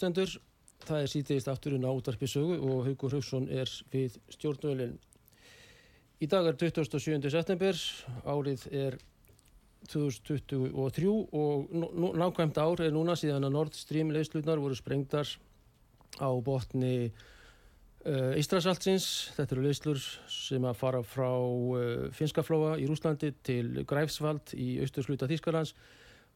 Hlustendur. 0.00 0.40
Það 0.80 1.02
er 1.02 1.10
síðdeist 1.12 1.48
afturinn 1.52 1.84
á 1.84 1.92
útarpi 1.92 2.26
sögu 2.28 2.56
og 2.56 2.86
Haugur 2.86 3.12
Haugsson 3.12 3.48
er 3.52 3.68
við 3.92 4.16
stjórnvölinn. 4.32 4.96
Í 6.20 6.28
dag 6.28 6.46
er 6.48 6.56
27. 6.56 7.20
september, 7.28 7.76
árið 8.24 8.64
er 8.72 8.96
2023 9.88 11.10
og 11.36 11.68
nákvæmt 12.16 12.60
ár 12.60 12.80
er 12.84 12.92
núna 12.92 13.16
síðan 13.16 13.44
að 13.48 13.54
Nord 13.56 13.76
Stream 13.76 14.12
leyslutnar 14.12 14.60
voru 14.60 14.76
sprengdar 14.76 15.28
á 16.16 16.28
botni 16.40 17.12
Ístrasaltsins. 18.40 19.34
Þetta 19.36 19.56
eru 19.56 19.64
leyslur 19.66 20.00
sem 20.32 20.64
að 20.64 20.78
fara 20.80 21.02
frá 21.04 21.28
uh, 21.28 22.08
Finskaflóa 22.16 22.78
í 22.80 22.86
Rúslandi 22.88 23.34
til 23.44 23.84
Greifsvald 23.84 24.54
í 24.56 24.78
austursluta 24.80 25.28
Þískalands 25.28 25.74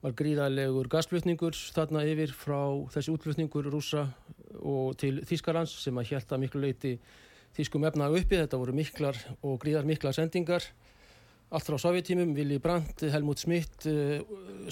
var 0.04 0.12
gríðarlegur 0.18 0.88
gasflutningur 0.92 1.56
þarna 1.72 2.02
yfir 2.04 2.32
frá 2.36 2.60
þessi 2.92 3.12
útflutningur 3.14 3.70
rúsa 3.72 4.02
og 4.60 4.98
til 5.00 5.22
Þískarlands 5.24 5.72
sem 5.80 5.96
að 5.96 6.10
hjælta 6.12 6.38
miklu 6.40 6.60
leiti 6.66 6.98
Þískum 7.54 7.86
efna 7.86 8.10
uppi. 8.10 8.36
Þetta 8.36 8.58
voru 8.58 8.74
miklar 8.74 9.18
og 9.46 9.60
gríðar 9.62 9.86
mikla 9.88 10.10
sendingar. 10.12 10.66
Allt 11.54 11.68
frá 11.68 11.78
sovjetímum, 11.78 12.32
Willy 12.34 12.58
Brandt, 12.58 13.04
Helmut 13.14 13.38
Schmidt, 13.38 13.86
eh, 13.86 14.20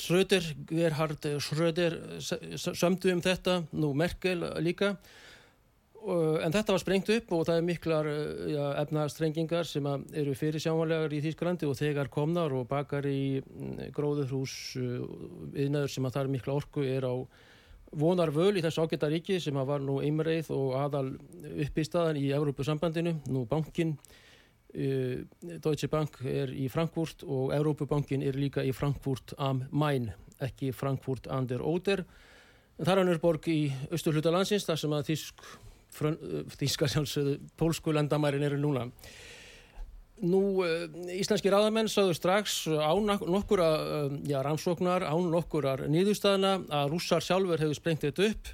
Schröder, 0.02 0.42
Gerhard 0.66 1.28
Schröder 1.38 1.94
sömdu 2.20 3.12
um 3.12 3.22
þetta, 3.22 3.62
nú 3.72 3.92
Merkel 3.94 4.42
líka 4.60 4.96
en 6.02 6.54
þetta 6.54 6.74
var 6.74 6.82
sprengt 6.82 7.10
upp 7.14 7.32
og 7.36 7.44
það 7.46 7.58
er 7.58 7.66
miklar 7.66 8.08
eh, 8.10 8.50
ja, 8.56 8.66
efnastrengingar 8.82 9.68
sem 9.68 9.86
eru 9.86 10.34
fyrir 10.38 10.62
sjámanlegar 10.62 11.14
í 11.14 11.20
Þýsklandi 11.22 11.68
og 11.68 11.78
þegar 11.78 12.10
komnar 12.12 12.54
og 12.56 12.66
bakar 12.70 13.06
í 13.06 13.38
mm, 13.38 13.92
gróðurhús 13.94 14.56
viðnöður 15.54 15.88
eh, 15.88 15.94
sem 15.94 16.08
að 16.08 16.16
það 16.16 16.24
er 16.24 16.32
mikla 16.34 16.56
orku 16.58 16.86
er 16.86 17.06
á 17.06 17.14
vonar 17.92 18.32
völ 18.34 18.56
í 18.56 18.64
þessu 18.64 18.86
ágæta 18.86 19.10
ríki 19.12 19.38
sem 19.42 19.56
að 19.60 19.68
var 19.68 19.84
nú 19.84 20.00
einmreið 20.02 20.50
og 20.56 20.74
aðal 20.80 21.12
upp 21.12 21.78
í 21.78 21.86
staðan 21.86 22.18
í 22.18 22.30
Európusambandinu, 22.32 23.18
nú 23.28 23.42
bankin 23.50 23.92
uh, 23.92 25.18
Deutsche 25.60 25.90
Bank 25.92 26.16
er 26.24 26.54
í 26.56 26.70
Frankfurt 26.72 27.26
og 27.26 27.52
Európubankin 27.52 28.24
er 28.24 28.38
líka 28.40 28.64
í 28.64 28.72
Frankfurt 28.72 29.36
am 29.36 29.66
Main 29.68 30.08
ekki 30.40 30.72
Frankfurt 30.72 31.28
an 31.28 31.50
der 31.50 31.60
Oder. 31.60 32.06
En 32.78 32.86
það 32.86 32.94
er 32.94 33.02
hann 33.02 33.12
er 33.12 33.20
borg 33.20 33.50
í 33.52 33.60
austurhluta 33.92 34.32
landsins 34.32 34.64
þar 34.64 34.80
sem 34.80 34.96
að 34.96 35.12
Þýsk 35.12 35.44
þýska 35.92 36.88
sjálfsögðu 36.90 37.36
pólsku 37.60 37.94
landamærin 37.94 38.44
eru 38.46 38.58
núna. 38.60 38.88
Nú, 40.22 40.62
uh, 40.62 40.84
íslenski 41.10 41.50
ráðamenn 41.50 41.90
sáðu 41.90 42.14
strax 42.14 42.66
án 42.70 43.08
nokkura 43.08 43.70
uh, 43.82 44.18
já, 44.28 44.38
rannsóknar, 44.44 45.06
án 45.08 45.30
nokkurar 45.32 45.86
nýðustæðina 45.90 46.58
að 46.70 46.92
rússar 46.92 47.24
sjálfur 47.24 47.62
hefur 47.62 47.78
sprengt 47.78 48.06
þetta 48.06 48.28
upp. 48.30 48.52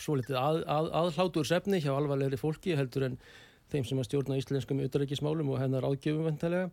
Svo 0.00 0.14
litið 0.16 0.38
að, 0.40 0.62
að, 0.64 0.86
aðhlátur 0.96 1.44
sefni 1.44 1.82
hjá 1.84 1.90
alvarlegri 1.92 2.38
fólki 2.40 2.72
heldur 2.72 3.10
en 3.10 3.18
þeim 3.70 3.84
sem 3.86 4.00
að 4.00 4.06
stjórna 4.08 4.38
íslenskum 4.40 4.80
auðarækismálum 4.82 5.52
og 5.52 5.60
hennar 5.60 5.84
ágjöfum 5.86 6.26
ventilega. 6.26 6.70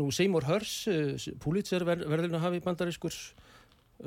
Nú, 0.00 0.08
Seymour 0.14 0.48
Hurs, 0.48 0.72
Pulitzer 1.44 1.84
verðurinn 1.86 2.38
að 2.38 2.46
hafi 2.46 2.62
bandarískurs 2.64 3.20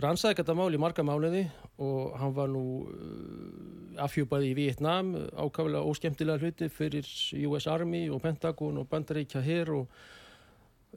rannsæði 0.01 0.39
þetta 0.39 0.55
mál 0.57 0.73
í 0.73 0.79
marga 0.81 1.05
mánuði 1.05 1.43
og 1.83 2.15
hann 2.17 2.33
var 2.33 2.49
nú 2.49 2.63
uh, 2.87 4.01
afhjúpaði 4.03 4.49
í 4.51 4.57
Vietnám 4.57 5.13
ákaflega 5.37 5.85
óskemtilega 5.85 6.41
hluti 6.41 6.69
fyrir 6.73 7.07
US 7.49 7.67
Army 7.69 8.07
og 8.09 8.23
Pentagon 8.23 8.79
og 8.81 8.89
bandaríkja 8.89 9.43
hér 9.45 9.73
og 9.75 10.01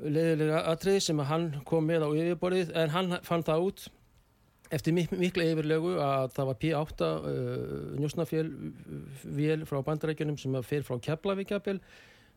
leiðilega 0.00 0.64
atrið 0.72 0.98
sem 1.04 1.20
hann 1.28 1.50
kom 1.68 1.86
með 1.88 2.04
á 2.04 2.08
yfirborðið 2.08 2.74
en 2.76 2.92
hann 2.92 3.18
fann 3.24 3.44
það 3.44 3.68
út 3.68 3.86
eftir 4.74 4.96
mik 4.96 5.12
mikla 5.14 5.46
yfirlegu 5.52 5.94
að 6.02 6.32
það 6.36 6.50
var 6.50 6.60
P8 6.64 7.06
uh, 7.06 7.38
njósnafél 8.00 8.50
vél 9.36 9.64
frá 9.68 9.80
bandaríkjunum 9.86 10.40
sem 10.40 10.56
fer 10.66 10.84
frá 10.88 10.96
Keflavíkjapil 11.04 11.78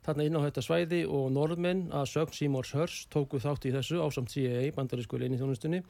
þarna 0.06 0.26
inn 0.28 0.40
á 0.40 0.46
þetta 0.46 0.64
svæði 0.64 1.04
og 1.08 1.32
norðmenn 1.36 1.88
að 1.96 2.12
sögn 2.14 2.36
Seymour 2.36 2.68
Hurs 2.76 3.06
tóku 3.12 3.40
þátt 3.44 3.68
í 3.68 3.74
þessu 3.76 4.00
ásamt 4.04 4.32
CIA 4.32 4.70
bandarísku 4.76 5.20
leini 5.20 5.40
þjónustunni 5.40 5.82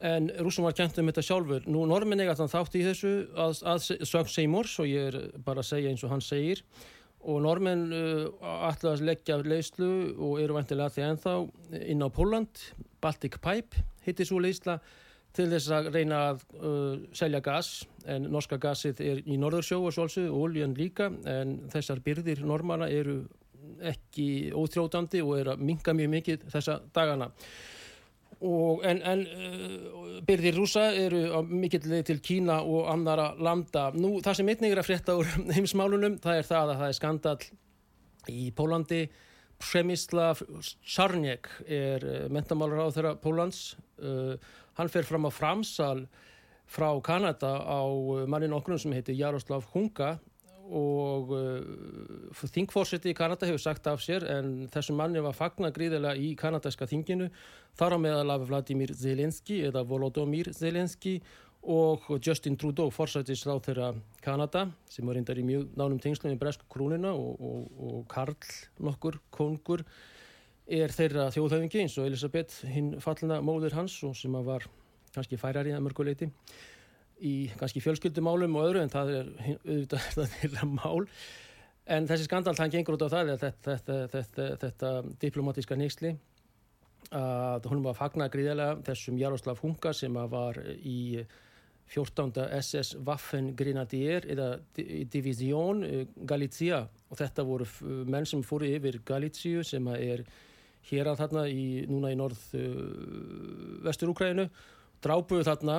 en 0.00 0.28
rúsum 0.44 0.66
var 0.66 0.76
kjent 0.78 1.00
um 1.00 1.08
þetta 1.10 1.24
sjálfur. 1.26 1.66
Nú 1.66 1.82
normin 1.90 2.22
eiga 2.22 2.36
þann 2.38 2.52
þátt 2.52 2.78
í 2.78 2.84
þessu 2.86 3.12
að, 3.34 3.58
að 3.72 4.06
sög 4.06 4.30
Seymours 4.30 4.76
og 4.82 4.88
ég 4.90 5.10
er 5.10 5.18
bara 5.44 5.64
að 5.64 5.70
segja 5.72 5.90
eins 5.90 6.04
og 6.06 6.14
hann 6.14 6.24
segir. 6.24 6.62
Og 7.28 7.40
normin 7.42 7.88
uh, 7.90 8.28
ætla 8.68 8.94
að 8.94 9.04
leggja 9.08 9.40
leyslu 9.42 9.90
og 10.14 10.38
eru 10.42 10.54
vantilega 10.54 10.94
því 10.94 11.06
ennþá 11.08 11.34
inn 11.82 12.06
á 12.06 12.08
Póland 12.14 12.62
Baltic 13.02 13.40
Pipe 13.42 13.82
hitti 14.06 14.26
svo 14.26 14.38
leysla 14.42 14.78
til 15.34 15.48
þess 15.50 15.70
að 15.74 15.90
reyna 15.94 16.20
að 16.30 16.44
uh, 16.56 16.94
selja 17.16 17.42
gas. 17.44 17.72
En 18.08 18.30
norska 18.32 18.58
gasið 18.62 19.02
er 19.04 19.24
í 19.26 19.36
Norðursjó 19.40 19.80
og 19.82 19.94
svolsug 19.94 20.30
og 20.30 20.46
oljan 20.46 20.76
líka. 20.78 21.10
En 21.26 21.58
þessar 21.74 22.02
byrðir 22.06 22.44
normana 22.46 22.88
eru 22.90 23.24
ekki 23.84 24.54
óþrótandi 24.56 25.20
og 25.22 25.34
er 25.40 25.52
að 25.52 25.66
minga 25.66 25.94
mjög 25.94 26.14
mikið 26.14 26.46
þessa 26.54 26.78
dagana 26.94 27.28
Og, 28.38 28.84
en, 28.86 29.00
en 29.02 29.22
uh, 29.26 30.18
byrðir 30.26 30.54
rúsa 30.60 30.84
eru 30.94 31.24
á 31.34 31.42
mikill 31.42 31.88
til 32.06 32.20
Kína 32.22 32.60
og 32.62 32.86
annara 32.92 33.32
landa. 33.34 33.88
Nú 33.98 34.20
það 34.22 34.38
sem 34.38 34.52
einnig 34.52 34.74
er 34.74 34.82
að 34.82 34.90
frétta 34.92 35.16
úr 35.18 35.32
heimsmálunum 35.56 36.20
það 36.22 36.42
er 36.42 36.46
það 36.46 36.70
að 36.74 36.82
það 36.82 36.92
er 36.92 36.98
skandal 37.00 37.38
í 38.30 38.44
Pólandi. 38.54 39.02
Przemyslav 39.58 40.44
Sarniek 40.86 41.50
er 41.66 42.06
uh, 42.06 42.16
mentamálur 42.30 42.86
á 42.86 42.94
þeirra 42.94 43.16
Pólans. 43.18 43.72
Uh, 43.98 44.38
hann 44.78 44.92
fer 44.92 45.08
fram 45.08 45.26
á 45.26 45.34
framsal 45.34 46.06
frá 46.68 46.92
Kanada 47.02 47.56
á 47.64 47.82
mannin 48.30 48.54
okkur 48.54 48.78
sem 48.78 48.94
heitir 48.94 49.18
Jaroslav 49.18 49.66
Hunga 49.72 50.18
og 50.68 51.32
uh, 51.32 52.46
þingfórseti 52.52 53.12
í 53.12 53.16
Kanada 53.16 53.48
hefur 53.48 53.62
sagt 53.62 53.88
af 53.88 54.02
sér 54.04 54.26
en 54.28 54.68
þessum 54.72 54.98
manni 55.00 55.22
var 55.24 55.36
fagna 55.36 55.72
gríðilega 55.74 56.18
í 56.20 56.34
kanadæska 56.38 56.88
þinginu 56.90 57.30
þar 57.78 57.96
á 57.96 57.98
meðal 58.02 58.34
af 58.34 58.46
Vladimir 58.50 58.92
Zelenski 58.96 59.62
eða 59.68 59.84
Volodymyr 59.88 60.52
Zelenski 60.56 61.18
og 61.68 62.04
Justin 62.24 62.56
Trudeau 62.56 62.92
fórsætis 62.94 63.42
á 63.48 63.56
þeirra 63.58 63.90
Kanada 64.22 64.68
sem 64.88 65.06
var 65.06 65.18
reyndar 65.18 65.40
í 65.40 65.46
mjög 65.46 65.72
nánum 65.76 65.98
tengslum 66.00 66.32
í 66.32 66.38
Bresku 66.38 66.68
krúnina 66.70 67.10
og, 67.12 67.40
og, 67.40 67.66
og 67.78 68.06
Karl 68.08 68.36
nokkur, 68.78 69.18
kongur 69.34 69.84
er 70.68 70.92
þeirra 70.92 71.30
þjóðhauðingi 71.34 71.82
eins 71.82 71.96
og 71.98 72.06
Elisabeth 72.10 72.62
hinn 72.68 72.94
fallina 73.00 73.40
móður 73.42 73.76
hans 73.80 73.96
og 74.06 74.14
sem 74.16 74.36
var 74.46 74.68
kannski 75.14 75.40
færari 75.40 75.72
að 75.74 75.86
mörguleiti 75.86 76.28
í 77.24 77.34
kannski 77.58 77.82
fjölskyldumálum 77.82 78.56
og 78.58 78.68
öðru 78.68 78.82
en 78.84 78.92
það 78.92 79.12
er 79.16 79.28
auðvitað 79.66 80.32
þeirra 80.36 80.68
mál 80.70 81.06
en 81.88 82.08
þessi 82.08 82.28
skandal 82.28 82.56
það 82.58 82.74
gengur 82.76 82.98
út 82.98 83.06
á 83.08 83.14
það 83.14 83.32
þetta, 83.34 83.52
þetta, 83.66 83.98
þetta, 84.14 84.48
þetta 84.64 84.92
diplomatíska 85.22 85.78
nýksli 85.78 86.14
að 87.14 87.68
hún 87.70 87.84
var 87.84 87.96
fagnar 87.96 88.30
gríðilega 88.32 88.82
þessum 88.84 89.18
Jaroslav 89.20 89.60
Hunga 89.62 89.94
sem 89.96 90.16
var 90.28 90.58
í 90.76 91.24
14. 91.88 92.34
SS 92.60 92.98
Waffen 93.06 93.54
Grenadier 93.56 94.26
eða 94.28 94.58
Division 95.08 95.80
eh, 95.86 96.02
Galicia 96.28 96.82
og 97.08 97.16
þetta 97.16 97.46
voru 97.48 97.64
menn 98.04 98.28
sem 98.28 98.42
fóru 98.44 98.68
yfir 98.68 99.00
Galiciu 99.08 99.64
sem 99.64 99.86
er 99.94 100.26
hér 100.90 101.08
að 101.08 101.22
þarna 101.22 101.46
í, 101.48 101.86
núna 101.88 102.12
í 102.12 102.16
norð 102.16 102.42
uh, 102.56 103.80
vestur 103.84 104.12
Úkrænu 104.12 104.46
drápuðu 105.04 105.46
þarna 105.46 105.78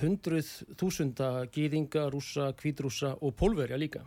hundruð 0.00 0.50
þúsunda 0.78 1.30
gýðinga, 1.54 2.08
rúsa, 2.12 2.50
kvítrúsa 2.58 3.14
og 3.20 3.34
pólverja 3.38 3.78
líka. 3.80 4.04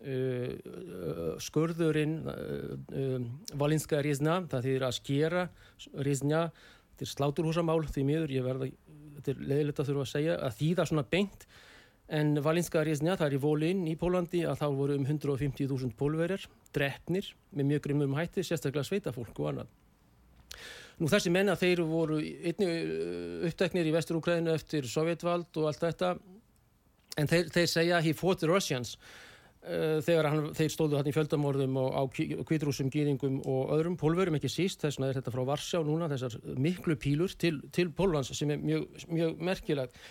Uh, 0.00 1.36
skurðurinn 1.44 2.22
uh, 2.24 2.76
um, 2.96 3.26
valinska 3.60 4.00
rizna, 4.00 4.38
það 4.48 4.68
þýðir 4.68 4.86
að 4.86 4.94
skera 4.96 5.42
rizna, 6.06 6.46
þetta 6.94 7.04
er 7.04 7.10
sláturhúsamál 7.10 7.82
því 7.84 8.06
miður, 8.08 8.32
ég 8.32 8.46
verða, 8.46 8.70
þetta 9.18 9.34
er 9.34 9.42
leðilegt 9.50 9.82
að 9.82 9.90
þurfa 9.90 10.06
að 10.06 10.14
segja, 10.14 10.38
að 10.40 10.56
þýða 10.62 10.88
svona 10.88 11.04
beint 11.12 11.44
en 12.10 12.40
valinska 12.42 12.82
rizna, 12.86 13.18
það 13.20 13.28
er 13.28 13.36
í 13.36 13.42
volin 13.44 13.84
í 13.86 13.94
Pólandi 14.00 14.40
að 14.48 14.62
þá 14.62 14.66
voru 14.78 14.96
um 14.98 15.04
150.000 15.06 15.92
pólverir, 16.00 16.48
drefnir 16.74 17.28
með 17.54 17.74
mjög 17.74 17.84
grimmum 17.86 18.16
hætti, 18.18 18.46
sérstaklega 18.46 18.88
sveitafólk 18.88 19.36
og 19.36 19.52
annað. 19.52 19.70
Nú 21.00 21.08
þessi 21.08 21.32
menna 21.32 21.56
þeir 21.56 21.80
voru 21.88 22.18
einni 22.20 22.68
uppteknir 23.48 23.88
í 23.88 23.94
Vestur-Ukraínu 23.94 24.52
eftir 24.52 24.84
sovjetvald 24.88 25.56
og 25.56 25.70
allt 25.70 25.82
þetta. 25.86 26.14
En 27.20 27.28
þeir, 27.30 27.48
þeir 27.54 27.68
segja 27.72 28.00
he 28.04 28.12
fought 28.16 28.42
the 28.42 28.50
Russians 28.50 28.98
uh, 29.64 29.98
þegar 30.04 30.28
hann, 30.30 30.48
þeir 30.56 30.72
stóðu 30.74 30.98
hann 31.00 31.08
í 31.08 31.14
fjöldamorðum 31.16 31.78
og 31.80 31.96
á 31.96 32.02
kvítrúsum, 32.48 32.90
gýringum 32.92 33.40
og 33.48 33.72
öðrum 33.76 33.96
pólverum 34.00 34.36
ekki 34.38 34.52
síst, 34.52 34.82
þess 34.84 35.00
vegna 35.00 35.10
er 35.10 35.20
þetta 35.20 35.34
frá 35.34 35.44
Varsjá 35.48 35.80
núna 35.86 36.08
þessar 36.12 36.36
miklu 36.60 36.96
pílur 37.00 37.32
til, 37.40 37.58
til 37.74 37.90
Pólvans 37.96 38.32
sem 38.36 38.52
er 38.52 38.60
mjög, 38.60 38.90
mjög 39.08 39.46
merkilegt. 39.50 40.02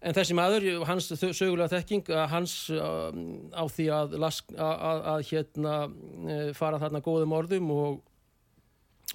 En 0.00 0.16
þessi 0.16 0.32
maður, 0.32 0.64
hans 0.88 1.10
sögulega 1.12 1.68
þekking 1.74 2.06
hans 2.30 2.54
uh, 2.72 3.10
á 3.52 3.64
því 3.68 3.90
að, 3.98 4.14
lask, 4.22 4.54
að, 4.54 4.76
að, 4.90 5.02
að 5.12 5.26
hérna 5.28 5.74
uh, 5.90 6.46
fara 6.56 6.80
þarna 6.80 7.02
góðum 7.04 7.36
orðum 7.36 7.74
og 7.74 7.98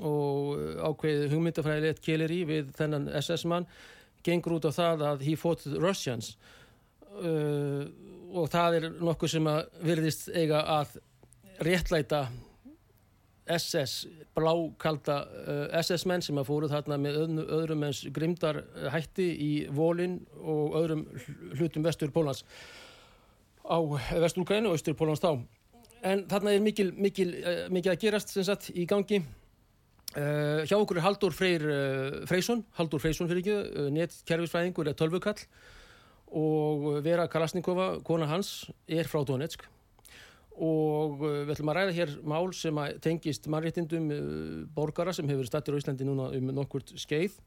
og 0.04 0.56
ákveðið 0.90 1.34
hugmyndafræðilegt 1.34 2.02
keleri 2.04 2.42
við 2.48 2.72
þennan 2.76 3.08
SS-mann 3.22 3.68
gengur 4.26 4.58
út 4.58 4.68
á 4.68 4.72
það 4.74 5.04
að 5.12 5.28
he 5.28 5.36
fought 5.40 5.64
the 5.64 5.80
Russians. 5.80 6.34
Uh, 7.16 7.86
og 8.36 8.50
það 8.52 8.80
er 8.80 8.88
nokkuð 9.00 9.38
sem 9.38 9.48
að 9.48 9.62
virðist 9.86 10.28
eiga 10.36 10.66
að 10.68 10.98
réttlæta 11.64 12.26
SS, 13.56 14.08
blákalda 14.36 15.20
uh, 15.24 15.80
SS-menn 15.80 16.24
sem 16.26 16.42
að 16.42 16.50
fóru 16.50 16.70
þarna 16.72 16.98
með 17.00 17.20
öðrum, 17.22 17.44
öðrum 17.60 17.86
eins 17.88 18.02
grimdar 18.12 18.64
hætti 18.92 19.30
í 19.32 19.52
volin 19.72 20.18
og 20.42 20.76
öðrum 20.82 21.06
hlutum 21.54 21.86
vestur 21.86 22.12
Pólans 22.12 22.42
á 23.66 23.78
vesturúkæðinu 24.26 24.74
og 24.74 24.80
austur 24.80 24.98
Pólans 24.98 25.24
þá. 25.24 25.38
En 26.06 26.26
þarna 26.30 26.58
er 26.58 26.66
mikil, 26.66 26.92
mikil, 26.98 27.32
uh, 27.40 27.66
mikil 27.72 27.94
að 27.94 28.02
gerast 28.04 28.36
sagt, 28.36 28.74
í 28.76 28.90
gangi 28.90 29.22
uh, 30.14 30.62
hjá 30.68 30.76
okkur 30.78 31.00
er 31.00 31.06
Haldur 31.06 31.34
Freyr 31.36 31.64
uh, 31.66 32.18
Freysson, 32.30 32.64
Haldur 32.78 33.02
Freysson 33.02 33.30
fyrir 33.30 33.42
ekki 33.42 33.56
uh, 33.56 33.88
nettkerfisfræðingur 33.96 34.92
er 34.92 34.98
tölvukall 35.00 35.42
og 36.36 36.86
Vera 37.06 37.28
Kalasnikova, 37.32 38.02
kona 38.04 38.28
hans, 38.28 38.66
er 38.90 39.08
frá 39.08 39.22
Donetsk. 39.24 39.64
Og 40.56 41.20
við 41.22 41.52
ætlum 41.54 41.70
að 41.72 41.78
ræða 41.78 41.94
hér 41.96 42.12
mál 42.28 42.50
sem 42.56 42.80
tengist 43.04 43.48
mannréttindum 43.52 44.10
borgara 44.76 45.14
sem 45.16 45.28
hefur 45.30 45.48
stættir 45.48 45.76
á 45.76 45.80
Íslandi 45.80 46.08
núna 46.08 46.30
um 46.36 46.52
nokkurt 46.56 46.94
skeið. 47.00 47.38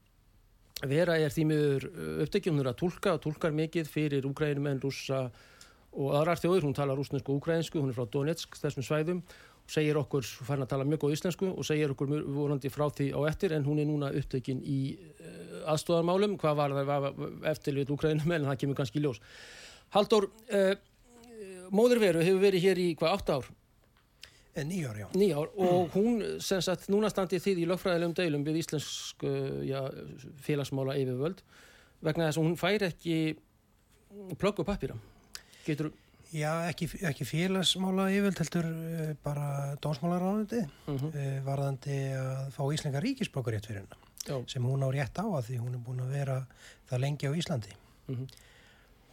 Vera 0.89 1.17
er 1.19 1.33
þýmiður 1.33 1.87
upptekjumnur 2.23 2.69
að 2.71 2.79
tólka 2.81 3.15
og 3.17 3.23
tólkar 3.25 3.53
mikið 3.57 3.89
fyrir 3.91 4.27
úgrænum 4.29 4.69
en 4.71 4.81
rúsa 4.81 5.25
og 5.89 6.13
aðrar 6.15 6.39
þjóður, 6.39 6.67
hún 6.67 6.77
talar 6.77 6.97
rúsnesku 6.99 7.33
og 7.33 7.41
úgrænsku, 7.41 7.81
hún 7.81 7.91
er 7.91 7.97
frá 7.97 8.05
Donetsk, 8.13 8.57
þessum 8.61 8.85
svæðum 8.85 9.23
segir 9.69 9.97
okkur, 9.99 10.25
farin 10.47 10.65
að 10.65 10.71
tala 10.73 10.87
mjög 10.87 11.03
góð 11.03 11.15
íslensku 11.17 11.51
og 11.51 11.67
segir 11.67 11.93
okkur 11.93 12.11
vorandi 12.33 12.71
frá 12.73 12.87
því 12.89 13.11
á 13.13 13.19
eftir 13.29 13.53
en 13.55 13.67
hún 13.67 13.81
er 13.81 13.87
núna 13.89 14.09
upptekinn 14.17 14.63
í 14.65 14.79
uh, 14.97 15.71
aðstofarmálum, 15.73 16.35
hvað 16.41 16.59
var 16.59 16.75
það 16.89 17.07
eftir 17.51 17.77
við 17.77 17.93
úgrænum 17.93 18.35
en 18.35 18.49
það 18.49 18.59
kemur 18.63 18.79
kannski 18.79 19.03
ljós. 19.03 19.21
Haldur, 19.93 20.29
uh, 20.53 20.73
móðurveru 21.69 22.25
hefur 22.25 22.43
verið 22.43 22.65
hér 22.65 22.83
í 22.83 22.89
hvað, 22.97 23.15
átt 23.17 23.33
ár? 23.37 23.49
Nýjár, 24.59 24.97
já. 24.97 25.07
Nýjár 25.15 25.51
og 25.61 25.93
hún, 25.93 26.23
sem 26.43 26.59
sagt, 26.65 26.89
núna 26.91 27.07
standið 27.13 27.45
þið 27.45 27.61
í 27.61 27.67
lögfræðilegum 27.69 28.15
deilum 28.17 28.41
við 28.43 28.57
íslensk 28.59 29.23
já, 29.63 29.77
félagsmála 30.43 30.97
yfirvöld 30.99 31.39
vegna 32.03 32.27
þess 32.27 32.41
að 32.41 32.47
hún 32.47 32.57
fær 32.59 32.85
ekki 32.89 33.15
plögg 34.41 34.59
og 34.59 34.67
pappýra. 34.67 34.97
Getur... 35.63 35.93
Já, 36.29 36.51
ekki, 36.69 36.85
ekki 37.09 37.25
félagsmála 37.25 38.09
yfirvöld 38.13 38.41
heldur 38.43 38.67
uh, 38.69 39.13
bara 39.25 39.75
dónsmálaráðandi 39.81 40.59
uh 40.61 40.91
-huh. 40.93 41.07
uh, 41.09 41.39
varðandi 41.45 41.97
að 42.19 42.51
fá 42.53 42.61
Íslenga 42.73 43.01
ríkisblokkur 43.01 43.53
rétt 43.53 43.65
fyrir 43.65 43.81
hennar 43.81 43.97
já. 44.27 44.37
sem 44.47 44.63
hún 44.63 44.85
á 44.85 44.89
rétt 44.93 45.17
á 45.17 45.25
að 45.25 45.49
því 45.49 45.57
hún 45.63 45.73
er 45.73 45.81
búin 45.87 46.03
að 46.05 46.13
vera 46.13 46.45
það 46.89 46.99
lengi 46.99 47.27
á 47.27 47.33
Íslandi. 47.33 47.73
-huh. 48.07 48.27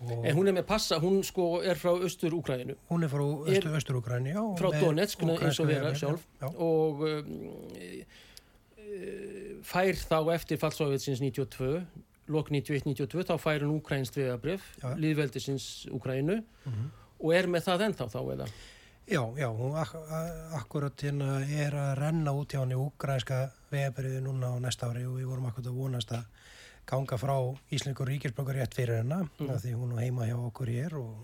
Og 0.01 0.27
en 0.27 0.37
hún 0.37 0.49
er 0.49 0.53
með 0.53 0.67
passa, 0.69 0.99
hún 1.01 1.23
sko 1.25 1.63
er 1.65 1.79
frá 1.81 1.95
Östur-Úkræninu. 1.97 2.75
Hún 2.91 3.05
er 3.05 3.09
frá 3.09 3.25
Östur-Úkræninu, 3.49 4.35
já. 4.35 4.43
Frá 4.59 4.81
Donetsk, 4.81 5.23
eins 5.23 5.61
og 5.61 5.67
vera 5.67 5.95
sjálf. 5.95 6.27
Já. 6.41 6.47
Og 6.53 7.01
um, 7.01 7.25
fær 9.65 9.97
þá 9.97 10.35
eftir 10.35 10.61
fallsofið 10.61 11.01
92, 11.17 11.87
lok 12.29 12.51
91-92, 12.51 13.25
þá 13.25 13.35
fær 13.41 13.65
hún 13.65 13.79
úkrænst 13.79 14.17
vegabrif, 14.19 14.69
líðveldisins 15.01 15.89
Úkrænu 15.95 16.43
uh 16.43 16.73
-huh. 16.73 17.06
Og 17.21 17.37
er 17.37 17.49
með 17.51 17.69
það 17.69 17.87
ennþá 17.89 18.09
þá 18.13 18.19
eða? 18.37 18.49
Já, 19.07 19.23
já, 19.39 19.47
hún 19.55 19.77
ak 19.79 19.93
akkurat 20.59 21.03
hérna 21.03 21.39
er 21.47 21.75
að 21.79 21.93
renna 22.01 22.33
út 22.35 22.51
hjá 22.51 22.65
henni 22.65 22.75
úkrænska 22.75 23.45
vegabrifi 23.71 24.19
núna 24.25 24.51
á 24.51 24.59
næsta 24.59 24.89
ári 24.91 25.05
og 25.07 25.21
við 25.21 25.29
vorum 25.31 25.47
akkurat 25.47 25.71
að 25.71 25.79
vonast 25.79 26.11
að 26.17 26.25
ganga 26.91 27.19
frá 27.19 27.37
Íslengur 27.71 28.11
ríkisblokkur 28.11 28.59
rétt 28.59 28.75
fyrir 28.75 29.01
hennar 29.03 29.29
mm. 29.39 29.53
því 29.63 29.75
hún 29.79 29.95
er 29.95 30.05
heima 30.05 30.27
hjá 30.27 30.35
okkur 30.39 30.71
hér 30.75 30.99
og, 30.99 31.15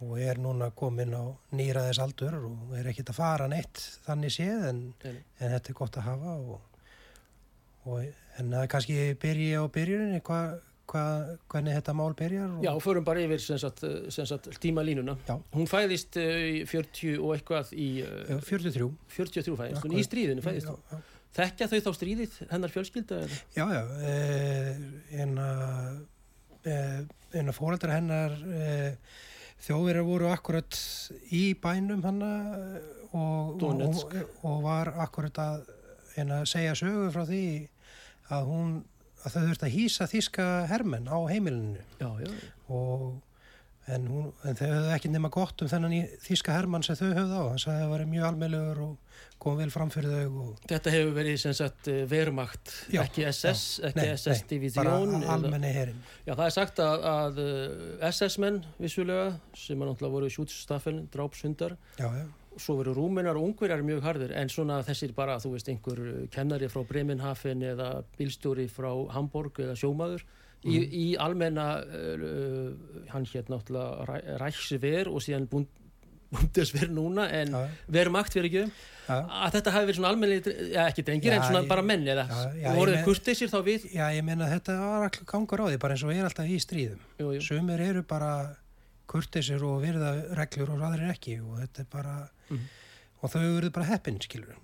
og 0.00 0.16
er 0.20 0.40
núna 0.40 0.70
komin 0.76 1.12
á 1.12 1.24
nýraðis 1.52 2.00
aldur 2.00 2.38
og 2.40 2.72
er 2.78 2.88
ekkit 2.92 3.12
að 3.12 3.20
fara 3.20 3.48
neitt 3.52 3.84
þannig 4.06 4.32
séð 4.32 4.68
en, 4.70 4.82
en 5.04 5.54
þetta 5.56 5.72
er 5.72 5.78
gott 5.80 6.00
að 6.00 6.08
hafa 6.08 6.36
og, 6.40 6.80
og 7.84 8.00
en 8.00 8.48
það 8.48 8.62
er 8.62 8.72
kannski 8.72 8.98
byrji 9.20 9.50
á 9.60 9.62
byrjuninni 9.76 10.24
hva, 10.24 10.40
hva, 10.90 11.04
hvernig 11.52 11.78
þetta 11.78 11.94
mál 11.96 12.14
byrjar 12.18 12.52
og... 12.56 12.62
Já, 12.66 12.72
förum 12.84 13.06
bara 13.06 13.24
yfir 13.24 13.42
sem 13.42 13.60
sagt, 13.60 13.84
sem 14.14 14.28
sagt, 14.28 14.50
tímalínuna 14.62 15.16
Já. 15.28 15.36
hún 15.54 15.68
fæðist 15.70 16.18
uh, 16.20 16.62
40 16.70 17.18
og 17.18 17.34
eitthvað 17.36 17.74
í 17.76 17.88
uh, 18.04 18.14
Já, 18.34 18.38
43 18.50 18.88
43 19.16 19.58
fæðist, 19.60 19.82
hún 19.84 19.98
í 19.98 20.06
stríðinu 20.06 20.44
fæðist 20.44 20.70
Já, 20.70 20.78
já 20.92 21.02
Þekkja 21.34 21.66
þau 21.66 21.78
þá 21.82 21.92
stríðið 21.96 22.34
hennar 22.46 22.70
fjölskylda? 22.70 23.16
Eða? 23.24 23.38
Já, 23.56 23.64
já, 23.74 23.80
eina, 25.18 25.46
eina 27.34 27.54
fóröldra 27.56 27.96
hennar 27.96 28.36
e, 28.46 28.68
þjóðverðar 29.64 30.06
voru 30.06 30.28
akkurat 30.30 30.78
í 31.34 31.42
bænum 31.58 32.04
hanna 32.06 32.30
og, 33.10 33.64
og, 33.66 34.14
og 34.46 34.62
var 34.62 34.92
akkurat 35.02 35.40
að 35.42 35.66
eina, 36.14 36.44
segja 36.46 36.76
sögu 36.78 37.10
frá 37.14 37.24
því 37.26 37.44
að 38.34 38.50
hún 38.52 38.76
að 39.24 39.36
þau 39.36 39.44
þurfti 39.44 39.68
að 39.68 39.76
hýsa 39.78 40.08
þíska 40.10 40.48
hermenn 40.70 41.08
á 41.08 41.18
heimilinu. 41.30 41.84
Já, 42.00 42.10
já. 42.24 42.32
og 42.68 43.06
en, 43.92 44.06
hún, 44.08 44.28
en 44.44 44.58
þau 44.58 44.66
höfðu 44.68 44.92
ekki 44.94 45.10
nema 45.12 45.30
gott 45.32 45.64
um 45.64 45.70
þennan 45.70 45.96
þíska 46.24 46.54
hermann 46.56 46.84
sem 46.86 46.96
þau 46.98 47.08
höfðu 47.10 47.40
á. 47.40 47.44
Þannig 47.52 47.66
að 47.72 47.80
það 47.82 47.90
var 47.94 48.04
mjög 48.12 48.28
almeinlegur 48.30 48.84
og 48.84 49.18
kom 49.44 49.58
vel 49.58 49.70
fram 49.72 49.90
fyrir 49.92 50.12
þau 50.14 50.38
og... 50.44 50.62
Þetta 50.70 50.94
hefur 50.94 51.12
verið 51.18 51.36
sem 51.42 51.56
sagt 51.56 51.90
eh, 51.92 52.04
verumakt 52.08 52.72
já, 52.92 53.02
ekki 53.04 53.26
SS, 53.28 53.64
já, 53.82 53.90
ekki 53.90 54.06
SS-divíðjón 54.14 54.88
bara 54.88 55.34
almenni 55.34 55.72
herin 55.74 56.00
Já 56.24 56.32
það 56.32 56.46
er 56.46 56.54
sagt 56.56 56.80
að, 56.84 57.04
að 57.10 57.42
eh, 57.44 58.08
SS-menn 58.08 58.62
vissulega 58.80 59.34
sem 59.58 59.76
er 59.76 59.90
náttúrulega 59.90 60.16
voru 60.16 60.32
sjútsstaffel 60.32 60.96
drápshundar 61.12 61.76
svo 62.60 62.78
veru 62.78 62.94
rúminar 62.96 63.38
og 63.38 63.48
ungverjar 63.50 63.82
mjög 63.86 64.02
hardir 64.04 64.32
en 64.38 64.50
svona 64.52 64.80
þessir 64.86 65.14
bara 65.16 65.36
þú 65.42 65.54
veist 65.56 65.68
einhver 65.72 66.00
kennari 66.34 66.70
frá 66.72 66.84
Bremenhafen 66.88 67.62
eða 67.62 67.90
bílstjóri 68.18 68.68
frá 68.72 68.90
Hamburg 69.14 69.60
eða 69.64 69.76
sjómaður 69.78 70.24
í, 70.64 70.74
mm. 70.78 70.88
í 70.90 71.06
almenna 71.20 71.68
uh, 71.84 72.72
hann 73.12 73.28
hér 73.30 73.48
náttúrulega 73.52 74.38
ræksver 74.40 75.10
og 75.12 75.24
síðan 75.24 75.48
búndesver 75.50 76.90
núna 76.92 77.28
en 77.42 77.54
ja. 77.54 77.62
verum 77.98 78.18
akt 78.20 78.36
fyrir 78.36 78.50
ekki 78.50 78.64
ja. 78.64 79.18
að 79.20 79.58
þetta 79.58 79.74
hafi 79.76 79.90
verið 79.90 80.00
svona 80.00 80.12
almenni 80.14 80.40
ja, 80.72 80.86
ekki 80.88 81.04
drengir 81.06 81.36
en 81.36 81.46
svona 81.46 81.62
ég, 81.64 81.70
bara 81.70 81.86
menn 81.86 82.08
eða 82.08 82.26
voruð 82.78 82.98
þið 82.98 83.06
kurtisir 83.08 83.52
þá 83.52 83.58
við 83.66 83.88
Já 83.94 84.04
ég 84.16 84.26
menna 84.26 84.50
þetta 84.50 84.78
var 84.80 85.08
alltaf 85.08 85.28
gangur 85.30 85.64
á 85.64 85.66
því 85.68 85.80
bara 85.84 85.96
eins 85.96 86.06
og 86.06 86.14
er 86.14 86.28
alltaf 86.28 86.50
í 86.50 86.60
stríðum 86.62 87.02
jú, 87.20 87.32
jú. 87.36 87.46
sumir 87.52 87.84
eru 87.84 88.04
bara 88.08 88.32
kurtisir 89.10 89.62
og 89.66 89.82
virða 89.84 90.14
reglur 90.38 90.74
og 90.76 90.86
aðrir 90.90 91.12
ekki 91.14 91.38
og 91.42 91.60
þetta 91.60 91.84
er 91.84 91.92
bara 91.92 92.16
mm 92.48 92.64
og 93.24 93.32
þau 93.32 93.40
verður 93.40 93.72
bara 93.72 93.88
heppin 93.88 94.18
skilur 94.20 94.56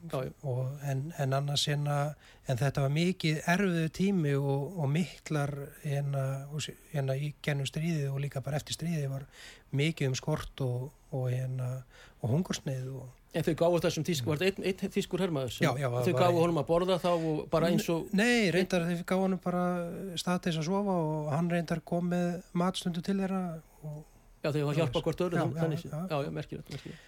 en, 0.84 1.06
en 1.16 1.36
annars 1.36 1.64
en, 1.72 1.86
að, 1.88 2.10
en 2.50 2.58
þetta 2.60 2.84
var 2.84 2.92
mikið 2.92 3.38
erfiðu 3.48 3.92
tími 3.96 4.34
og, 4.36 4.66
og 4.76 4.90
miklar 4.92 5.54
en 5.88 6.18
að 6.18 7.14
í 7.16 7.32
gennum 7.44 7.68
stríði 7.68 8.10
og 8.10 8.20
líka 8.20 8.42
bara 8.44 8.60
eftir 8.60 8.76
stríði 8.76 9.08
var 9.08 9.24
mikið 9.76 10.10
um 10.10 10.18
skort 10.18 10.64
og, 10.66 10.90
og, 11.16 11.32
og 12.20 12.36
hungursneið 12.36 12.92
En 13.30 13.44
þau 13.46 13.52
gáðu 13.54 13.78
þessum 13.84 14.02
tísku, 14.02 14.26
var 14.26 14.40
þetta 14.40 14.64
einn 14.66 14.80
ein 14.82 14.90
tískur 14.90 15.20
hermaður? 15.22 15.52
Já, 15.62 15.68
já. 15.78 15.86
Þau 15.86 16.16
gáðu 16.18 16.40
honum 16.40 16.56
að 16.58 16.64
borða 16.66 16.96
þá 16.98 17.12
og 17.14 17.44
bara 17.52 17.68
eins 17.70 17.84
og... 17.94 18.08
Nei, 18.18 18.50
reyndar 18.50 18.88
þau 18.88 19.04
gáðu 19.06 19.22
honum 19.22 19.42
bara 19.44 19.60
staðteins 20.18 20.58
að 20.58 20.66
sofa 20.66 20.96
og 20.98 21.28
hann 21.30 21.50
reyndar 21.52 21.78
kom 21.86 22.10
með 22.10 22.40
matstundu 22.58 23.04
til 23.06 23.20
þeirra 23.20 23.44
Já, 24.40 24.50
þau 24.54 24.66
var 24.70 24.74
hjálpa 24.80 25.02
hvort 25.04 25.20
öru 25.26 25.36
þannig, 25.54 25.84
já, 25.84 26.18
já, 26.24 26.30
merkilegt, 26.32 26.70
merkilegt 26.74 27.06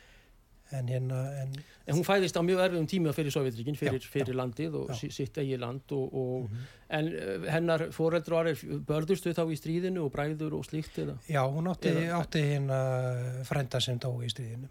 en 0.73 0.87
hérna 0.89 1.17
en, 1.43 1.51
En 1.87 1.97
hún 1.99 2.05
fæðist 2.07 2.33
á 2.33 2.41
mjög 2.41 2.61
erfiðum 2.65 2.87
tíma 2.89 3.13
fyrir 3.13 3.33
Sovjetríkin, 3.35 3.77
fyrir, 3.77 4.01
Já, 4.01 4.09
fyrir 4.09 4.33
já. 4.33 4.37
landið 4.41 4.77
og 4.81 4.93
Já. 4.95 5.11
sitt 5.13 5.37
eigi 5.43 5.59
land 5.61 5.93
og, 5.93 6.15
og 6.17 6.47
Mhm. 6.49 6.63
en 6.89 7.09
uh, 7.13 7.47
hennar 7.53 7.85
foreldru 7.93 8.39
aðeir 8.39 8.81
börðustu 8.89 9.35
þá 9.37 9.43
í 9.53 9.59
stríðinu 9.61 10.07
og 10.07 10.13
bræður 10.15 10.57
og 10.57 10.65
slíkt 10.65 10.97
eða? 11.05 11.19
já, 11.29 11.43
hún 11.45 11.69
átti, 11.69 11.93
átti 12.09 12.41
hérna 12.55 13.45
frenda 13.45 13.81
sem 13.81 13.99
dó 13.99 14.15
í 14.25 14.29
stríðinu 14.33 14.69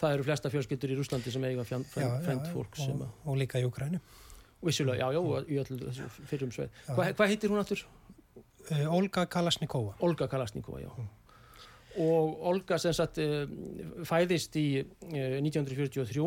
Það 0.00 0.14
eru 0.16 0.24
flesta 0.24 0.48
fjölskyldur 0.48 0.92
í 0.94 0.96
Rúslandi 0.96 1.30
sem 1.32 1.44
eiga 1.44 1.60
Já, 1.68 1.76
já, 2.00 2.06
frend 2.24 2.46
fólk 2.54 2.78
og, 2.80 3.02
og 3.28 3.36
líka 3.36 3.60
í 3.60 3.66
Ukrænu 3.68 3.98
vissulega, 4.64 5.08
já, 5.08 5.12
já, 5.12 5.20
í 5.48 5.56
öllu 5.60 5.76
þessu 5.88 6.06
fyrrum 6.28 6.50
sveið. 6.52 6.68
Já. 6.88 6.94
Hva, 6.96 7.04
hvað 7.16 7.30
heitir 7.32 7.48
hún 7.52 7.60
aftur? 7.60 7.82
Uh, 8.70 8.94
Olga 8.94 9.26
Kalasnikova 9.26 9.94
Olga 10.00 10.28
Kalasnikova, 10.28 10.80
já. 10.80 10.90
Og 11.98 12.46
Olga 12.46 12.78
sem 12.78 12.92
sagt 12.94 13.18
uh, 13.18 13.44
fæðist 14.06 14.56
í 14.56 14.66
uh, 14.84 15.38
1943 15.42 16.20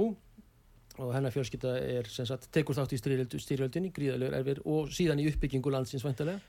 og 1.01 1.13
hennar 1.15 1.31
fjölskylda 1.33 1.71
er 1.81 2.05
sem 2.11 2.25
sagt 2.29 2.49
tekur 2.53 2.75
þátt 2.77 2.91
í 2.93 2.99
styrjöld, 3.01 3.31
styrjöldinni, 3.41 3.89
gríðalegur 3.95 4.35
erfir 4.37 4.59
og 4.69 4.91
síðan 4.93 5.21
í 5.23 5.29
uppbyggingu 5.31 5.71
landsins 5.73 6.03
væntalega. 6.05 6.39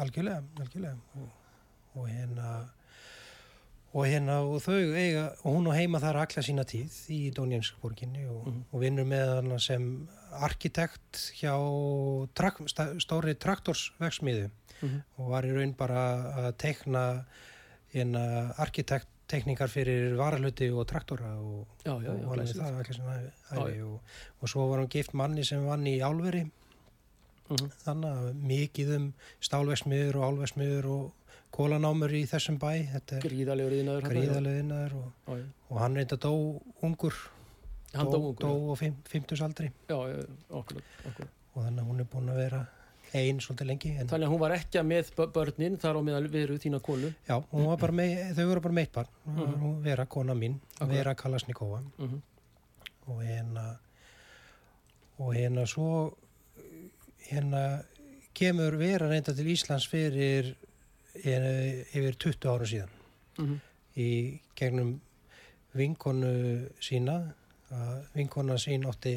algjörlega, 0.00 0.40
algjörlega 0.62 0.96
og, 1.20 1.28
og 2.00 2.06
hérna 2.08 2.52
og 3.92 4.06
hérna 4.08 4.38
og 4.48 4.62
þau 4.64 4.78
eiga 4.96 5.26
og 5.44 5.58
hún 5.58 5.68
á 5.68 5.72
heima 5.76 6.00
þar 6.00 6.22
alla 6.22 6.42
sína 6.46 6.64
tíð 6.64 6.94
í 7.12 7.18
Donjenskborginni 7.36 8.24
og, 8.32 8.46
Mhm. 8.46 8.62
og 8.72 8.80
vinnur 8.80 9.04
með 9.04 9.34
hana 9.34 9.58
sem 9.60 10.08
arkitekt 10.32 11.20
hjá 11.38 11.54
trak, 12.34 12.60
stóri 13.02 13.34
traktorsvegsmiðu 13.38 14.50
Mm 14.82 15.02
og 15.16 15.28
var 15.30 15.46
í 15.46 15.52
raun 15.54 15.74
bara 15.78 16.00
að 16.42 16.56
teikna 16.58 17.02
arkitekttekningar 18.58 19.70
fyrir 19.70 20.16
varahluti 20.18 20.70
og 20.72 20.86
traktora 20.90 21.36
og, 21.38 21.68
Já, 21.84 21.94
já, 22.02 22.10
já, 22.10 22.24
og 22.26 22.32
alveg 22.32 22.56
það 22.56 22.80
allir 22.80 22.96
sem 22.96 23.10
æfi 23.12 23.82
og, 23.86 24.00
og 24.40 24.48
svo 24.48 24.66
var 24.70 24.82
hún 24.82 24.90
gift 24.90 25.14
manni 25.14 25.44
sem 25.44 25.62
vann 25.66 25.86
í 25.86 26.00
álveri. 26.00 26.50
Mhm. 27.52 27.70
þannig 27.84 28.10
að 28.16 28.34
mikið 28.48 28.94
um 28.96 29.06
stálvegsmiður 29.40 30.16
og 30.16 30.24
álvegsmiður 30.28 30.86
og 30.92 31.12
kólanámur 31.52 32.14
í 32.16 32.22
þessum 32.26 32.58
bæ. 32.58 32.70
Gríðalegur 33.20 34.06
gríðaleginnar 34.08 34.94
og, 34.96 35.12
og 35.68 35.80
hann 35.82 35.96
reynda 35.98 36.16
dó 36.16 36.32
ungur 36.82 37.12
Hann 37.94 38.06
dó 38.10 38.32
dó 38.40 38.50
á 38.72 38.76
fimm, 38.78 38.94
fimmtusaldri 39.04 39.70
Já, 39.88 39.96
okkur, 40.50 40.80
og 41.54 41.64
þannig 41.64 41.82
að 41.82 41.88
hún 41.90 42.00
er 42.00 42.04
búin 42.12 42.30
að 42.32 42.36
vera 42.36 42.66
ein 43.14 43.40
svolítið 43.44 43.66
lengi 43.68 43.90
en 44.00 44.08
Þannig 44.08 44.26
að 44.26 44.32
hún 44.32 44.40
var 44.40 44.54
ekki 44.56 44.82
með 44.88 45.10
bö- 45.16 45.28
börnin 45.34 45.76
þar 45.78 45.98
á 45.98 46.02
meðal 46.02 46.28
veru 46.32 46.56
þína 46.58 46.80
konu. 46.80 47.10
já, 47.28 47.36
var 47.52 47.76
bara 47.76 47.92
með, 47.92 48.34
þau 48.38 48.46
voru 48.48 48.60
bara 48.60 48.74
meitt 48.74 48.92
barn 48.92 49.08
Mhm. 49.26 49.54
hún 49.62 49.82
vera 49.82 50.06
kona 50.06 50.34
mín, 50.34 50.54
Akkurat. 50.80 50.88
vera 50.96 51.14
Kalasnikova 51.14 51.82
Mm 51.98 52.22
og 53.08 53.18
hérna 53.22 53.78
og 55.18 55.34
hérna 55.34 55.66
svo 55.66 56.14
hérna 57.28 57.82
kemur 58.34 58.76
vera 58.78 59.08
reynda 59.10 59.34
til 59.34 59.46
Íslands 59.46 59.88
fyrir 59.90 60.54
hérna, 61.24 61.84
yfir 61.92 62.16
20 62.16 62.48
ára 62.48 62.64
síðan 62.64 62.88
-hmm. 63.36 63.58
í 63.96 64.40
gegnum 64.56 65.00
vinkonu 65.74 66.68
sína 66.80 67.12
að 67.18 67.32
vinkona 68.14 68.56
sín 68.60 68.84
átti 68.88 69.14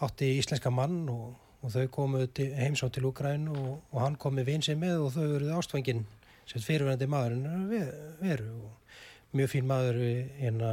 átti 0.00 0.30
íslenska 0.38 0.70
mann 0.72 1.02
og, 1.12 1.34
og 1.60 1.72
þau 1.74 1.86
komu 1.92 2.22
heimsótt 2.36 2.94
til 2.96 3.04
Úgræn 3.10 3.48
og, 3.52 3.82
og 3.92 4.00
hann 4.00 4.16
kom 4.16 4.34
með 4.38 4.48
vin 4.48 4.62
sem 4.64 4.80
með 4.80 5.02
og 5.06 5.12
þau 5.16 5.26
eruð 5.36 5.52
ástfangin 5.58 6.04
sem 6.48 6.62
fyrirverandi 6.64 7.06
maðurinn 7.10 7.46
er 7.50 7.66
ve- 7.68 8.14
veru 8.22 8.54
og 8.64 9.36
mjög 9.36 9.50
fín 9.52 9.68
maður 9.70 9.98
hérna, 10.40 10.70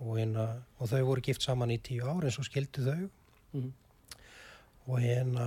og, 0.00 0.14
hérna, 0.16 0.46
og 0.78 0.88
þau 0.88 1.02
voru 1.10 1.24
gift 1.26 1.42
saman 1.44 1.74
í 1.74 1.80
tíu 1.84 2.06
ár 2.08 2.24
en 2.24 2.34
svo 2.36 2.46
skildu 2.46 2.86
þau 2.86 3.08
Mhm. 3.52 3.72
og 4.86 5.00
hérna 5.02 5.46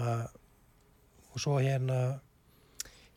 og 1.34 1.40
svo 1.40 1.56
hérna 1.64 2.20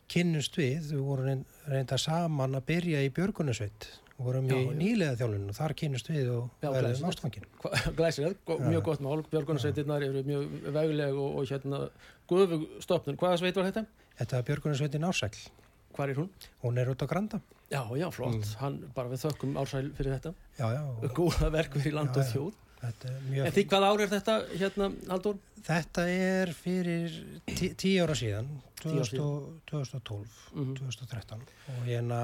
kynnust 0.07 0.55
við, 0.55 0.93
vorum 0.95 1.25
reyn- 1.27 1.45
reynda 1.67 1.97
saman 1.99 2.55
að 2.55 2.63
byrja 2.71 3.01
í 3.03 3.09
Björgunusveit 3.11 3.87
og 3.99 4.06
vorum 4.17 4.47
Já, 4.49 4.55
í 4.57 4.75
nýlega 4.79 5.15
þjálfun 5.19 5.49
og 5.51 5.57
þar 5.59 5.73
kynnust 5.77 6.07
við 6.09 6.29
og 6.33 6.49
verðum 6.63 7.07
ástfangin 7.11 7.45
Já. 8.47 8.69
mjög 8.71 8.83
gott 8.87 9.01
mál. 9.05 9.21
Björgunarsveitirnar 9.31 10.05
eru 10.07 10.23
mjög 10.25 10.71
vegleg 10.73 11.13
og, 11.13 11.35
og 11.37 11.45
hérna 11.51 11.81
guðvug 12.29 12.65
stopnun. 12.83 13.17
Hvaða 13.19 13.37
sveit 13.43 13.55
var 13.59 13.69
þetta? 13.69 13.85
Þetta 14.17 14.37
er 14.41 14.47
Björgunusveitin 14.49 15.05
Ársæl 15.07 15.31
Hvar 15.97 16.09
er 16.13 16.17
hún? 16.19 16.29
hún 16.63 16.77
er 16.81 16.89
út 16.93 17.01
á 17.01 17.07
Granda 17.09 17.41
Já, 17.69 17.81
já, 17.99 18.07
flott. 18.15 18.45
Hann 18.61 18.77
bara 18.95 19.09
við 19.11 19.25
þökkum 19.25 19.57
ársæl 19.59 19.89
fyrir 19.97 20.13
þetta. 20.15 20.31
já, 20.57 20.67
já, 20.71 20.83
Góða 21.13 21.49
verk 21.51 21.73
fyrir 21.75 21.93
land 21.97 22.15
og 22.15 22.23
þjóð. 22.31 22.53
En 22.87 23.51
því 23.51 23.63
hvað 23.67 23.83
ár 23.89 24.01
er 24.05 24.11
þetta, 24.11 24.35
hérna, 24.55 24.87
Haldur? 25.09 25.39
þetta 25.65 26.03
er 26.13 26.51
fyrir 26.55 27.15
tí, 27.49 27.71
tíu 27.75 28.05
ára 28.05 28.15
síðan 28.15 28.47
Tíu 28.79 29.01
ár 29.01 29.09
2000 29.09 29.19
og- 29.25 29.47
2012 29.67 30.37
Mm 30.53 30.75
2013 30.77 31.41
og 31.73 31.81
hérna 31.89 32.19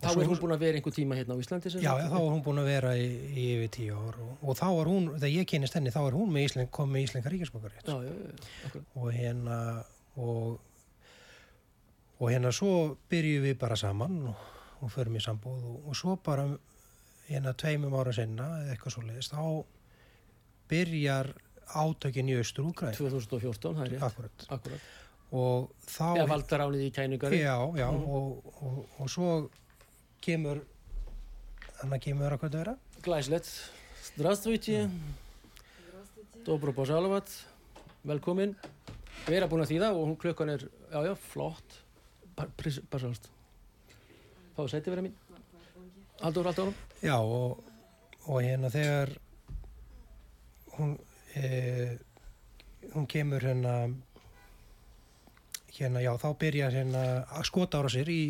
Þá 0.00 0.08
er 0.14 0.30
hún 0.30 0.38
búin 0.40 0.54
að 0.54 0.62
vera 0.64 0.78
einhver 0.80 0.94
tíma 0.96 1.16
hérna 1.18 1.36
á 1.36 1.40
Íslandi 1.42 1.72
Já, 1.82 1.90
þá 2.08 2.14
var 2.16 2.30
hún 2.32 2.42
búin 2.44 2.60
að 2.62 2.70
vera 2.70 2.94
í, 2.96 3.08
í 3.36 3.44
yfir 3.56 3.72
tíu 3.76 3.98
ár 4.00 4.16
og, 4.24 4.30
og 4.40 4.56
þá 4.56 4.66
var 4.78 4.88
hún, 4.88 5.08
þegar 5.18 5.34
ég 5.34 5.48
kynist 5.50 5.76
henni, 5.76 5.92
þá 5.92 6.00
er 6.06 6.16
hún 6.16 6.32
með 6.32 6.46
Ísland, 6.48 6.70
kom 6.72 6.94
með 6.94 7.04
já, 7.04 8.14
akkurat. 8.66 8.86
og 8.96 9.10
hérna 9.12 9.58
og, 10.16 10.56
og 12.20 12.32
hérna 12.32 12.52
svo 12.54 12.72
byrjum 13.12 13.44
við 13.44 13.58
bara 13.60 13.76
saman 13.76 14.16
og, 14.32 14.48
og 14.80 14.92
förum 14.94 15.20
í 15.20 15.22
sambúð 15.24 15.68
og, 15.74 15.84
og 15.92 15.98
svo 16.00 16.16
bara 16.24 16.48
hérna 17.28 17.52
tveimum 17.54 17.94
ára 18.00 18.14
senna 18.16 18.48
eða 18.62 18.74
eitthvað 18.74 18.96
svo 18.96 19.04
leiðist, 19.06 19.36
þá 19.36 19.44
byrjar 20.70 21.32
átökin 21.70 22.30
í 22.32 22.38
austur 22.40 22.70
úgræn 22.70 22.96
2014, 22.96 23.76
það 23.76 23.84
er 23.84 23.92
rétt. 23.94 24.04
akkurat 24.08 24.46
Akkurat. 24.56 24.88
og 25.30 25.70
þá 25.86 26.06
Eða 26.16 26.28
valdaránið 26.32 26.86
í 26.88 26.92
kænugari. 26.94 27.42
já, 27.44 27.56
já, 27.78 27.88
og, 27.90 28.54
og, 28.64 28.78
og 28.98 29.10
svo 29.12 29.30
kemur 30.24 30.62
hann 31.80 31.96
að 31.96 32.04
kemur 32.06 32.34
að 32.34 32.42
hvað 32.42 32.54
það 32.54 32.62
vera 32.62 32.76
Glæslegt, 33.04 33.50
zdravstvítið 34.10 34.94
Dobro 36.44 36.72
Básalovat 36.76 37.32
velkomin. 38.08 38.54
Við 39.26 39.36
erum 39.36 39.50
búin 39.52 39.64
að 39.64 39.74
þýða 39.74 39.90
og 39.92 40.06
hún 40.06 40.16
klukkan 40.20 40.52
er 40.54 40.64
jájá, 40.92 41.10
já, 41.10 41.14
flott. 41.32 41.76
Básalovat 42.36 43.28
þá 44.56 44.62
setið 44.74 44.94
verið 44.94 45.08
mín 45.08 45.18
haldur, 46.20 46.48
haldur 46.50 46.72
já 47.00 47.16
og, 47.16 47.60
og 48.26 48.44
hérna 48.44 48.70
þegar 48.72 49.12
hún 50.76 50.94
eh, 51.38 51.96
hún 52.94 53.06
kemur 53.08 53.44
hérna 53.44 53.74
hérna 55.70 56.02
já, 56.04 56.12
þá 56.20 56.28
byrjar 56.40 56.76
hérna 56.76 57.04
að 57.24 57.46
skota 57.48 57.80
ára 57.80 57.92
sér 57.92 58.10
í 58.12 58.22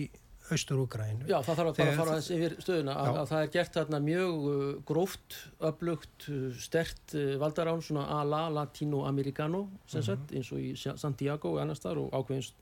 austur 0.55 0.81
Úgræn. 0.83 1.21
Já, 1.29 1.37
það 1.47 1.61
þarf 1.61 1.71
að 1.71 1.83
að 1.85 1.99
fara 2.01 2.15
aðeins 2.15 2.31
yfir 2.37 2.57
stöðuna. 2.63 2.97
Að, 3.03 3.19
að 3.21 3.29
það 3.31 3.45
er 3.45 3.53
gert 3.57 3.77
þarna 3.79 4.01
mjög 4.07 4.47
uh, 4.51 4.65
gróft, 4.91 5.37
öflugt, 5.71 6.27
uh, 6.31 6.49
stert 6.61 7.15
uh, 7.19 7.35
valdarán, 7.43 7.85
svona 7.85 8.07
a 8.17 8.23
la 8.27 8.43
latino-americano, 8.55 9.65
sem 9.91 10.05
sagt, 10.07 10.35
eins 10.37 10.51
og 10.55 10.63
í 10.63 10.73
Sa- 10.81 10.97
Santiago 11.01 11.55
og 11.55 11.63
annars 11.65 11.83
þar 11.85 12.03
og 12.05 12.15
ákveðins 12.19 12.53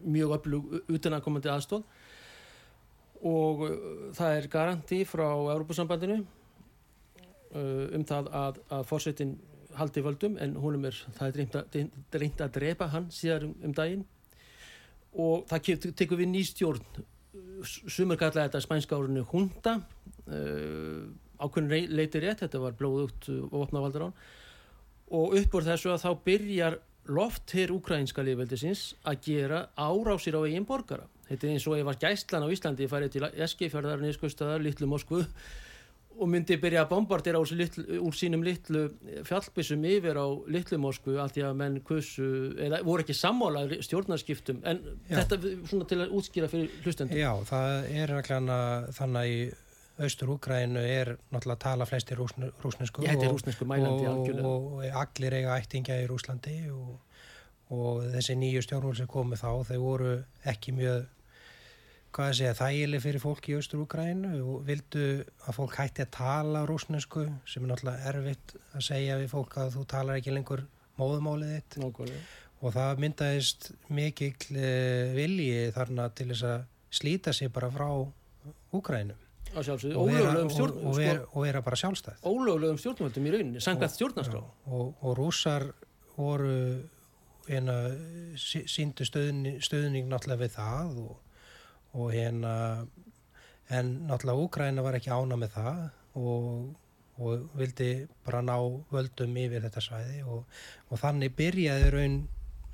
mjög 0.00 0.36
öflug 0.38 0.76
utanakomandi 0.88 1.50
aðstóð 1.52 1.84
og 3.28 3.66
það 4.16 4.36
er 4.38 4.46
garanti 4.48 5.02
frá 5.04 5.26
Europasambandinu 5.28 6.22
uh, 6.22 7.86
um 7.96 8.04
það 8.08 8.30
að, 8.32 8.60
að 8.72 8.86
fórsetin 8.88 9.34
haldi 9.76 10.02
völdum 10.04 10.38
en 10.40 10.56
honum 10.60 10.86
er, 10.88 10.96
það 11.18 11.28
er 11.28 11.36
reynd 11.40 11.58
að, 11.60 11.76
reynd 12.16 12.40
að 12.46 12.54
drepa 12.56 12.88
hann 12.94 13.10
síðar 13.14 13.46
um, 13.46 13.52
um 13.66 13.74
daginn 13.76 14.06
og 15.14 15.46
það 15.50 15.94
tekur 15.98 16.20
við 16.20 16.30
ný 16.32 16.44
stjórn. 16.46 16.84
Sumur 17.64 18.18
kallaði 18.20 18.48
þetta 18.48 18.60
spænska 18.64 18.96
árinu 18.96 19.24
hunda 19.30 19.76
uh, 19.78 21.08
ákveðin 21.40 21.72
rey- 21.72 21.90
leiti 21.92 22.22
rétt, 22.22 22.44
þetta 22.44 22.60
var 22.62 22.76
blóðugt 22.78 23.28
uh, 23.28 23.42
og 23.50 23.66
opnavaldur 23.66 24.08
án 24.08 24.14
og 25.10 25.34
upp 25.40 25.54
úr 25.58 25.66
þessu 25.66 25.90
að 25.90 26.04
þá 26.04 26.10
byrjar 26.24 26.76
loft 27.10 27.50
hér 27.56 27.72
ukrainska 27.74 28.22
liðveldisins 28.22 28.92
að 29.02 29.24
gera 29.26 29.64
árásir 29.74 30.36
á 30.38 30.40
eigin 30.46 30.68
borgara. 30.68 31.08
Þetta 31.26 31.46
er 31.46 31.54
eins 31.56 31.66
og 31.66 31.78
ef 31.78 31.88
var 31.88 31.98
gæslan 31.98 32.46
á 32.46 32.52
Íslandi 32.54 32.86
farið 32.90 33.16
til 33.16 33.24
Eskifjörðar, 33.26 34.02
Nýskustöðar, 34.04 34.62
Littlu 34.62 34.86
Moskvu 34.90 35.24
og 36.20 36.28
myndi 36.28 36.58
byrja 36.60 36.82
að 36.84 36.90
bombardera 36.92 37.40
úr, 37.40 37.50
litlu, 37.56 37.84
úr 38.04 38.16
sínum 38.16 38.42
litlu 38.44 38.84
fjallbissum 39.24 39.84
yfir 39.88 40.20
á 40.20 40.26
litlu 40.52 40.78
Moskvu 40.82 41.16
af 41.22 41.32
því 41.32 41.46
að 41.48 41.56
menn 41.62 41.80
kussu, 41.86 42.28
eða 42.60 42.82
voru 42.84 43.04
ekki 43.06 43.16
sammála 43.16 43.64
stjórnarskiptum, 43.86 44.60
en 44.68 44.82
Já. 45.08 45.22
þetta 45.22 45.40
svona 45.70 45.88
til 45.88 46.00
að 46.04 46.14
útskýra 46.20 46.50
fyrir 46.52 46.76
hlustendur 46.84 47.20
Já, 47.20 47.32
það 47.48 47.90
er 48.02 48.14
reglan 48.18 48.52
þannig 48.96 49.20
að 49.24 49.34
í 49.34 49.40
austur 50.00 50.32
Úgrænu 50.34 50.80
er 50.80 51.14
náttúrulega 51.32 51.56
að 51.58 51.62
tala 51.64 51.86
flesti 51.88 52.16
rúsn, 52.16 52.48
rúsnesku 52.62 53.04
og- 53.04 53.24
rúsnesku 53.26 53.68
mælandi 53.68 54.08
og, 54.08 54.28
og, 54.44 54.68
og 54.80 55.00
allir 55.02 55.36
eiga 55.40 55.56
ættingja 55.60 55.98
í 56.00 56.06
Rúslandi 56.08 56.56
og, 56.72 56.98
og 57.70 58.06
þessi 58.14 58.36
nýju 58.40 58.64
stjórnvöld 58.64 59.00
sem 59.00 59.10
komu 59.10 59.36
þá, 59.40 59.50
þau 59.68 59.78
voru 59.82 60.14
ekki 60.48 60.72
mjög 60.76 61.04
hvað 62.10 62.28
að 62.30 62.36
segja, 62.40 62.56
þægileg 62.58 63.02
fyrir 63.04 63.22
fólk 63.22 63.48
í 63.50 63.54
Austur-Úgrænu 63.58 64.32
og 64.42 64.60
vildu 64.66 65.04
að 65.46 65.56
fólk 65.56 65.78
hætti 65.78 66.04
að 66.04 66.12
tala 66.16 66.64
rúsnesku 66.68 67.24
sem 67.48 67.64
er 67.64 67.70
náttúrulega 67.70 68.12
erfitt 68.12 68.54
að 68.74 68.84
segja 68.88 69.18
við 69.20 69.32
fólk 69.32 69.56
að 69.62 69.74
þú 69.76 69.86
talar 69.94 70.20
ekki 70.20 70.34
lengur 70.34 70.64
móðumálið 71.00 71.54
þitt. 71.56 71.78
Nákvæmlega. 71.84 72.22
og 72.60 72.74
það 72.76 73.02
myndaðist 73.06 73.70
mikill 73.88 74.34
uh, 74.52 75.14
vilji 75.16 75.70
þarna 75.76 76.10
til 76.12 76.28
þess 76.32 76.46
að 76.50 76.64
slíta 77.00 77.32
sig 77.36 77.52
bara 77.54 77.70
frá 77.72 77.88
Að 79.50 79.64
sjálfsögðu, 79.66 79.96
og 79.98 80.10
vera, 80.10 80.32
og, 80.38 80.52
og, 80.86 80.92
vera, 80.94 81.14
sko, 81.16 81.30
og 81.34 81.44
vera 81.46 81.60
bara 81.66 81.78
sjálfstæð. 81.80 82.20
Ólöglegum 82.22 82.76
stjórnvöldum 82.78 83.24
í 83.26 83.32
rauninni, 83.34 83.62
sangað 83.64 83.96
stjórnarskrá. 83.96 84.42
og, 84.70 84.92
og 85.02 85.16
rússar 85.18 85.64
voru 86.14 86.52
hérna 87.48 87.74
sí- 88.38 88.66
sýndu 88.70 89.06
stöðning, 89.08 89.58
stöðning 89.64 90.06
náttúrulega 90.10 90.44
við 90.44 90.54
það 90.54 91.00
og, 91.02 91.16
og 91.94 92.12
hérna 92.14 92.54
en 93.70 93.90
náttúrulega 94.08 94.44
Úgræna 94.44 94.82
var 94.82 94.98
ekki 94.98 95.12
ána 95.14 95.38
með 95.38 95.54
það 95.54 95.80
og, 96.18 96.74
og 97.22 97.48
vildi 97.58 97.90
bara 98.26 98.42
ná 98.42 98.56
völdum 98.90 99.36
yfir 99.38 99.64
þetta 99.66 99.82
svæði 99.84 100.22
og, 100.26 100.44
og 100.90 101.00
þannig 101.00 101.36
byrjaði 101.38 101.90
raun 101.94 102.16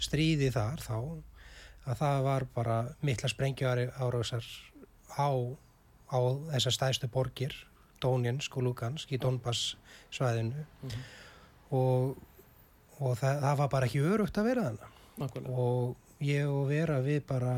stríði 0.00 0.50
þar 0.54 0.82
þá 0.84 0.96
að 1.86 2.00
það 2.00 2.22
var 2.26 2.46
bara 2.54 2.76
mikla 3.06 3.30
sprengjuari 3.30 3.88
árásar 4.00 4.46
á, 5.16 5.30
á 6.10 6.18
þessar 6.52 6.76
stæðstu 6.78 7.10
borgir 7.12 7.54
Dónjansk 8.02 8.56
og 8.58 8.66
Lugansk 8.66 9.12
í 9.16 9.20
Donbass 9.20 9.76
svæðinu 10.12 10.64
og, 11.72 12.16
og 13.00 13.12
það, 13.20 13.40
það 13.44 13.60
var 13.62 13.70
bara 13.72 13.88
ekki 13.88 14.04
örugt 14.04 14.40
að 14.40 14.50
vera 14.50 14.66
þannig 14.70 15.52
og 15.52 16.24
ég 16.24 16.48
og 16.48 16.66
Vera 16.68 16.98
við 17.04 17.22
bara 17.28 17.54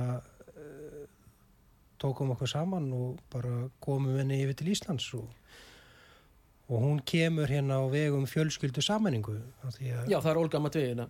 tókum 2.02 2.31
okkur 2.35 2.49
saman 2.50 2.90
og 2.95 3.19
bara 3.33 3.69
komum 3.85 4.17
henni 4.21 4.43
yfir 4.45 4.55
til 4.61 4.71
Íslands 4.75 5.07
og, 5.19 5.28
og 6.69 6.83
hún 6.85 6.99
kemur 7.09 7.49
hérna 7.49 7.78
á 7.81 7.85
vegum 7.90 8.26
fjölskyldu 8.28 8.83
sammenningu 8.85 9.38
því 9.76 9.93
að 9.97 10.11
Já, 10.12 10.19
það 10.21 10.31
er 10.35 10.40
Olga 10.43 10.61
Matvegina. 10.61 11.07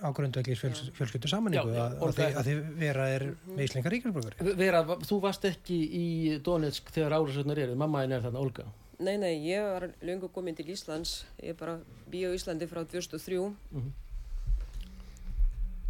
á 0.00 0.08
grundvöldis 0.16 0.58
fjöls, 0.58 0.80
fjölskyldu 0.96 1.28
sammenningu 1.30 1.70
Já, 1.70 1.76
já, 1.76 1.84
að, 1.86 2.02
að, 2.02 2.20
er- 2.26 2.44
því 2.48 2.54
Vera 2.80 3.08
er 3.14 3.24
meislinga 3.56 3.92
ríkjarbrókari 3.94 4.54
Vera, 4.58 4.82
þú 5.06 5.20
varst 5.22 5.44
ekki 5.48 5.78
í 6.00 6.06
Donetsk 6.42 6.90
þegar 6.94 7.18
árásögnar 7.20 7.58
eru, 7.62 7.76
mamma 7.76 8.02
einn 8.04 8.12
er 8.16 8.22
þarna, 8.24 8.40
Olga. 8.42 8.64
Nei, 9.00 9.16
nei, 9.16 9.32
ég 9.48 9.62
var 9.64 9.86
lengur 10.04 10.28
komin 10.28 10.52
til 10.58 10.66
Íslands. 10.74 11.22
Ég 11.40 11.54
bara 11.56 11.78
býð 12.12 12.32
á 12.32 12.36
Íslandi 12.36 12.66
frá 12.68 12.82
2003. 12.84 13.38
Og, 13.40 13.54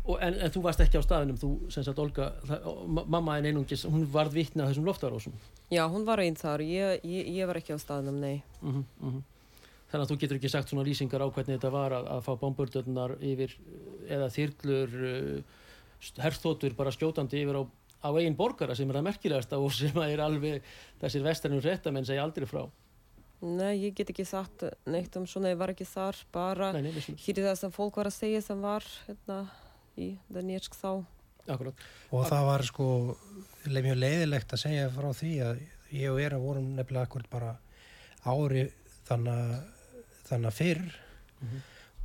en, 0.08 0.36
en 0.40 0.52
þú 0.54 0.62
varst 0.64 0.80
ekki 0.84 1.00
á 1.00 1.04
staðinum, 1.04 1.38
þú, 1.40 1.50
sem 1.72 1.84
sagt, 1.86 1.98
Olga, 2.02 2.30
það, 2.48 2.68
ma- 2.96 3.04
mamma 3.16 3.36
einn 3.38 3.50
einungis, 3.50 3.84
hún 3.88 4.06
varð 4.10 4.38
vitni 4.38 4.62
að 4.64 4.72
þessum 4.72 4.88
loftarásum. 4.88 5.34
Já, 5.70 5.84
hún 5.92 6.06
var 6.08 6.22
einn 6.24 6.38
þar. 6.40 6.64
Ég, 6.64 7.04
ég, 7.04 7.28
ég 7.40 7.50
var 7.50 7.60
ekki 7.60 7.76
á 7.76 7.78
staðnum, 7.82 8.20
nei. 8.22 8.40
Mm 8.62 9.20
Þannig 9.90 10.04
að 10.04 10.10
þú 10.12 10.16
getur 10.22 10.38
ekki 10.38 10.48
sagt 10.52 10.70
svona 10.70 10.84
lýsingar 10.86 11.18
á 11.18 11.26
hvernig 11.34 11.56
þetta 11.56 11.70
var 11.74 11.94
að, 11.96 12.04
að 12.14 12.20
fá 12.22 12.28
bomburdurnar 12.38 13.16
yfir 13.26 13.56
eh, 13.58 14.12
eða 14.14 14.28
þyrlur, 14.30 14.92
herþótur 16.22 16.76
bara 16.78 16.92
skjótandi 16.94 17.40
yfir 17.42 17.58
á, 17.58 17.62
á 18.06 18.08
eigin 18.14 18.36
borgara 18.38 18.76
sem 18.78 18.86
er 18.86 19.00
það 19.00 19.08
merkilegasta 19.08 19.58
og 19.58 19.74
sem 19.80 19.98
er 20.04 20.22
alveg 20.22 20.62
þessir 21.02 21.26
vesternum 21.26 21.64
réttamenn 21.64 22.06
segja 22.06 22.22
aldrei 22.22 22.46
frá. 22.46 22.68
Nei, 23.40 23.80
ég 23.86 23.94
get 23.96 24.12
ekki 24.12 24.26
sagt 24.28 24.62
neitt 24.86 25.14
um 25.16 25.26
svona, 25.26 25.50
ég 25.54 25.58
var 25.58 25.72
ekki 25.72 25.86
þar. 25.88 26.18
Bara 26.30 26.70
hér 26.76 27.40
það 27.40 27.54
sem 27.56 27.72
fólk 27.72 27.96
var 27.98 28.10
að 28.12 28.18
segja 28.18 28.42
sem 28.44 28.62
var 28.62 28.84
hérna 29.08 29.42
í 29.98 30.18
Donetsk 30.32 30.74
þá. 30.74 31.04
akkurat. 31.50 31.74
og 32.12 32.26
það 32.28 32.44
var 32.46 32.62
sko 32.62 32.86
mjög 33.66 33.96
leiðilegt 33.98 34.52
að 34.54 34.62
segja 34.62 34.90
frá 34.94 35.08
því 35.12 35.30
að 35.42 35.60
ég 35.92 36.10
og 36.12 36.16
Vera 36.20 36.38
vorum 36.38 36.68
nefnilega 36.76 37.06
akkur 37.08 37.24
bara 37.30 37.56
ári 38.24 38.70
þannig 39.08 40.46
að 40.46 40.52
fyrr 40.54 40.82
Mhm. 41.40 41.62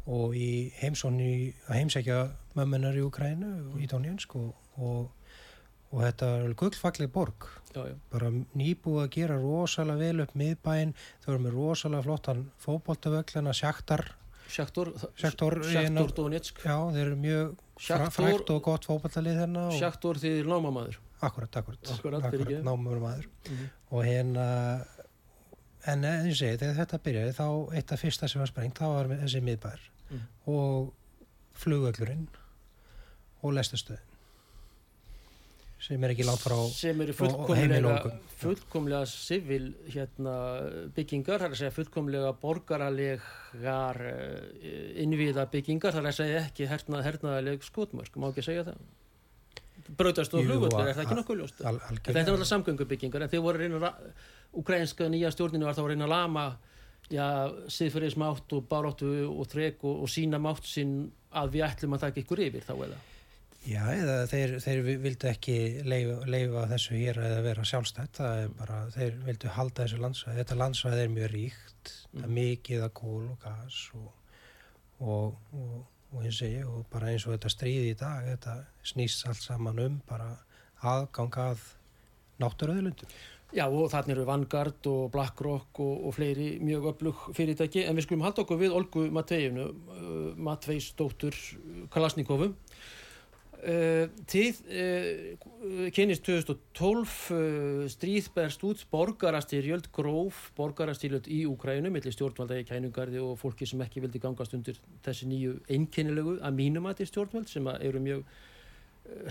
og 0.08 0.34
í 0.36 0.72
heimsóni 0.80 1.54
að 1.68 1.76
heimsækja 1.76 2.18
mömmunar 2.56 2.96
í 2.96 3.02
Ukrænu 3.04 3.74
og 3.74 3.80
í 3.82 3.88
Donjansk 3.88 4.36
og, 4.36 4.54
og, 4.78 5.10
og 5.92 6.02
þetta 6.02 6.30
er 6.46 6.54
gullfagleg 6.54 7.12
borg 7.12 7.48
Já, 7.76 7.84
já. 7.90 7.96
bara 8.12 8.30
nýbúið 8.56 9.02
að 9.04 9.10
gera 9.12 9.38
rosalega 9.42 9.98
vel 10.00 10.22
upp 10.24 10.34
miðbæinn, 10.40 10.94
þau 11.26 11.34
eru 11.34 11.44
með 11.44 11.58
rosalega 11.58 12.04
flottan 12.08 12.46
fótboltavöllina, 12.64 13.52
sjaktar 13.54 14.06
Sjaktor, 14.48 14.94
Sjaktor, 15.18 15.60
Sjaktor 15.66 16.12
Donetsk. 16.16 16.60
já, 16.64 16.78
þeir 16.94 17.06
eru 17.08 17.16
mjög 17.18 17.56
frækt 17.80 18.50
og 18.54 18.62
gott 18.64 18.86
fótboltalið 18.88 19.40
hérna 19.42 19.68
og, 19.68 19.74
Sjaktor 19.80 20.16
því 20.22 20.32
námamaður. 20.48 20.98
akkurat, 21.22 21.56
akkurat, 21.58 21.92
Akkurat, 21.92 22.24
fyrirgefðu. 22.32 22.64
námur 22.64 23.00
maður 23.02 23.26
Mhm. 23.50 23.70
og 23.92 24.04
hérna 24.06 24.86
en 25.88 26.02
eins 26.04 26.42
og 26.42 26.60
þegar 26.60 26.76
þetta 26.86 27.00
byrjaði 27.00 27.34
þá 27.36 27.74
eitt 27.76 27.92
af 27.92 28.02
fyrsta 28.02 28.28
sem 28.30 28.40
var 28.42 28.48
sprengt, 28.48 28.80
þá 28.80 28.88
var 28.88 29.06
þessi 29.18 29.42
miðbær 29.42 29.80
Mhm. 30.10 30.22
og 30.48 30.94
flugöllurinn 31.56 32.28
og 33.44 33.54
lestastöðin 33.54 34.00
sem 35.86 36.02
er 36.02 36.14
ekki 36.16 36.26
langt 36.26 36.42
frá 36.42 36.58
sem 36.74 37.02
eru 37.04 37.14
fullkomlega, 37.14 38.12
fullkomlega 38.40 39.06
civil 39.10 39.70
hérna, 39.94 40.36
byggingar, 40.96 41.42
það 41.42 41.48
er 41.48 41.56
að 41.56 41.62
segja 41.62 41.76
fullkomlega 41.76 42.32
borgaralegar 42.42 44.02
uh, 44.10 44.68
innviða 45.04 45.46
byggingar, 45.54 45.94
það 45.94 46.02
er 46.02 46.12
að 46.12 46.20
segja 46.20 46.44
ekki 46.48 46.70
hernað, 46.72 47.06
hernaðaleg 47.10 47.66
skotmörk, 47.68 48.18
má 48.18 48.32
ekki 48.32 48.46
segja 48.50 48.68
það? 48.72 48.86
Brautast 49.96 50.34
og 50.34 50.48
flugvöldur, 50.48 50.88
er 50.90 50.96
það 50.98 51.04
ekki 51.06 51.20
nokkuð 51.20 51.42
ljóst? 51.44 51.60
al, 51.62 51.78
Þetta 52.00 52.22
er 52.24 52.32
alltaf 52.34 52.50
samgöngubyggingar 52.50 53.26
en 53.26 53.30
þeir 53.30 53.44
voru 53.46 53.62
reyna 53.62 53.92
ukrainska 54.58 55.10
nýja 55.12 55.30
stjórninu 55.36 55.68
var 55.68 55.78
þá 55.78 55.84
að 55.84 55.92
reyna 55.92 56.08
að 56.08 56.16
lama 56.16 56.46
siðferðismátt 57.70 58.56
og 58.58 58.66
baráttu 58.66 59.12
og 59.30 59.46
þrek 59.52 59.84
og, 59.86 60.00
og 60.08 60.10
sína 60.10 60.40
mátt 60.42 60.66
sinn 60.66 61.04
að 61.38 61.52
við 61.54 61.68
ætlum 61.68 61.94
að 61.94 62.08
taka 62.08 62.24
ykkur 62.24 62.42
yfir 62.48 62.66
þá 62.66 62.74
eða 62.80 62.98
Já, 63.66 63.82
eða 63.98 64.16
þeir, 64.30 64.52
þeir 64.62 64.82
vi- 64.86 65.00
vildu 65.02 65.28
ekki 65.32 65.56
leifa, 65.90 66.68
þessu 66.70 66.98
hér 67.00 67.18
að 67.18 67.40
vera 67.48 67.64
sjálfstætt, 67.66 68.20
það 68.20 68.42
er 68.44 68.50
bara, 68.60 68.82
þeir 68.94 69.16
vildu 69.26 69.50
halda 69.56 69.86
þessu 69.88 70.02
landsvæði, 70.04 70.38
þetta 70.44 70.58
landsvæði 70.60 71.02
er 71.06 71.14
mjög 71.16 71.32
ríkt, 71.34 71.94
það 72.14 72.28
er 72.28 72.34
mikið 72.36 72.84
að 72.86 72.92
kól 73.00 73.24
og 73.32 73.40
gas 73.42 73.80
og, 73.98 74.12
og, 75.02 75.40
og, 75.58 75.80
og 76.14 76.20
eins 76.22 76.42
og 76.46 76.52
ég, 76.54 76.68
og 76.70 76.84
bara 76.94 77.10
eins 77.10 77.26
og 77.26 77.34
þetta 77.34 77.52
stríði 77.56 77.88
í 77.96 77.98
dag, 77.98 78.28
þetta 78.36 78.54
snýst 78.86 79.26
allt 79.32 79.42
saman 79.42 79.82
um 79.82 79.96
bara 80.12 80.28
aðgang 80.86 81.40
að 81.48 81.64
náttúruðlundum. 82.44 83.16
Já 83.56 83.66
og 83.70 83.88
þannig 83.94 84.14
eru 84.18 84.26
Vanguard 84.28 84.88
og 84.92 85.10
BlackRock 85.14 85.80
og, 85.80 86.06
og 86.06 86.14
fleiri 86.18 86.60
mjög 86.62 86.90
öflug 86.92 87.26
fyrirtæki 87.38 87.86
en 87.88 87.96
við 87.98 88.06
skulum 88.06 88.26
halda 88.26 88.44
okkur 88.44 88.60
við 88.60 88.74
Olgu 88.78 89.06
Matveifnu, 89.16 89.68
uh, 89.72 90.32
Matveisdóttur 90.38 91.38
Kalasnikovu. 91.94 92.52
Uh, 93.66 94.12
tíð 94.30 94.60
uh, 94.70 95.90
kynist 95.90 96.22
2012 96.28 97.14
uh, 97.34 97.86
stríð 97.90 98.28
berst 98.36 98.62
út 98.68 98.84
borgarastyrjöld, 98.92 99.88
gróf 99.96 100.52
borgarastyrjöld 100.60 101.26
í 101.34 101.40
Úkrænu, 101.50 101.90
millir 101.90 102.14
stjórnvalda 102.14 102.60
í 102.62 102.68
kænugarði 102.70 103.24
og 103.26 103.40
fólki 103.42 103.66
sem 103.66 103.82
ekki 103.82 104.04
vildi 104.04 104.22
gangast 104.22 104.54
undir 104.54 104.78
þessi 105.08 105.32
nýju 105.32 105.56
einkennilegu 105.66 106.36
að 106.46 106.60
mínum 106.60 106.86
að 106.86 107.00
til 107.00 107.10
stjórnvald 107.10 107.50
sem 107.50 107.72
eru 107.80 108.04
mjög 108.06 108.22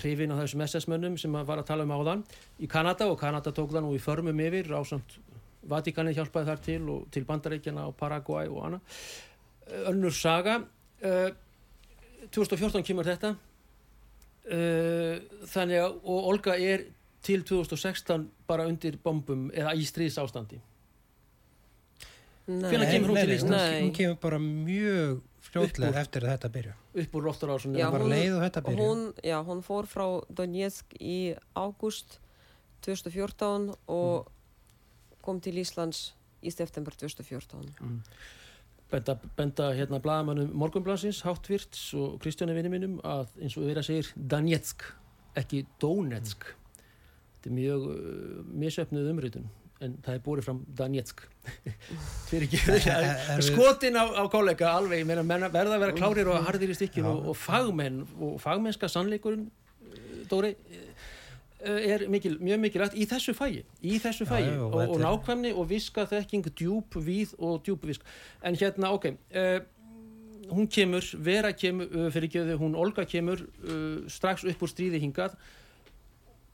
hrifin 0.01 0.35
á 0.35 0.43
þessum 0.43 0.67
SS-mönnum 0.67 1.21
sem 1.21 1.39
var 1.39 1.63
að 1.63 1.71
tala 1.71 1.87
um 1.87 1.95
áðan 1.95 2.27
í 2.59 2.67
Kanada 2.71 3.07
og 3.11 3.21
Kanada 3.23 3.55
tók 3.55 3.71
það 3.71 3.87
nú 3.87 3.95
í 3.95 4.03
förmum 4.03 4.45
yfir 4.49 4.75
ásamt 4.75 5.19
Vatikanið 5.71 6.19
hjálpaði 6.19 6.51
þar 6.51 6.61
til 6.67 6.83
og 6.93 7.09
til 7.15 7.25
Bandaríkjana 7.25 7.87
og 7.89 7.95
Paraguay 7.97 8.51
og 8.51 8.67
annað. 8.67 8.99
Önnur 9.89 10.13
saga 10.13 10.59
uh, 10.61 11.31
2014 12.35 12.85
kemur 12.85 13.07
þetta 13.09 13.37
uh, 14.51 15.17
þannig 15.51 15.83
að 15.83 15.99
og 16.03 16.31
Olga 16.33 16.59
er 16.59 16.87
til 17.25 17.43
2016 17.47 18.29
bara 18.49 18.67
undir 18.69 18.99
bombum 19.03 19.51
eða 19.55 19.73
í 19.79 19.85
stríðs 19.89 20.21
ástandi 20.21 20.61
Nei. 22.45 22.69
Hún? 23.41 23.55
Nei. 23.57 23.79
Hún 23.87 23.93
kemur 23.97 24.19
bara 24.21 24.39
mjög 24.43 25.23
úr. 25.89 25.97
eftir 26.03 26.27
að 26.27 26.35
þetta 26.35 26.51
byrja. 26.53 26.75
upp 27.05 27.17
úr 27.17 27.25
Já, 27.81 27.87
bara 27.95 28.05
hún-. 28.05 28.13
Hún, 28.85 29.05
fór 29.65 29.89
frá 29.89 30.05
Donetsk 30.29 30.93
í 31.01 31.19
ágúst 31.57 32.19
2014 32.85 33.71
og 33.89 34.29
kom 35.25 35.41
til 35.41 35.57
Íslands 35.63 36.11
í 36.45 36.53
september 36.53 36.93
2014. 37.01 37.73
benda, 38.95 39.17
benda 39.39 39.71
hérna 39.75 40.01
blaðamannum 40.03 40.53
Morgunblansins, 40.59 41.23
Háttvirts 41.27 41.89
og 41.99 42.19
Kristjáni 42.23 42.55
vinni 42.57 42.73
mínum 42.73 43.01
að 43.07 43.33
eins 43.41 43.57
og 43.59 43.67
þeirra 43.67 43.85
segir 43.87 44.11
Danetsk, 44.15 44.87
ekki 45.41 45.65
Donetsk. 45.83 46.47
Þetta 47.35 47.51
er 47.51 47.57
mjög 47.59 47.87
uh, 47.91 48.41
misöfnuð 48.65 49.13
umrýtun 49.13 49.51
en 49.85 49.97
það 50.05 50.15
er 50.15 50.23
búið 50.25 50.47
fram 50.47 50.63
Danetsk. 50.79 51.25
Fyrir 52.31 52.47
ekki 52.47 53.43
skotin 53.45 53.99
á, 53.99 54.05
á 54.17 54.23
kollega 54.33 54.71
alveg, 54.79 55.03
ég 55.03 55.09
meina 55.09 55.51
verða 55.51 55.77
að 55.77 55.85
vera 55.87 55.99
klárir 55.99 56.31
og 56.33 56.47
harðir 56.47 56.73
í 56.73 56.79
stykkinu 56.79 57.11
og, 57.11 57.29
og 57.33 57.39
fagmenn 57.39 58.05
og 58.23 58.39
fagmennska 58.43 58.89
sannleikurinn 58.93 59.49
uh, 59.51 60.23
Dóri 60.31 60.55
uh, 60.55 60.87
er 61.65 62.05
mikil, 62.11 62.37
mjög 62.43 62.61
mikilvægt 62.61 62.97
í 62.99 63.07
þessu 63.09 63.35
fæi, 63.37 63.63
í 63.83 63.99
þessu 64.03 64.27
fæi 64.29 64.43
já, 64.45 64.57
og 64.65 64.77
og, 64.83 64.97
nákvæmni 65.01 65.53
og 65.55 65.69
viska 65.71 66.05
þekking, 66.11 66.51
djúb, 66.53 66.99
víð 67.07 67.35
og 67.39 67.63
djúb 67.65 67.87
visk. 67.89 68.05
En 68.45 68.57
hérna, 68.59 68.93
ok, 68.95 69.15
uh, 69.35 69.59
hún 70.51 70.69
kemur, 70.69 71.05
Vera 71.19 71.53
kemur, 71.53 71.89
uh, 71.91 72.11
fyrir 72.13 72.33
geðu, 72.37 72.59
hún 72.61 72.77
Olga 72.77 73.07
kemur 73.09 73.47
uh, 73.65 74.05
strax 74.09 74.45
upp 74.45 74.65
úr 74.65 74.73
stríði 74.73 75.01
hingað 75.03 75.37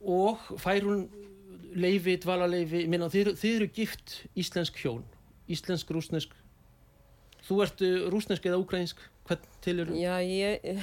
og 0.01 0.41
fær 0.61 0.87
hún 0.87 1.05
leifi, 1.77 2.17
dvalarleifi, 2.19 2.85
minna, 2.91 3.09
þið, 3.11 3.35
þið 3.39 3.57
eru 3.59 3.71
gift 3.75 4.17
íslensk 4.39 4.79
hjón, 4.81 5.05
íslensk, 5.51 5.91
rúsnesk, 5.93 6.35
þú 7.47 7.63
ert 7.65 7.85
uh, 7.85 7.97
rúsnesk 8.13 8.47
eða 8.47 8.59
úkrænsk, 8.63 9.01
hvern 9.29 9.49
til 9.63 9.79
eru? 9.83 9.95
Já, 9.99 10.15
ég, 10.25 10.81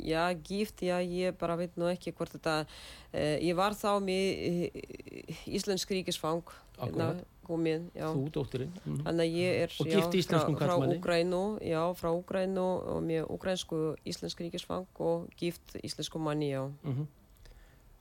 já, 0.00 0.32
gift, 0.34 0.82
já, 0.82 0.98
ég 1.02 1.36
bara 1.38 1.56
veit 1.56 1.76
nú 1.76 1.88
ekki 1.90 2.12
hvort 2.16 2.32
þetta, 2.34 2.66
eh, 3.12 3.38
ég 3.44 3.56
var 3.56 3.76
þá 3.78 4.00
með 4.02 4.24
eh, 4.48 5.36
íslensk 5.46 5.90
ríkisfang, 5.90 6.42
Akkúrat. 6.78 7.22
komin, 7.46 7.90
já. 7.94 8.08
Þú, 8.10 8.28
dóttirinn. 8.34 8.72
Mm 8.84 9.02
Þannig 9.04 9.24
að 9.24 9.36
ég 9.38 9.62
er 9.62 9.74
Og 9.78 9.86
já, 9.86 9.96
gift 9.96 10.14
íslenskum 10.20 10.56
frá, 10.58 10.74
frá. 10.74 10.94
Úgrænu, 10.96 11.42
já, 11.62 11.82
frá 11.94 12.10
Úgrænu 12.10 12.68
og 12.94 13.02
með 13.02 13.28
úgrænsku 13.30 13.80
íslensk 14.04 14.40
ríkisfang 14.40 14.86
og 14.98 15.28
gift 15.36 15.76
íslensku 15.82 16.18
manni, 16.18 16.50
já. 16.50 16.70
-hmm. 16.84 17.06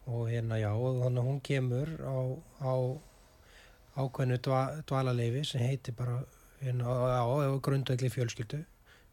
og 0.07 0.29
hérna 0.29 0.55
já, 0.59 0.71
og 0.73 1.03
þannig 1.03 1.21
að 1.21 1.27
hún 1.27 1.41
kemur 1.41 1.87
á, 2.01 2.17
á 2.61 2.73
ákveðnu 3.95 4.37
dva, 4.41 4.81
dvalarleifi 4.87 5.45
sem 5.45 5.61
heitir 5.61 5.93
bara 5.93 6.23
hérna, 6.61 6.85
á, 6.85 7.23
á 7.25 7.59
grundvegli 7.61 8.09
fjölskyldu 8.09 8.63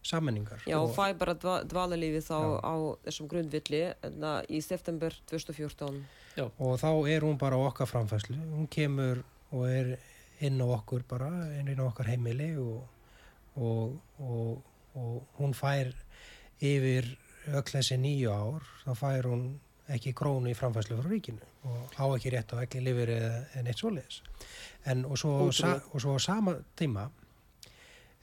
sammenningar 0.02 0.62
Já, 0.66 0.78
og 0.80 0.94
fæ 0.96 1.12
bara 1.18 1.34
dva, 1.34 1.60
dvalarlífi 1.64 2.22
þá 2.24 2.38
Já. 2.38 2.60
á 2.64 2.74
þessum 3.06 3.28
grundvilli 3.28 3.82
na, 4.16 4.40
í 4.48 4.60
september 4.64 5.14
2014. 5.30 6.00
og 6.58 6.78
þá 6.80 6.90
er 7.12 7.26
hún 7.26 7.38
bara 7.38 7.60
okkar 7.60 7.90
framfæslu 7.90 8.38
hún 8.38 8.68
kemur 8.70 9.22
og 9.50 9.66
er 9.68 9.96
inn 10.40 10.60
á 10.62 10.66
okkur 10.66 11.04
bara, 11.08 11.30
inn 11.58 11.68
á 11.76 11.84
okkar 11.84 12.08
heimili 12.08 12.54
og, 12.56 12.86
og, 13.56 13.98
og, 14.18 14.62
og 14.96 15.40
hún 15.40 15.52
fær 15.56 15.92
yfir 16.60 17.16
öll 17.50 17.66
þessi 17.66 17.98
nýju 18.00 18.32
ár 18.32 18.64
þá 18.84 18.92
fær 18.96 19.28
hún 19.32 19.44
ekki 19.90 20.12
krónu 20.16 20.52
í 20.52 20.56
framfæslu 20.56 20.98
frá 21.00 21.10
ríkinu 21.10 21.46
og 21.66 21.96
á 21.98 22.04
ekki 22.14 22.32
rétt 22.32 22.52
á 22.54 22.62
ekki 22.62 22.82
lifir 22.84 23.10
eða 23.16 23.40
en 23.58 23.68
eitt 23.68 23.80
svoleiðis 23.80 24.20
en 24.88 25.04
og 25.04 25.18
svo, 25.20 25.50
sa, 25.52 25.76
og 25.92 26.00
svo 26.02 26.16
á 26.16 26.20
sama 26.22 26.56
tíma 26.78 27.08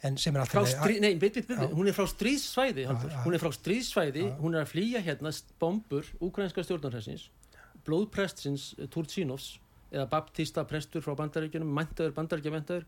en 0.06 0.18
sem 0.22 0.36
er 0.36 0.44
alltaf 0.44 0.68
stríð, 0.70 1.00
nei, 1.02 1.16
veit, 1.18 1.40
veit, 1.40 1.48
veit, 1.50 1.64
Já. 1.64 1.72
hún 1.74 1.90
er 1.90 1.96
frá 1.98 2.06
stríðsvæði. 2.06 2.84
Já, 2.86 2.94
já. 2.94 3.18
hún 3.24 3.34
er 3.34 3.42
frá 3.42 3.50
stríðsvæði, 3.56 4.26
hún 4.44 4.58
er 4.58 4.66
að 4.66 4.74
flýja 4.76 5.02
hérna 5.02 5.32
bombur 5.58 6.06
úkrænska 6.22 6.66
stjórnarhessins 6.66 7.30
blóðprestsins 7.88 8.74
eh, 8.78 8.90
Turchinovs 8.92 9.56
eða 9.92 10.08
baptista 10.12 10.66
prestur 10.68 11.04
frá 11.06 11.16
bandaríkjunum 11.20 11.72
mæntaður 11.78 12.16
bandaríkjaventaður 12.18 12.86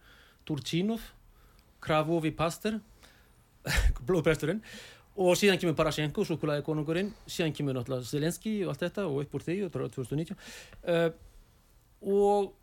Turchinov 0.47 1.05
Kravovi 1.83 2.31
Pastor 2.35 2.79
blóðpresturinn 4.07 4.61
og 5.19 5.35
síðan 5.35 5.59
kemur 5.59 5.75
Barashenko, 5.75 6.23
súkulaði 6.27 6.63
konungurinn 6.67 7.11
síðan 7.27 7.55
kemur 7.55 7.75
náttúrulega 7.75 8.07
Zelenski 8.07 8.59
og 8.65 8.73
allt 8.73 8.85
þetta 8.85 9.07
og 9.07 9.23
upp 9.23 9.35
úr 9.35 9.45
því, 9.47 9.57
og 9.65 9.73
það 9.73 9.85
er 9.85 9.95
2019 9.97 10.37
uh, 10.93 11.09
og 11.99 12.53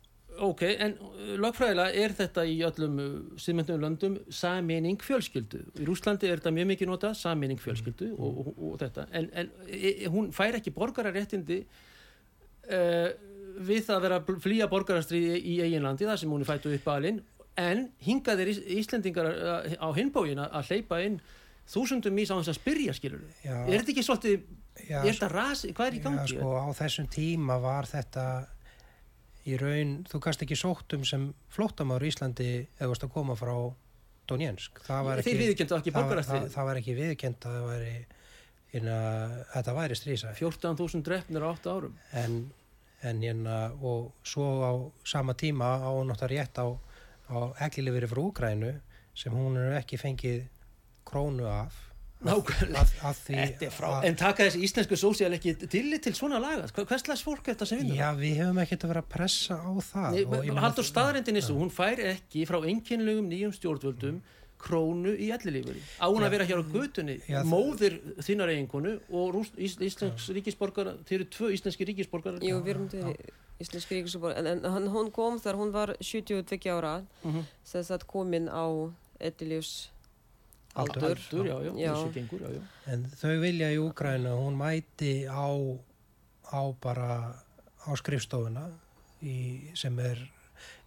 ok, 0.47 0.63
en 0.77 0.95
uh, 1.01 1.31
lagfræðilega 1.41 2.03
er 2.03 2.15
þetta 2.17 2.45
í 2.47 2.57
öllum 2.67 2.99
síðmyndum 3.41 3.81
löndum 3.83 4.17
sameining 4.33 5.01
fjölskyldu. 5.03 5.63
Í 5.81 5.87
Rúslandi 5.87 6.29
er 6.29 6.41
þetta 6.41 6.53
mjög 6.55 6.69
mikið 6.73 6.91
nota 6.91 7.13
sameining 7.17 7.61
fjölskyldu 7.61 8.11
og, 8.15 8.41
og, 8.43 8.51
og 8.69 8.75
þetta. 8.83 9.07
En, 9.17 9.29
en 9.33 9.51
e, 9.67 9.93
e, 9.93 10.11
hún 10.13 10.29
fær 10.35 10.59
ekki 10.59 10.75
borgararéttindi 10.75 11.63
uh, 11.63 13.09
við 13.57 13.89
að 13.93 14.05
vera 14.05 14.21
flýja 14.43 14.69
borgarastriði 14.69 15.39
í 15.41 15.57
eiginlandi 15.65 16.05
þar 16.07 16.21
sem 16.21 16.31
hún 16.31 16.45
er 16.45 16.49
fættu 16.51 16.73
upp 16.75 16.93
alinn 16.93 17.23
en 17.57 17.87
hingað 18.05 18.43
Ís- 18.45 18.63
Íslendingar 18.81 19.31
uh, 19.33 19.75
á 19.81 19.87
hinbógin 19.97 20.43
að 20.45 20.71
hleypa 20.71 21.01
inn 21.05 21.17
þúsundum 21.67 22.15
mís 22.15 22.29
á 22.31 22.37
þess 22.37 22.53
að 22.53 22.59
spyrja 22.61 22.93
skilur 22.95 23.23
Já. 23.43 23.55
er 23.65 23.79
þetta 23.79 23.93
ekki 23.95 24.05
svolítið 24.05 24.35
já, 24.87 24.99
er 25.01 25.09
þetta 25.09 25.31
ras, 25.33 25.63
hvað 25.73 25.89
er 25.89 25.97
í 25.97 26.03
gangi? 26.03 26.35
Já, 26.37 26.37
sko, 26.37 26.53
á 26.53 26.67
þessum 26.77 27.09
tíma 27.11 27.57
var 27.63 27.89
þetta 27.89 28.27
í 29.47 29.57
raun, 29.59 29.93
þú 30.09 30.19
kannst 30.23 30.43
ekki 30.43 30.57
sótt 30.59 30.95
um 30.97 31.05
sem 31.07 31.29
flóttamár 31.53 32.03
í 32.03 32.11
Íslandi 32.11 32.49
eða 32.77 32.89
varst 32.91 33.05
að 33.07 33.13
koma 33.15 33.37
frá 33.39 33.53
Donjensk. 34.27 34.81
Það 34.83 35.05
var 35.07 35.21
ekki, 35.21 35.63
það, 35.63 36.13
það, 36.27 36.47
það 36.51 36.69
var 36.69 36.79
ekki 36.81 36.95
viðkend 36.97 37.47
að 37.47 37.53
það 37.55 37.67
væri, 37.69 37.93
inna, 38.75 38.97
þetta 39.53 39.75
væri 39.77 39.99
strísæð. 39.99 40.41
14.000 40.41 41.05
drefnir 41.07 41.45
á 41.47 41.49
8 41.53 41.71
árum 41.71 41.95
En, 42.11 42.35
en 43.07 43.23
hérna, 43.23 43.61
og 43.79 44.11
svo 44.27 44.49
á 44.67 44.71
sama 45.07 45.37
tíma 45.39 45.77
á 45.79 45.89
hún 45.95 46.11
átt 46.11 46.25
að 46.27 46.33
rétt 46.35 46.59
á, 46.59 46.67
á 47.31 47.37
eglilifiri 47.69 48.11
frá 48.11 48.23
Úgrænu 48.25 48.73
sem 49.17 49.33
hún 49.33 49.55
er 49.61 49.79
ekki 49.79 49.99
fengið 50.01 50.43
krónu 51.07 51.47
af. 51.47 51.86
Nákvæmlega. 52.25 53.11
Þetta 53.27 53.65
er 53.67 53.69
frá, 53.71 53.87
að- 53.99 54.05
en 54.09 54.15
taka 54.17 54.43
þessi 54.47 54.63
íslensku 54.65 54.97
sósíal 54.97 55.33
ekki 55.37 55.53
tillit 55.69 56.01
til 56.03 56.13
svona 56.17 56.39
laga? 56.41 56.65
Hvers 56.73 57.03
slags 57.05 57.21
fólk 57.23 57.47
er 57.47 57.53
þetta 57.55 57.67
sem 57.67 57.79
vinnur? 57.83 57.95
Já, 57.99 58.09
við 58.17 58.35
hefum 58.41 58.57
ekkert 58.63 58.83
að 58.83 58.87
vera 58.93 59.01
að 59.03 59.09
pressa 59.09 59.53
á 59.61 59.71
það. 59.77 60.09
og 60.25 60.43
ég 60.43 60.47
meina- 60.49 60.61
Haldur 60.61 60.83
staðrendin 60.83 61.35
þessu, 61.37 61.53
hún 61.59 61.69
fær 61.69 61.97
ekki 61.99 62.47
frá 62.47 62.57
einkennilegum 62.65 63.29
nýjum 63.29 63.53
stjórnvöldum 63.53 64.21
krónu 64.57 65.13
í 65.13 65.29
ellilífuri 65.29 65.77
á 66.01 66.09
hún 66.09 66.23
að 66.25 66.31
vera 66.31 66.45
hér 66.45 66.57
á 66.57 66.65
götunni 66.65 67.21
Já, 67.29 67.43
móðir 67.45 67.99
þinnar 68.17 68.49
eiginkonu 68.49 68.99
og 69.13 69.35
rúst, 69.35 69.53
ís, 69.55 69.77
íslensk 69.77 70.33
ríkisborgar 70.33 70.97
þeir 71.05 71.19
eru 71.21 71.25
tvö 71.29 71.51
íslenski 71.53 71.85
ríkisborgar 71.85 72.39
Jú, 72.41 72.57
við 72.63 72.67
erum 72.73 72.89
til 72.89 73.15
íslensk 73.61 73.89
ríkisbor, 73.93 74.33
en, 74.35 74.47
en 74.47 74.63
hann, 74.63 74.87
hún 74.89 75.11
kom 75.13 75.37
þegar 75.39 75.55
hún 75.61 75.71
var 75.71 75.95
72 76.01 76.65
ára, 76.73 77.05
Mhm. 77.23 77.43
þess 77.63 77.91
að 77.91 78.07
komin 78.07 78.49
á 78.49 78.91
ettilífs 79.21 79.89
Aldur. 80.77 81.03
aldur. 81.09 81.47
Já, 81.47 81.55
já, 81.65 81.71
Já. 81.81 81.93
gengur, 82.13 82.41
já, 82.41 82.49
já. 82.57 82.61
En 82.93 83.05
þau 83.17 83.35
vilja 83.41 83.71
í 83.73 83.77
Úgræna, 83.81 84.35
hún 84.37 84.57
mæti 84.59 85.25
á, 85.25 85.47
á 86.53 86.61
bara 86.81 87.35
á 87.87 87.91
skrifstofuna 87.97 88.67
í, 89.23 89.71
sem 89.75 89.97
er 89.99 90.21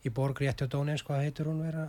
í 0.05 0.11
borg 0.14 0.38
rétti 0.40 0.64
og 0.66 0.70
Dónins, 0.72 1.03
hvað 1.07 1.24
heitir 1.26 1.48
hún 1.50 1.62
vera 1.64 1.88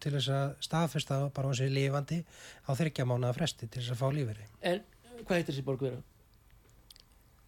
til 0.00 0.12
þess 0.12 0.28
að 0.28 0.50
staðfesta 0.60 1.20
bara 1.34 1.48
hún 1.50 1.56
sé 1.58 1.68
lifandi 1.72 2.20
á 2.68 2.70
þryggja 2.76 3.06
mánuða 3.08 3.34
fresti 3.36 3.66
til 3.66 3.82
þess 3.82 3.94
að 3.96 4.00
fá 4.02 4.08
líferi. 4.12 4.46
en 4.62 4.82
hvað 5.24 5.36
heitir 5.40 5.54
þessi 5.54 5.64
borg 5.64 5.80
vera? 5.80 6.02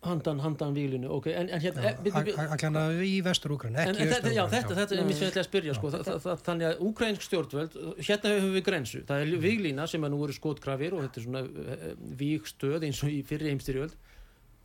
Handan, 0.07 0.41
handan 0.41 0.75
víglinu. 0.77 1.09
Ok, 1.11 1.27
en, 1.33 1.49
en 1.51 1.63
hérna 1.63 1.91
eh, 1.91 2.39
Allan 2.45 2.79
að 2.79 3.03
í 3.03 3.19
vestur 3.27 3.55
Úgræna, 3.57 3.83
En, 3.83 3.93
ekki 3.93 4.05
en 4.05 4.09
í 4.09 4.13
þetta, 4.13 4.33
já, 4.37 4.43
þetta, 4.53 4.77
þetta 4.79 4.97
er 4.97 5.11
ég 5.11 5.33
ætla 5.33 5.43
að 5.43 5.49
spyrja 5.49 5.75
sko. 5.75 5.91
Það, 5.95 6.11
það, 6.25 6.45
þannig 6.47 6.69
að 6.69 6.83
úkrænsk 6.89 7.27
stjórnvöld 7.27 7.77
hérna 7.99 8.35
höfum 8.37 8.57
við 8.57 8.65
grensu, 8.71 9.03
það 9.09 9.25
er 9.25 9.45
víglína 9.45 9.89
sem 9.91 10.07
að 10.07 10.15
nú 10.15 10.23
eru 10.27 10.37
skotkrafir 10.37 10.97
og 10.97 11.05
þetta 11.07 11.21
er 11.21 11.27
svona 11.27 11.45
uh, 11.45 11.87
vígstöð 12.23 12.89
eins 12.89 13.03
og 13.03 13.15
í 13.15 13.21
fyrri 13.27 13.51
heimstyrjöld 13.53 13.97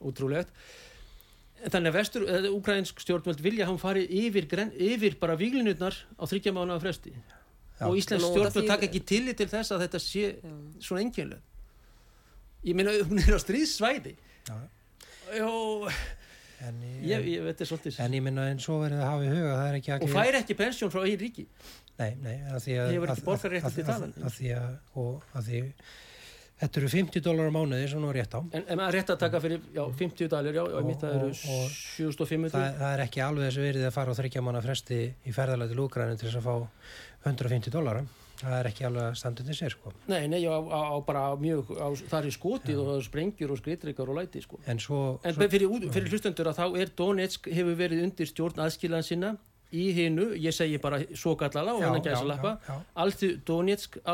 útrúlegt 0.03 0.53
þannig 1.63 1.93
að 1.93 1.95
vestur, 1.95 2.27
úkrænsk 2.51 2.99
stjórnvöld 3.01 3.41
vilja 3.41 3.69
hann 3.69 3.79
fari 3.79 4.03
yfir, 4.03 4.49
gren, 4.51 4.73
yfir 4.75 5.15
bara 5.21 5.37
víglínutnar 5.39 5.95
á 6.19 6.23
þryggja 6.27 6.51
mánuða 6.51 6.81
fresti. 6.83 7.13
Já. 7.79 7.87
og 7.89 7.97
það 7.97 8.21
stjórnvöld 8.21 8.69
taka 8.69 8.87
ekki 8.87 9.01
tillit 9.07 9.39
til 9.39 9.49
þess 9.49 9.73
að 9.73 9.85
þetta 9.87 10.01
sé 10.03 10.25
Já. 10.29 10.53
svona 10.83 11.03
enginlega 11.03 11.41
ég 12.63 12.77
meina 12.77 12.93
hún 13.01 13.19
er 13.19 13.35
á 13.35 13.39
stríðsvæði 13.41 14.13
Já. 14.47 14.55
Jó, 15.37 15.89
En, 16.63 16.77
ég, 17.03 17.25
ég 17.27 17.41
veit 17.43 17.57
þetta 17.57 17.65
svolítið 17.67 17.97
en 18.05 18.13
ég 18.15 18.21
minna 18.23 18.43
en 18.53 18.59
svo 18.63 18.77
verið 18.79 19.01
að 19.03 19.09
hafa 19.09 19.23
í 19.25 19.31
huga, 19.33 19.55
það 19.57 19.65
er 19.67 19.77
ekki 19.81 19.91
og 19.91 19.97
allir... 19.97 20.13
fær 20.15 20.37
ekki 20.39 20.55
pensjón 20.61 20.91
frá 20.93 21.01
eigin 21.03 21.19
ríki 21.19 21.43
Nei, 21.99 22.13
nei, 22.23 22.37
að 22.49 22.61
því 22.63 22.77
að... 22.79 22.91
Hefur 22.93 23.11
ekki 23.11 23.21
að- 23.21 23.27
borgararétt 23.27 23.65
að- 23.67 23.75
til 23.75 23.83
að- 23.83 23.89
þaðan. 23.91 24.13
að 24.29 24.37
því 24.37 24.53
að, 24.57 24.69
og 25.03 25.25
að 25.37 25.49
því, 25.49 25.59
þetta 26.63 26.79
eru 26.81 26.91
50 26.93 27.25
dólar 27.27 27.51
á 27.51 27.53
mánuði 27.57 27.89
sem 27.91 28.01
nú 28.01 28.09
er 28.13 28.17
rétt 28.21 28.33
á. 28.33 28.39
En, 28.55 28.63
en 28.77 28.83
rétt 28.95 29.11
að 29.13 29.19
taka 29.25 29.41
fyrir 29.43 29.59
já, 29.75 29.83
50 29.99 30.31
dalir, 30.31 30.55
já, 30.57 30.63
og 30.63 30.79
Og- 30.79 30.87
mitt 30.87 31.03
það 31.03 31.17
eru 31.19 31.27
og- 31.27 31.43
og 31.57 31.69
7500 31.75 32.55
Það, 32.55 32.79
það 32.79 32.93
er 32.95 33.03
ekki 33.09 33.23
alveg 33.27 33.49
þessu 33.51 33.65
verið 33.67 33.85
að 33.89 33.95
fara 33.99 34.15
á 34.15 34.19
þryggja 34.23 34.43
manna 34.47 34.61
fresti 34.63 34.99
í 35.27 35.35
ferðalagi 35.35 35.75
til 35.75 35.83
Úgræni 35.83 36.17
til 36.17 36.29
þess 36.31 36.39
að 36.39 36.47
fá 36.47 36.55
150 37.27 37.75
dólara. 37.75 38.05
Það 38.43 38.57
er 38.59 38.69
ekki 38.69 38.87
alveg 38.89 39.07
að 39.07 39.15
standa 39.21 39.45
til 39.47 39.55
sér, 39.57 39.75
sko. 39.77 39.93
Nei, 40.11 40.27
nei, 40.31 40.41
á, 40.43 40.57
á, 40.59 40.79
á 40.93 40.97
bara 41.07 41.23
mjög 41.39 41.71
á, 41.79 41.87
það 42.11 42.19
er 42.19 42.35
skotið 42.35 42.81
og 42.81 42.91
það 42.91 42.99
er 42.99 43.07
sprengjur 43.07 43.55
og 43.55 43.61
skritrykar 43.61 44.11
og 44.11 44.19
læti, 44.19 44.43
sko. 44.43 44.59
En 44.67 44.83
svo... 44.83 44.99
En 45.23 45.37
svo 45.37 45.47
fyrir, 45.53 45.71
fyrir 45.95 46.11
hlustendur 46.11 46.51
að 46.51 46.59
þá 46.59 46.83
er 46.83 46.93
Donetsk 46.99 47.49
hefur 47.55 47.79
verið 47.79 48.05
undir 48.09 48.29
stjórn 48.29 48.63
aðskilaðan 48.65 49.07
sinna 49.07 49.33
í 49.73 49.87
hinu, 49.95 50.27
ég 50.37 50.53
segi 50.53 50.77
bara 50.81 50.99
svo 51.17 51.33
gallala 51.39 51.73
og 51.73 51.81
hann 51.81 51.97
að 51.97 52.09
gæsa 52.09 52.25
lappa 52.27 52.51
já, 52.61 52.75
Alþjóð 53.03 53.39
Donetsk, 53.47 53.97
já, 54.03 54.13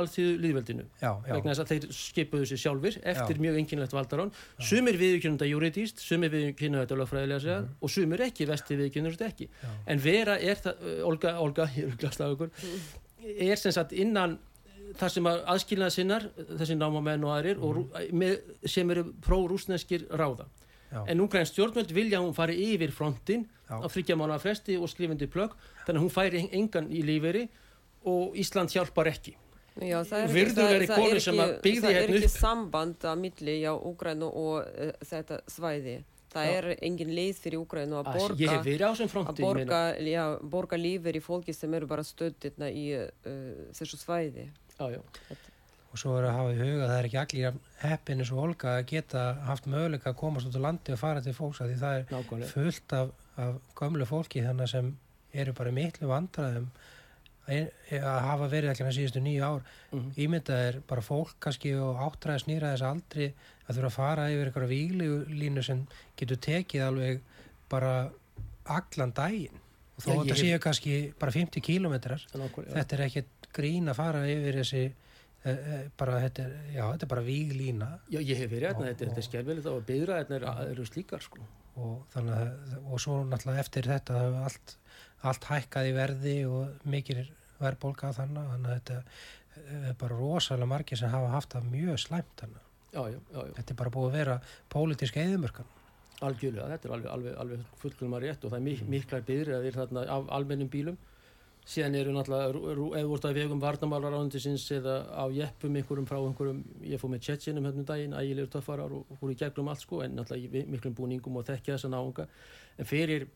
já, 1.01 1.11
vegna 1.33 1.51
þess 1.51 1.63
að 1.63 1.73
þeir 1.73 1.97
skipuðu 1.97 2.47
sér 2.47 2.61
sjálfur 2.63 2.99
eftir 3.01 3.35
Já. 3.35 3.41
mjög 3.43 3.59
einkynlegt 3.59 3.95
valdarán. 3.95 4.31
Sumir 4.69 4.99
viðurkynna 4.99 5.35
þetta 5.35 5.49
juridíst, 5.51 6.03
sumir 6.03 6.31
viðurkynna 6.31 6.85
þetta 6.85 6.99
lögfræðilega 7.01 7.43
segja 7.43 7.59
og 7.67 7.93
sumir 7.93 8.23
ekki, 8.29 8.47
vesti 8.49 8.79
viðurkynna 8.79 9.13
þetta 9.15 9.29
ekki. 9.33 9.49
Já. 9.51 9.75
en 9.91 10.03
vera 10.07 10.39
er 10.39 10.63
það, 10.63 10.89
Olga, 11.11 11.35
Olga 11.43 11.69
ég 11.75 11.91
er 11.91 11.99
glast 11.99 12.23
af 12.23 12.37
ykkur 12.37 12.55
er 13.23 13.55
sem 13.60 13.71
sagt 13.75 13.91
innan 13.93 14.38
þar 14.99 15.12
sem 15.13 15.27
að 15.29 15.43
aðskilnaða 15.53 15.93
sinnar 15.93 16.23
þessi 16.60 16.75
námamenn 16.79 17.23
og 17.27 17.34
aðrir 17.36 17.60
og, 17.62 17.75
rú- 17.77 18.13
með, 18.15 18.39
sem 18.65 18.89
eru 18.89 19.03
pró-rúsneskir 19.25 20.08
ráða 20.17 20.47
Já. 20.91 21.03
en 21.05 21.19
úgræn 21.21 21.45
stjórnvöld 21.45 21.91
vilja 21.93 22.17
að 22.19 22.25
hún 22.25 22.34
fari 22.34 22.55
yfir 22.73 22.91
frontin 22.91 23.43
Já. 23.69 23.77
á 23.77 23.86
þryggja 23.86 24.15
mánuða 24.17 24.39
fresti 24.41 24.77
og 24.82 24.89
skrifandi 24.89 25.27
plögg 25.29 25.53
þannig 25.86 25.99
að 25.99 26.03
hún 26.08 26.15
færi 26.15 26.41
engan 26.58 26.88
í 26.89 27.03
lífeyri 27.05 27.43
og 28.10 28.34
Ísland 28.39 28.73
hjálpar 28.73 29.12
ekki 29.12 29.36
Já, 29.79 30.01
það 30.03 30.23
er 30.23 30.32
Virðulegri 30.34 30.88
það- 30.89 30.95
það 30.95 31.05
er 31.05 31.19
ekki- 31.19 31.29
að 31.29 31.51
Það 31.79 31.89
er 31.91 31.99
hérna 32.01 32.17
ekki 32.17 32.32
samband 32.34 33.05
að 33.05 33.19
milli 33.21 33.53
já, 33.62 33.69
Úgrænu 33.77 34.27
og 34.27 34.55
uh, 34.65 34.91
þetta 35.05 35.38
svæði. 35.47 35.93
Það 36.29 36.45
Já. 36.45 36.55
er 36.59 36.65
engin 36.85 37.09
leið 37.17 37.37
fyrir 37.41 37.59
að 37.59 38.09
borga, 38.13 38.49
á 38.53 38.91
þessum 38.93 39.23
að 39.25 39.39
borga, 39.41 39.79
já, 40.05 40.23
borga 40.55 40.77
lífur 40.77 41.17
í 41.17 41.21
fólki 41.25 41.53
sem 41.57 41.73
eru 41.73 41.87
bara 41.89 42.03
stöðirna 42.05 42.69
í 42.69 42.83
uh, 42.99 43.07
þessu 43.73 43.97
svæði. 43.97 44.45
já, 44.79 44.85
já. 44.93 45.01
og 45.89 45.97
svo 45.97 46.11
er 46.19 46.27
að 46.29 46.35
hafa 46.37 46.51
í 46.53 46.59
huga 46.59 46.83
að 46.85 46.91
það 46.91 46.99
er 46.99 47.07
ekki 47.09 47.17
allir 47.23 47.55
heppin 47.81 48.19
eins 48.21 48.29
og 48.35 48.43
Olga 48.43 48.75
að 48.77 48.83
geta 48.91 49.23
haft 49.47 49.65
möguleika 49.65 50.11
að 50.11 50.19
komast 50.21 50.45
út 50.45 50.59
á 50.61 50.65
landi 50.67 50.93
og 50.93 50.99
fara 51.01 51.23
til 51.25 51.33
fólks 51.33 51.63
að 51.65 51.71
því 51.73 51.77
það 51.81 51.95
er 51.97 52.05
nákvæmlega 52.13 52.51
fullt 52.53 52.93
af, 52.99 53.09
af 53.41 53.55
gömlu 53.81 54.05
fólki 54.05 54.43
þannig 54.45 54.69
sem 54.69 54.91
eru 55.33 55.55
bara 55.57 55.73
miklu 55.73 56.11
vandræðum 56.11 56.69
að 57.49 58.19
hafa 58.27 58.47
verið 58.51 58.69
ekki 58.75 58.85
að 58.85 58.95
síðustu 58.99 59.21
nýju 59.25 59.41
ár 59.49 59.63
Mhm. 59.89 60.11
ímyndað 60.21 60.59
er 60.69 60.75
bara 60.85 61.01
fólk 61.01 61.33
kannski 61.41 61.73
og 61.81 61.97
áttræðis 62.05 62.45
nýra 62.45 62.75
þess 62.75 62.85
aldri 62.85 63.31
að 63.69 63.77
þurfa 63.77 63.89
að 63.91 63.97
fara 63.97 64.27
yfir 64.34 64.49
eitthvað 64.49 64.71
víglínu 64.73 65.63
sem 65.65 65.84
getur 66.19 66.39
tekið 66.45 66.86
alveg 66.88 67.21
bara 67.69 67.93
allan 68.69 69.13
daginn 69.15 69.60
og 69.99 70.03
þó 70.05 70.10
Já, 70.10 70.17
þetta 70.23 70.39
séu 70.39 70.62
kannski 70.63 70.95
bara 71.19 71.36
50 71.36 71.65
kílómetrar 71.65 72.25
nákvæmlega. 72.34 72.75
þetta 72.79 72.97
er 72.97 73.05
ekkert 73.08 73.49
grín 73.55 73.91
að 73.91 73.99
fara 73.99 74.23
yfir 74.29 74.60
þessi 74.62 74.84
e, 74.89 75.51
e, 75.51 75.79
bara 75.99 76.19
þetta 76.25 76.45
er, 76.45 76.53
já, 76.75 76.84
þetta 76.91 77.08
er 77.08 77.12
bara 77.13 77.25
víglína 77.25 77.89
Já, 78.10 78.19
ég 78.19 78.38
hef 78.43 78.51
verið 78.51 78.69
hérna, 78.69 78.86
Og- 78.86 79.01
þetta, 79.01 79.17
er 79.23 79.27
skelvelið 79.29 79.71
og 79.73 79.82
byðraðirna 79.89 80.39
eru, 80.39 80.53
eru 80.75 80.86
slíkar 80.89 81.25
sko. 81.25 81.41
og 81.79 82.05
þannig 82.13 82.38
að 82.38 82.77
og 82.93 83.03
svo 83.03 83.19
náttúrulega 83.25 83.65
eftir 83.65 83.89
þetta 83.89 84.15
það 84.15 84.25
hefur 84.29 84.47
allt, 84.49 84.77
allt 85.29 85.49
hækkað 85.51 85.89
í 85.89 85.93
verði 85.97 86.38
og 86.49 86.88
mikil 86.89 87.21
verðbólka 87.60 88.13
þannig 88.15 88.49
þannig 88.53 88.71
að 88.71 88.79
þetta 88.79 88.97
er 89.89 89.95
bara 89.99 90.17
rosalega 90.17 90.71
margir 90.71 90.99
sem 90.99 91.12
hafa 91.12 91.32
haft 91.34 91.53
það 91.55 91.71
mjög 91.73 91.99
slæmt 91.99 92.36
þannig 92.39 92.65
Já, 92.93 93.04
já, 93.13 93.19
þetta 93.60 93.73
er 93.73 93.78
bara 93.84 93.93
búið 93.93 94.08
að 94.10 94.17
vera 94.17 94.39
pólitísk 94.73 95.19
eðumörkan 95.21 95.75
algjörlega, 96.25 96.67
þetta 96.73 96.88
er 96.89 96.93
alveg, 96.95 97.12
alveg, 97.13 97.36
alveg 97.39 97.62
fullklumar 97.80 98.23
rétt 98.25 98.43
og 98.43 98.52
það 98.52 98.58
er 98.60 98.65
mik 98.65 98.82
miklar 98.91 99.21
byðraðir 99.28 99.78
þarna 99.78 100.02
af 100.12 100.25
almennum 100.36 100.67
bílum. 100.73 100.97
Síðan 101.69 101.95
eru 101.99 102.12
náttúrulega, 102.15 102.49
rú- 102.56 102.73
rú- 102.75 102.89
ef 102.97 103.06
þú 103.06 103.15
ert 103.15 103.28
að 103.30 103.38
vegum 103.38 103.62
varnamálarándisins 103.62 104.65
eða 104.73 104.95
á 105.15 105.23
jeppum 105.32 105.75
einhverjum 105.80 106.08
frá 106.10 106.17
einhverjum, 106.17 106.60
ég 106.91 106.99
fór 106.99 107.12
með 107.13 107.23
tjetsinum 107.28 107.67
hérna 107.67 107.84
um 107.84 107.88
daginn, 107.88 108.15
ægilegur 108.19 108.52
töffarar 108.56 108.95
og 108.97 109.23
í 109.32 109.38
gegnum 109.39 109.69
allt 109.71 109.84
sko, 109.86 110.02
en 110.04 110.17
náttúrulega 110.17 110.65
miklum 110.73 110.95
búningum 110.97 111.38
og 111.39 111.45
þekkja 111.47 111.75
þessa 111.78 111.91
náunga, 111.93 112.25
en 112.80 112.89
fyrir 112.89 113.28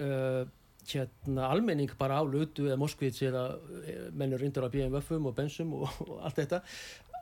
uh, 0.00 0.42
hérna 0.90 1.46
almenning 1.52 1.92
bara 2.00 2.18
á 2.20 2.24
Lutu 2.26 2.66
eða 2.66 2.80
Moskvits 2.80 3.22
eða 3.28 3.46
eh, 3.84 4.08
mennur 4.16 4.40
reyndar 4.40 4.66
á 4.66 4.72
BMW-um 4.72 5.30
og 5.30 5.36
Bensum 5.36 5.74
og, 5.76 5.88
og 6.08 6.18
allt 6.24 6.40
þetta 6.40 6.62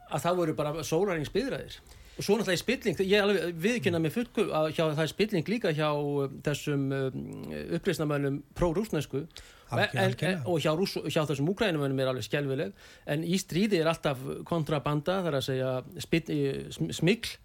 að 0.09 0.25
það 0.27 0.43
voru 0.43 0.59
bara 0.59 0.85
sólaringsbyðraðir 0.89 1.79
og 2.19 2.27
svo 2.27 2.35
náttúrulega 2.35 2.59
í 2.59 2.63
spilling, 2.63 3.01
ég 3.07 3.15
er 3.15 3.25
alveg 3.25 3.59
viðkynna 3.63 4.01
með 4.03 4.15
fullku 4.17 4.45
að 4.51 4.73
hjá, 4.73 4.83
það 4.89 5.03
er 5.05 5.11
spilling 5.13 5.51
líka 5.53 5.73
hjá 5.77 5.89
um, 5.95 6.39
þessum 6.43 6.89
um, 6.97 7.19
uppreisnamönnum 7.79 8.41
pró-rúsnesku 8.59 9.23
og 9.71 10.57
hjá, 10.65 10.73
rúss, 10.75 10.97
hjá 11.07 11.21
þessum 11.29 11.53
úkrænumönnum 11.53 12.01
er 12.03 12.11
alveg 12.11 12.27
skelvileg 12.27 12.89
en 13.07 13.23
í 13.23 13.39
stríði 13.39 13.83
er 13.83 13.93
alltaf 13.93 14.25
kontrabanda 14.49 15.21
þar 15.27 15.39
að 15.39 15.47
segja 15.47 15.75
smikl 16.97 17.37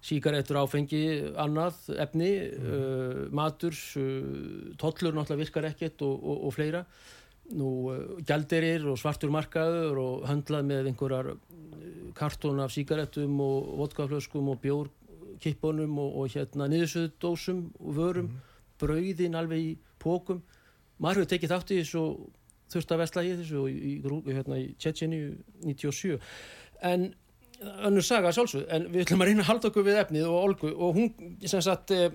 síkaretur, 0.00 0.56
áfengi, 0.62 1.02
annað 1.42 1.82
efni, 2.00 2.30
uh, 2.56 3.26
matur 3.36 3.76
uh, 3.76 4.72
tollur 4.80 5.14
náttúrulega 5.14 5.42
virkar 5.42 5.68
ekkert 5.70 6.02
og, 6.06 6.16
og, 6.16 6.46
og 6.48 6.56
fleira 6.56 6.82
nú 7.54 7.70
uh, 7.92 7.98
gjalderir 8.26 8.86
og 8.90 8.98
svartur 9.00 9.32
markaður 9.34 10.00
og 10.02 10.26
höndlað 10.30 10.68
með 10.70 10.90
einhverjar 10.90 11.32
uh, 11.34 11.38
kartón 12.16 12.62
af 12.64 12.74
síkaretum 12.74 13.38
og 13.44 13.72
vodkaflöskum 13.82 14.50
og 14.52 14.60
bjórkippunum 14.64 15.98
og, 16.02 16.16
og 16.22 16.34
hérna 16.34 16.68
niðursöðdósum 16.72 17.66
og 17.80 17.98
vörum, 18.00 18.32
brauðin 18.80 19.38
alveg 19.38 19.62
í 19.62 19.76
pókum 20.02 20.42
maður 20.98 21.22
hefur 21.22 21.30
tekið 21.34 21.52
þátt 21.52 21.74
í 21.74 21.80
þessu 21.82 22.04
þurft 22.72 22.94
að 22.94 23.02
vesla 23.04 23.24
í 23.24 23.36
þessu 23.40 23.60
og 23.62 23.68
í, 23.70 23.76
í, 23.76 24.32
hérna, 24.32 24.58
í 24.58 24.72
Tjetjeni 24.80 25.20
97 25.62 26.18
en 26.86 27.06
önnur 27.86 28.04
saga 28.04 28.32
sjálfsög 28.34 28.66
en 28.72 28.90
við 28.92 29.06
ætlum 29.06 29.22
að 29.24 29.30
reyna 29.30 29.44
að 29.44 29.50
halda 29.50 29.70
okkur 29.70 29.86
við 29.86 30.00
efnið 30.02 30.26
og 30.28 30.42
Olgu 30.42 30.72
og 30.74 30.98
hún 30.98 31.38
sem 31.48 31.62
sagt 31.64 31.94
eh, 31.94 32.10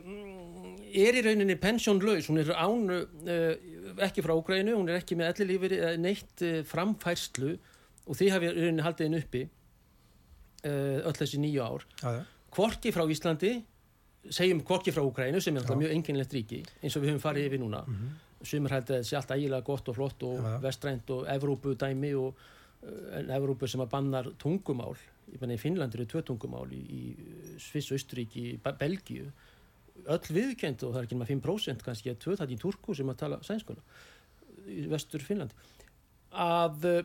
er 0.92 1.18
í 1.18 1.24
rauninni 1.26 1.56
pensjónlaus, 1.60 2.28
hún 2.30 2.42
er 2.42 2.52
án 2.52 2.90
ekki 4.08 4.22
frá 4.26 4.34
Úgrænu, 4.38 4.76
hún 4.78 4.90
er 4.90 5.00
ekki 5.02 5.16
með 5.20 5.34
ellilífur 5.34 5.76
neitt 6.00 6.42
uh, 6.48 6.62
framfærslu 6.64 7.58
og 8.08 8.16
því 8.18 8.30
hafi 8.34 8.48
rauninni 8.56 8.82
haldið 8.86 9.08
henni 9.08 9.20
uppi 9.24 9.44
uh, 10.66 11.02
öll 11.08 11.18
þessi 11.18 11.40
nýju 11.42 11.62
ár 11.66 11.86
já. 12.02 12.24
Kvorki 12.52 12.92
frá 12.92 13.06
Íslandi 13.10 13.54
segjum 14.32 14.62
Kvorki 14.68 14.92
frá 14.94 15.04
Úgrænu 15.06 15.42
sem 15.42 15.56
er 15.58 15.64
alltaf 15.64 15.80
mjög 15.80 15.94
enginlegt 15.96 16.34
ríki 16.36 16.62
eins 16.84 16.96
og 16.98 17.04
við 17.06 17.14
höfum 17.14 17.24
farið 17.24 17.48
yfir 17.50 17.62
núna 17.64 17.84
Mhm. 17.88 18.10
sumir 18.44 18.72
held 18.74 18.84
að 18.90 18.98
þetta 19.00 19.08
sé 19.10 19.16
allt 19.18 19.32
ægilega 19.38 19.64
gott 19.66 19.88
og 19.90 19.96
flott 19.96 20.24
og 20.24 20.40
já. 20.42 20.60
vestrænt 20.62 21.10
og 21.10 21.28
Evrópu 21.30 21.76
dæmi 21.78 22.14
og 22.18 22.36
en 23.14 23.30
Evrópu 23.30 23.68
sem 23.70 23.82
að 23.82 23.90
bannar 23.90 24.26
tungumál 24.42 24.96
ég 25.32 25.40
menna 25.42 25.54
í 25.54 25.60
Finnlandi 25.62 25.98
eru 26.00 26.06
tvö 26.06 26.22
tungumál 26.26 26.68
í, 26.74 26.82
í 26.82 27.16
Sviss, 27.60 27.92
Austríki, 27.92 28.58
Be- 28.64 28.74
Belgíu 28.74 29.32
öll 30.06 30.36
viðkend 30.38 30.84
og 30.86 30.94
það 30.94 31.00
er 31.02 31.08
ekki 31.08 31.18
nema 31.18 31.30
5% 31.30 31.86
kannski 31.86 32.14
að 32.14 32.20
tvö 32.24 32.38
það 32.40 32.56
í 32.56 32.60
Turku 32.62 32.96
sem 32.98 33.12
að 33.12 33.22
tala 33.24 33.40
sænskuna 33.46 33.84
í 34.70 34.86
vestur 34.92 35.24
Finnlandi 35.26 35.56
að 36.32 36.88
uh, 36.90 37.02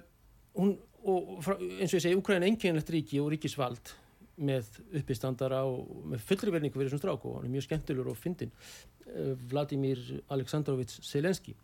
hún 0.56 0.76
og 1.06 1.38
frá, 1.44 1.54
eins 1.60 1.92
og 1.92 2.00
ég 2.00 2.02
segi, 2.02 2.18
Úkræn 2.18 2.42
er 2.42 2.50
einkennlegt 2.50 2.90
ríki 2.90 3.20
og 3.22 3.30
ríkisvald 3.30 3.92
með 4.36 4.68
uppistandara 4.98 5.62
og 5.64 6.08
með 6.12 6.24
fullri 6.28 6.52
verningu 6.52 6.76
fyrir 6.76 6.90
þessum 6.90 7.02
strák 7.02 7.26
og 7.28 7.36
hann 7.38 7.46
er 7.48 7.54
mjög 7.54 7.66
skemmtilegur 7.68 8.10
og 8.12 8.18
fyndin 8.20 8.52
uh, 8.52 9.34
Vladimir 9.50 10.02
Aleksandrovits 10.34 11.00
Selenski 11.06 11.54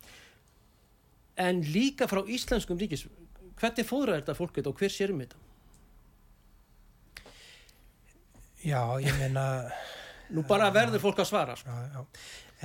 en 1.43 1.61
líka 1.65 2.07
frá 2.09 2.23
íslenskum 2.23 2.79
ríkis 2.79 3.05
hvernig 3.59 3.87
fóðra 3.87 4.19
þetta 4.19 4.37
fólk 4.37 4.55
þetta 4.57 4.71
og 4.71 4.79
hver 4.79 4.93
sérum 4.93 5.21
þetta? 5.23 5.41
já, 8.63 8.81
ég 9.03 9.19
meina 9.19 9.45
Nú 10.29 10.43
bara 10.47 10.71
verður 10.73 11.01
fólk 11.03 11.19
að 11.19 11.29
svara 11.29 11.55
sko. 11.59 11.69
já, 11.69 11.89
já. 11.93 12.05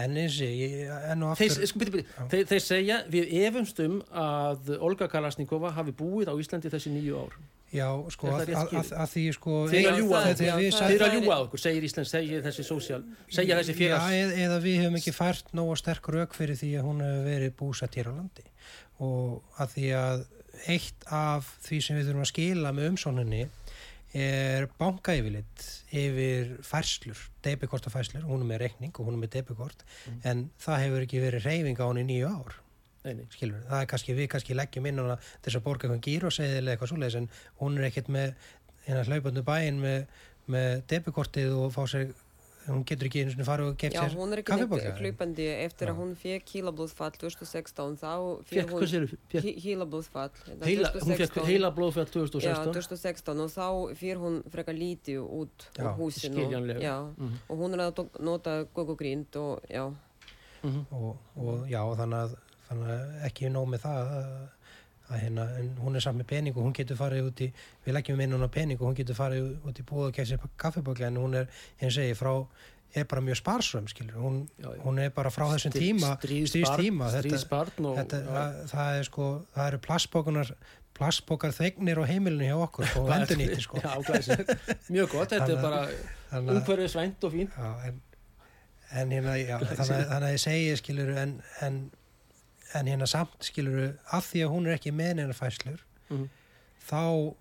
en 0.05 0.17
eins 0.17 0.39
og 0.39 1.23
og 1.27 1.39
þeir, 1.39 1.51
aftur 1.51 1.67
sko, 1.67 1.79
byrju, 1.83 1.93
byrju, 1.93 2.27
þeir, 2.31 2.45
þeir 2.53 2.63
segja 2.63 2.99
við 3.11 3.33
efumst 3.45 3.81
um 3.83 4.01
að 4.15 4.75
Olga 4.79 5.09
Kalasnikova 5.11 5.73
hafi 5.75 5.93
búið 5.93 6.31
á 6.31 6.35
Íslandi 6.39 6.71
þessi 6.71 6.93
nýju 6.95 7.19
ár 7.19 7.35
já, 7.75 7.89
sko, 8.15 8.31
að, 8.33 8.53
að, 8.55 8.93
að, 8.95 9.11
því 9.13 9.25
sko 9.37 9.57
Þeir 9.69 9.91
að 9.91 9.99
ljúga 9.99 10.23
þegar- 10.39 11.43
okkur. 11.43 11.61
segir 11.61 11.85
Íslands 11.85 12.11
segir 12.15 12.43
þessi 12.47 12.65
sósíal, 12.65 13.03
segja 13.29 13.59
þessi 13.59 13.75
félags 13.77 14.07
Já, 14.09 14.23
eð, 14.23 14.33
eða 14.47 14.61
við 14.65 14.79
höfum 14.85 14.97
ekki 15.03 15.13
fært 15.19 15.53
nóga 15.53 15.77
sterk 15.77 16.09
rauk 16.15 16.33
fyrir 16.39 16.57
því 16.57 16.71
að 16.79 16.87
hún 16.89 17.03
hefur 17.05 17.27
verið 17.29 17.57
búsett 17.59 17.99
hér 17.99 18.09
á 18.09 18.13
landi 18.15 18.47
og 19.05 19.43
að 19.61 19.75
því 19.77 19.89
að 19.99 20.25
eitt 20.67 21.05
af 21.13 21.51
því 21.67 21.81
sem 21.85 21.99
við 21.99 22.09
þurfum 22.09 22.25
að 22.25 22.31
skila 22.33 22.73
með 22.75 22.89
umsóninni 22.95 23.43
er 24.15 24.67
bankaeyfilitt 24.81 25.65
yfir 25.93 26.55
færslur, 26.65 27.19
debikortafærslur, 27.45 28.25
hún 28.25 28.41
er 28.45 28.49
með 28.53 28.63
reikning 28.65 28.95
og 28.99 29.07
hún 29.09 29.19
er 29.19 29.27
með 29.27 29.35
debikort 29.37 29.85
Mm. 30.07 30.21
en 30.25 30.51
það 30.61 30.81
hefur 30.85 31.05
ekki 31.05 31.21
verið 31.21 31.45
reyfing 31.45 31.79
á 31.81 31.85
hún 31.89 32.01
í 32.01 32.07
nýju 32.09 32.29
ár. 32.31 32.55
Skilur, 33.31 33.61
það 33.69 33.81
er 33.83 33.87
kannski, 33.87 34.15
við 34.15 34.29
kannski 34.29 34.55
leggjum 34.57 34.87
inn 34.87 34.99
hana 34.99 35.17
þess 35.45 35.57
að 35.57 35.63
borga 35.65 35.89
eitthvað 35.89 36.07
gíróseðil 36.09 36.65
eða 36.65 36.73
eitthvað 36.77 36.91
svoleiðis 36.93 37.17
en 37.17 37.29
hún 37.61 37.79
er 37.79 37.85
ekkert 37.89 38.09
með 38.09 38.35
hérna 38.87 39.05
hlaupandi 39.09 39.43
bæinn 39.47 39.79
með, 39.81 40.07
með 40.49 40.83
debikortið 40.91 41.55
og 41.57 41.73
fá 41.73 41.87
sér 41.89 42.11
hún 42.69 42.85
getur 42.89 43.09
ekki 43.09 43.23
einu 43.25 43.33
sinni 43.33 43.47
farið 43.47 43.71
og 43.73 43.85
Já, 43.85 44.01
sér 44.03 44.17
hún 44.19 44.33
er 44.35 44.43
ekki 44.43 44.57
neitt 44.59 45.01
hlaupandi 45.03 45.47
eftir 45.65 45.89
Já. 45.89 45.93
að 45.93 46.01
hún 46.03 46.11
fekk 46.19 46.53
hílablóðfall 46.55 47.15
2016 47.21 47.97
þá 48.03 48.13
Fekk, 48.49 48.73
hún 48.75 49.53
hílablóðfall 49.65 50.33
þetta 50.45 50.69
heila, 50.69 50.91
hún 50.95 51.15
fekk 51.19 51.39
2016. 51.39 51.47
heila 51.49 51.71
blóðfell 51.77 52.09
Já, 52.09 52.19
2016 52.19 52.75
2016 52.75 53.45
og 53.45 53.53
þá 53.55 53.69
fyrir 54.03 54.21
hún 54.23 54.39
frekar 54.53 54.77
lítið 54.79 55.23
út 55.25 55.69
Já, 55.79 55.85
úr 55.87 55.95
húsinu 56.03 56.49
já, 56.83 56.97
Mhm, 57.19 57.39
og 57.49 57.59
hún 57.59 57.75
er 57.75 57.85
að 57.89 58.05
nota 58.21 58.65
gogogrind 58.75 59.37
og 59.37 59.63
já, 59.71 59.89
mhm. 60.63 60.87
og, 60.93 61.17
og 61.37 61.67
já, 61.69 61.81
þannig 61.97 62.19
að, 62.25 62.37
þannig 62.69 62.93
að 62.95 63.27
ekki 63.29 63.51
nóg 63.51 63.69
með 63.73 63.85
það 63.87 64.13
að, 64.19 64.49
að 65.09 65.21
hérna, 65.25 65.45
hún 65.81 65.97
er 65.97 66.05
samt 66.05 66.19
með 66.21 66.27
pening 66.33 66.57
og 66.57 66.67
hún 66.67 66.75
getur 66.77 66.99
farið 66.99 67.29
út 67.31 67.41
í, 67.45 67.51
við 67.87 67.95
leggjum 67.97 68.21
inn 68.21 68.35
hana 68.37 68.49
pening 68.53 68.81
og 68.81 68.91
hún 68.91 68.99
getur 68.99 69.17
farið 69.17 69.47
út 69.65 69.79
í 69.81 69.85
búið 69.89 70.11
og 70.11 70.17
kemst 70.19 70.35
sér 70.35 70.43
kaffibókla 70.61 71.09
en 71.09 71.17
hún 71.21 71.39
er, 71.43 71.47
og 71.81 71.95
segi, 71.95 72.17
frá 72.19 72.33
er 72.97 73.05
bara 73.05 73.21
mjög 73.21 73.37
sparsum, 73.43 73.87
skilur, 73.89 74.17
hún, 74.17 74.37
Já, 74.57 74.69
já. 74.73 74.81
hún 74.85 74.99
er 75.01 75.11
bara 75.13 75.29
frá 75.31 75.45
þessum 75.53 75.73
tíma, 75.75 76.15
og 77.91 77.99
já. 78.25 78.67
það, 78.73 78.99
er 79.01 79.09
sko, 79.11 79.27
það 79.55 79.67
eru 79.73 79.81
plastbókunar 79.85 80.53
plastbókar 80.99 81.53
þegnir 81.55 82.01
á 82.01 82.05
heimilinu 82.09 82.49
hjá 82.49 82.57
okkur 82.65 82.89
og 82.99 83.11
endurnýtti 83.19 83.61
sko. 83.63 83.79
Já, 83.85 83.93
mjög 84.89 85.13
gott, 85.13 85.31
þetta 85.37 85.53
er 85.53 85.61
bara 85.63 85.83
þannig 86.33 86.49
að- 86.49 86.57
umhverfisvænt 86.63 87.29
og 87.29 87.37
fín 87.37 87.53
en, 87.87 88.01
en 89.05 89.13
hérna, 89.15 89.37
þannig 89.77 90.17
að 90.19 90.33
ég 90.35 90.43
segi 90.43 90.73
skilur 90.81 91.13
en, 91.23 91.37
en, 91.69 91.79
en 92.75 92.87
hérna 92.87 93.07
samt 93.09 93.37
skilur 93.49 93.95
af 94.13 94.27
því 94.33 94.45
að 94.45 94.53
hún 94.55 94.67
er 94.69 94.77
ekki 94.79 94.93
með 94.93 95.15
neina 95.21 95.33
fæslur 95.37 95.81
Mhm. 96.11 96.29
þá 96.89 97.35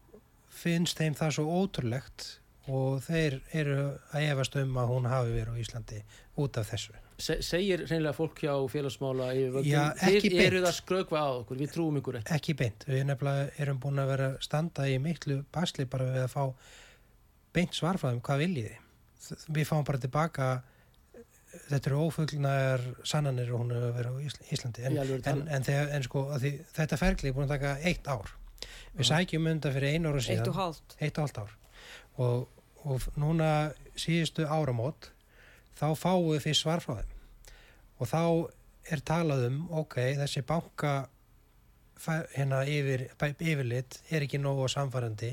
finnst 0.50 0.98
þeim 1.00 1.16
það 1.16 1.32
svo 1.38 1.46
ótrúlegt 1.62 2.26
og 2.68 3.02
þeir 3.06 3.42
eru 3.56 3.76
að 4.12 4.26
efast 4.32 4.56
um 4.60 4.74
að 4.76 4.88
hún 4.92 5.06
hafi 5.08 5.32
verið 5.32 5.54
á 5.56 5.62
Íslandi 5.64 6.00
út 6.38 6.58
af 6.58 6.72
þessu 6.72 6.96
Se, 7.20 7.40
segir 7.42 7.80
reynilega 7.90 8.14
fólk 8.14 8.36
hjá 8.44 8.52
félagsmála 8.70 9.32
Já, 9.66 9.94
ekki 10.06 10.30
þið 10.30 10.42
eruð 10.44 10.62
beint. 10.62 10.68
að 10.68 10.76
skrökva 10.78 11.18
á 11.18 11.30
okkur, 11.40 11.58
við 11.58 11.72
trúum 11.74 11.98
ykkur 11.98 12.18
ekki 12.20 12.36
ekki 12.36 12.54
beint, 12.60 12.86
við 12.86 13.06
nefnilega 13.10 13.48
erum 13.64 13.80
búin 13.80 13.98
að 14.04 14.08
vera 14.12 14.28
að 14.36 14.42
standa 14.46 14.84
í 14.86 15.00
miklu 15.02 15.40
basli 15.52 15.86
bara 15.90 16.06
við 16.12 16.26
að 16.28 16.34
fá 16.36 16.54
beint 17.54 17.74
svar 17.74 17.98
frá 17.98 18.12
þeim, 18.12 18.22
hvað 18.22 18.44
viljið 18.44 18.76
þið 19.28 19.48
við 19.58 19.66
fáum 19.72 19.84
bara 19.88 19.98
tilbaka 20.04 20.50
þetta 21.70 21.90
eru 21.90 22.00
ófuglnar 22.08 22.84
sannanir 23.08 23.50
og 23.54 23.62
hún 23.64 23.74
hefur 23.76 23.94
verið 23.98 24.14
á 24.14 24.20
Ísl- 24.30 24.48
Íslandi. 24.56 24.84
En, 24.88 24.98
en, 25.02 25.42
en, 25.58 25.64
þegar, 25.68 25.90
en 25.98 26.06
sko 26.06 26.24
að 26.36 26.44
því, 26.46 26.52
þetta 26.78 27.00
ferli 27.02 27.30
er 27.32 27.36
búin 27.38 27.48
að 27.48 27.54
taka 27.56 27.74
eitt 27.92 28.08
ár. 28.12 28.32
Við 28.98 29.10
sækjum 29.12 29.50
undan 29.52 29.74
fyrir 29.76 29.94
einu 29.98 30.10
ára 30.14 30.22
Eitt 30.22 30.28
síðan 30.30 30.50
og 30.52 30.58
hálft. 30.62 30.96
eitt 31.00 31.18
og 31.20 31.28
halvt 31.28 31.42
ár. 31.44 31.52
Og, 32.18 32.48
og 32.88 33.08
núna 33.22 33.50
síðustu 33.98 34.48
áramót 34.50 35.12
þá 35.78 35.88
fáum 36.00 36.32
við 36.32 36.46
fyrst 36.48 36.66
svar 36.66 36.82
frá 36.82 36.96
þeim. 37.02 37.14
Og 38.02 38.10
þá 38.10 38.22
er 38.94 39.04
talað 39.06 39.46
um 39.52 39.62
ok, 39.84 39.96
þessi 40.22 40.42
banka 40.48 40.96
hérna 42.36 42.62
yfir, 42.70 43.08
yfirlit 43.42 44.00
er 44.14 44.26
ekki 44.26 44.38
nógu 44.42 44.68
samfærandi 44.70 45.32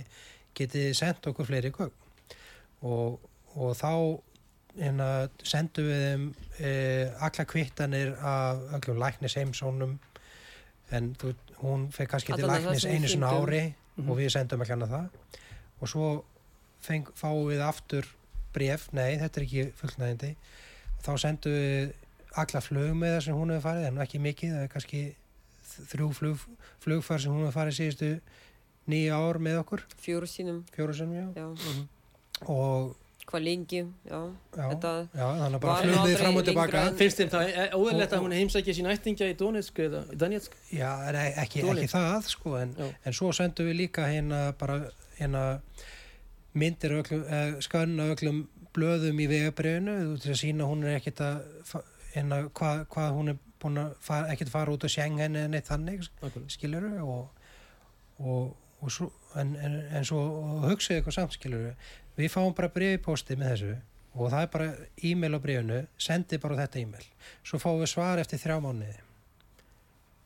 getið 0.57 0.93
sendt 0.97 1.27
okkur 1.29 1.49
fleiri 1.49 1.71
gögn? 1.75 1.93
Og, 2.85 3.21
og 3.57 3.75
þá 3.79 3.91
hérna 4.79 5.29
sendum 5.47 5.87
við 5.87 6.03
þeim 6.05 6.25
e, 6.59 6.71
alla 7.21 7.45
kvittanir 7.47 8.15
af 8.19 8.63
öllum 8.79 8.99
læknis 9.03 9.37
heimsónum 9.39 9.99
en 10.95 11.15
þú, 11.21 11.35
hún 11.63 11.89
fekk 11.95 12.11
kannski 12.15 12.35
til 12.37 12.47
læknis 12.51 12.85
einu 12.87 13.09
svona 13.09 13.31
ári 13.39 13.65
Mhm. 13.97 14.11
og 14.11 14.17
við 14.19 14.31
sendum 14.35 14.61
ekki 14.65 14.73
annað 14.75 14.91
það. 14.91 15.09
Og 15.81 15.89
svo 15.89 16.07
feng, 16.83 17.07
fáum 17.15 17.45
við 17.47 17.61
aftur 17.63 18.09
bref, 18.53 18.89
nei 18.93 19.17
þetta 19.21 19.39
er 19.39 19.45
ekki 19.47 19.73
fullnægindi 19.79 20.33
þá 21.05 21.13
sendum 21.23 21.53
við 21.53 21.93
alla 22.37 22.61
flug 22.61 22.91
með 22.99 23.13
það 23.15 23.23
sem 23.29 23.35
hún 23.39 23.51
hefur 23.55 23.69
farið 23.69 23.87
en 23.87 23.95
nú 23.95 24.03
ekki 24.03 24.19
mikið, 24.19 24.51
það 24.57 24.63
er 24.65 24.73
kannski 24.75 25.03
þrjú 25.93 26.09
flug, 26.19 26.39
flugfar 26.83 27.21
sem 27.23 27.31
hún 27.33 27.47
hefur 27.47 27.61
farið 27.61 27.79
síðustu 27.79 28.11
nýja 28.91 29.15
ár 29.15 29.39
með 29.39 29.61
okkur. 29.63 29.85
Fjóru 30.03 30.27
sínum, 30.27 30.65
fjóru 30.75 30.95
sem 30.95 31.13
já. 31.15 31.25
Já. 31.39 31.47
Mhm. 31.55 31.89
og 32.51 32.97
Hvað 33.25 33.43
lengi, 33.45 33.81
já. 34.05 34.19
já, 34.55 34.65
Þetta, 34.71 34.91
já 35.17 35.27
þannig 35.41 35.57
að 35.57 35.61
bara 35.65 35.75
var 35.75 35.95
aldrei 36.03 36.17
fram 36.21 36.37
og 36.41 36.45
tilbaka 36.49 36.83
Finnst 36.99 37.21
þeim 37.23 37.31
það 37.33 37.53
óðurlegt 37.79 38.13
Og- 38.13 38.19
að 38.19 38.25
hún 38.27 38.35
heimsækja 38.37 38.75
sín 38.77 38.89
ættingja 38.93 39.29
í 39.33 39.37
Donetsk 39.41 39.79
eða 39.87 40.03
í 40.13 40.19
Donetsk? 40.21 40.53
já, 40.73 40.91
e- 41.09 41.35
ekki, 41.45 41.63
ekki 41.65 41.89
það 41.95 42.29
sko 42.35 42.57
en, 42.61 42.75
en 43.05 43.13
svo 43.17 43.33
sendum 43.33 43.67
við 43.71 43.77
líka 43.81 44.07
hérna 44.13 44.43
bara 44.61 44.77
hérna 45.19 45.45
myndir 46.55 46.95
öllum, 47.01 47.25
eh, 47.29 47.57
skönn 47.65 47.99
af 48.01 48.13
öllum 48.19 48.45
blöðum 48.75 49.19
í 49.23 49.27
vegabriðinu 49.31 49.97
til 50.23 50.33
að 50.35 50.41
sína 50.43 50.69
hún 50.69 50.85
er 50.85 50.99
ekkit 51.01 51.21
að 51.25 51.83
hérna 52.15 52.43
hvað 52.55 52.85
hva 52.95 53.09
hún 53.15 53.33
er 53.33 53.39
búin 53.63 53.79
að 53.81 53.95
fara, 54.05 54.29
ekkit 54.35 54.51
fara 54.53 54.71
út 54.75 54.85
á 54.85 54.89
Schengen 54.91 55.35
eða 55.39 55.49
neitt 55.51 55.67
þannig 55.71 56.05
skiluru 56.53 56.93
og, 57.03 57.29
og, 58.21 58.55
og 58.83 58.91
svo, 58.93 59.09
en, 59.41 59.55
en, 59.57 59.79
en 59.95 60.05
svo 60.07 60.21
hugsaðu 60.69 61.01
eitthvað 61.01 61.17
samt 61.19 61.33
skiluru 61.39 61.71
við 61.71 61.93
fáum 62.31 62.55
bara 62.55 62.71
bregði 62.75 63.01
pósti 63.03 63.37
með 63.39 63.51
þessu 63.55 63.73
og 64.15 64.31
það 64.31 64.45
er 64.45 64.51
bara 64.53 64.69
e-mail 65.11 65.35
á 65.35 65.41
bregðinu 65.43 65.81
sendi 65.99 66.39
bara 66.39 66.59
þetta 66.63 66.83
e-mail. 66.85 67.07
Svo 67.43 67.59
fáum 67.59 67.81
við 67.83 67.91
svar 67.91 68.23
eftir 68.23 68.39
þrjá 68.39 68.61
mánuði. 68.63 68.99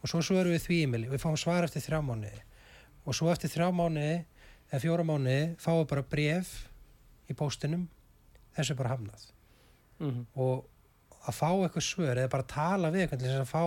Og 0.02 0.12
svo 0.12 0.20
svörum 0.22 0.52
við 0.52 0.66
því 0.66 0.82
e-maili. 0.84 1.08
Við 1.08 1.22
fáum 1.24 1.38
svar 1.40 1.64
eftir 1.64 1.82
þrjá 1.86 2.02
mánuði. 2.04 2.42
Og 3.08 3.16
svo 3.16 3.30
eftir 3.32 3.52
þrjá 3.54 3.70
mánuði 3.72 4.24
eða 4.68 4.82
fjóra 4.84 5.06
mánuði 5.08 5.40
fáum 5.62 5.80
við 5.80 5.88
bara 5.94 6.04
bref 6.12 6.52
í 7.28 7.36
póstinum. 7.38 7.88
Þessu 8.58 8.74
er 8.76 8.80
bara 8.82 8.94
hafnað. 8.96 9.28
Mhm. 9.98 10.26
og 10.38 10.66
að 11.28 11.34
fá 11.34 11.48
eitthvað 11.50 11.84
svör 11.84 12.18
eða 12.22 12.30
bara 12.30 12.46
tala 12.48 12.90
við 12.94 13.04
eitthvað 13.04 13.22
til 13.22 13.28
þess 13.28 13.42
að 13.42 13.50
fá 13.50 13.64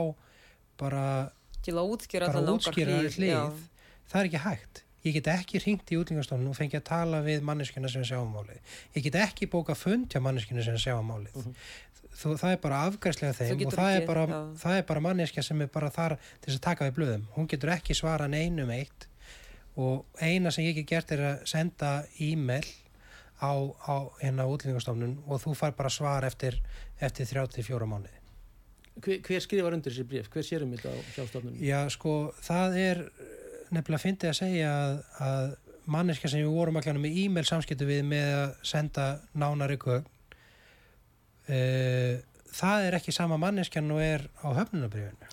bara 0.79 1.03
bara 2.31 2.39
útskýra 2.55 2.95
hlið 3.17 3.65
það 4.11 4.19
er 4.21 4.29
ekki 4.29 4.41
hægt 4.45 4.83
ég 5.03 5.13
get 5.17 5.27
ekki 5.33 5.61
ringt 5.65 5.91
í 5.91 5.97
útlingastofnun 5.97 6.51
og 6.51 6.57
fengi 6.57 6.77
að 6.77 6.83
tala 6.91 7.21
við 7.25 7.41
manneskina 7.47 7.89
sem 7.89 8.03
sjá 8.05 8.19
um 8.21 8.33
málið 8.35 8.59
ég 8.95 9.03
get 9.07 9.15
ekki 9.23 9.47
bóka 9.49 9.75
fund 9.75 10.09
hjá 10.13 10.21
manneskina 10.21 10.63
sem 10.63 10.77
sjá 10.77 10.93
um 10.99 11.09
málið 11.13 11.35
Mhm. 11.41 11.55
Þú, 12.21 12.33
það 12.37 12.51
er 12.51 12.57
bara 12.61 12.79
afgræslega 12.89 13.33
þeim 13.33 13.61
og 13.65 13.71
það 13.73 13.87
er, 13.95 14.01
ekki, 14.01 14.07
bara, 14.07 14.23
já. 14.27 14.39
það 14.61 14.73
er 14.77 14.83
bara 14.89 14.99
manneskja 15.01 15.43
sem 15.47 15.61
er 15.63 15.67
bara 15.71 15.89
þar 15.89 16.17
til 16.41 16.49
þess 16.51 16.57
að 16.59 16.65
taka 16.65 16.89
við 16.89 16.95
blöðum 16.97 17.23
hún 17.37 17.47
getur 17.47 17.71
ekki 17.71 17.95
svara 17.95 18.27
neinum 18.27 18.69
eitt 18.75 19.07
og 19.79 20.05
eina 20.21 20.51
sem 20.51 20.65
ég 20.67 20.75
get 20.75 20.89
gert 20.91 21.11
er 21.15 21.23
að 21.29 21.45
senda 21.47 21.91
e-mail 22.19 22.67
á, 23.41 23.51
á 23.87 23.95
hérna 24.19 24.43
útlingastofnun 24.51 25.15
og 25.25 25.39
þú 25.41 25.55
far 25.55 25.71
bara 25.71 25.89
svar 25.89 26.27
eftir, 26.27 26.59
eftir 26.99 27.25
34 27.31 27.87
mánuði 27.87 28.19
Hver, 29.01 29.21
hver 29.23 29.39
skrifar 29.47 29.73
undir 29.79 29.95
þessi 29.95 30.03
bréf? 30.11 30.27
Hver 30.29 30.43
sérum 30.45 30.75
þetta 30.75 30.91
á 30.91 30.97
hjálpstofnunum? 31.15 31.61
Já, 31.63 31.79
sko, 31.95 32.33
það 32.43 32.75
er 32.77 33.01
nefnilega 33.71 34.03
fyndið 34.05 34.31
að 34.31 34.39
segja 34.39 34.71
að, 34.71 34.97
að 35.27 35.45
manneska 35.91 36.29
sem 36.31 36.43
við 36.43 36.55
vorum 36.55 36.79
allan 36.79 37.01
með 37.01 37.21
e-mail 37.23 37.45
samskiptu 37.47 37.87
við 37.89 38.03
með 38.07 38.33
að 38.37 38.51
senda 38.71 39.05
nánari 39.33 39.77
gögn 39.81 40.05
uh, 41.49 42.19
það 42.51 42.85
er 42.87 42.97
ekki 42.99 43.13
sama 43.15 43.39
manneskjan 43.41 43.91
og 43.95 44.03
er 44.03 44.27
á 44.43 44.47
höfnunabriðinu. 44.59 45.31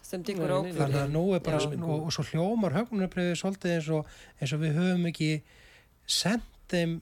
Þannig 0.79 1.01
að 1.03 1.13
nú 1.15 1.25
er 1.35 1.43
bara, 1.45 1.61
Já. 1.61 1.75
og, 1.83 2.07
og 2.07 2.15
svo 2.15 2.25
hljómar 2.31 2.77
höfnunabriðið 2.79 3.39
svolítið 3.41 3.75
eins 3.75 3.91
og, 3.97 4.17
eins 4.39 4.55
og 4.55 4.63
við 4.63 4.79
höfum 4.79 5.09
ekki 5.11 5.31
sendt 6.09 6.49
þeim, 6.71 6.99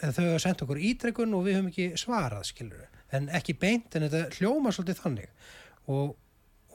eða 0.00 0.14
þau 0.16 0.24
hafa 0.26 0.42
sendt 0.44 0.64
okkur 0.66 0.82
ítrekkun 0.90 1.36
og 1.36 1.46
við 1.46 1.58
höfum 1.58 1.70
ekki 1.72 1.88
svarað, 2.00 2.48
skilur 2.50 2.88
en 3.16 3.30
ekki 3.34 3.56
beint, 3.58 3.94
en 3.96 4.06
þetta 4.06 4.38
hljómar 4.38 4.74
svolítið 4.76 5.00
þannig 5.02 5.30
og, 5.90 6.12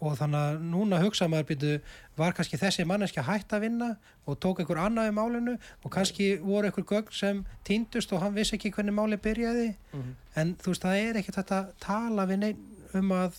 og 0.03 0.17
þannig 0.19 0.41
að 0.41 0.63
núna 0.73 0.99
hugsa 0.99 1.27
maður 1.31 1.47
býtu 1.53 1.71
var 2.17 2.35
kannski 2.35 2.59
þessi 2.59 2.85
manneski 2.87 3.23
hætt 3.23 3.53
að 3.55 3.63
vinna 3.63 3.89
og 4.27 4.39
tók 4.43 4.59
einhver 4.59 4.81
annað 4.83 5.09
í 5.11 5.15
málinu 5.15 5.57
og 5.83 5.91
kannski 5.91 6.29
voru 6.43 6.67
einhver 6.67 6.87
gögn 6.89 7.15
sem 7.15 7.43
týndust 7.67 8.11
og 8.11 8.23
hann 8.23 8.35
vissi 8.35 8.57
ekki 8.57 8.73
hvernig 8.75 8.95
máli 8.95 9.17
byrjaði. 9.17 9.75
Mhm. 9.93 10.15
en 10.35 10.55
þú 10.55 10.73
veist 10.73 10.83
það 10.83 11.01
er 11.09 11.19
ekkert 11.21 11.35
hægt 11.39 11.51
að 11.55 11.69
tala 11.79 12.25
við 12.27 12.39
neinn 12.39 12.57
um 12.93 13.11
að 13.11 13.37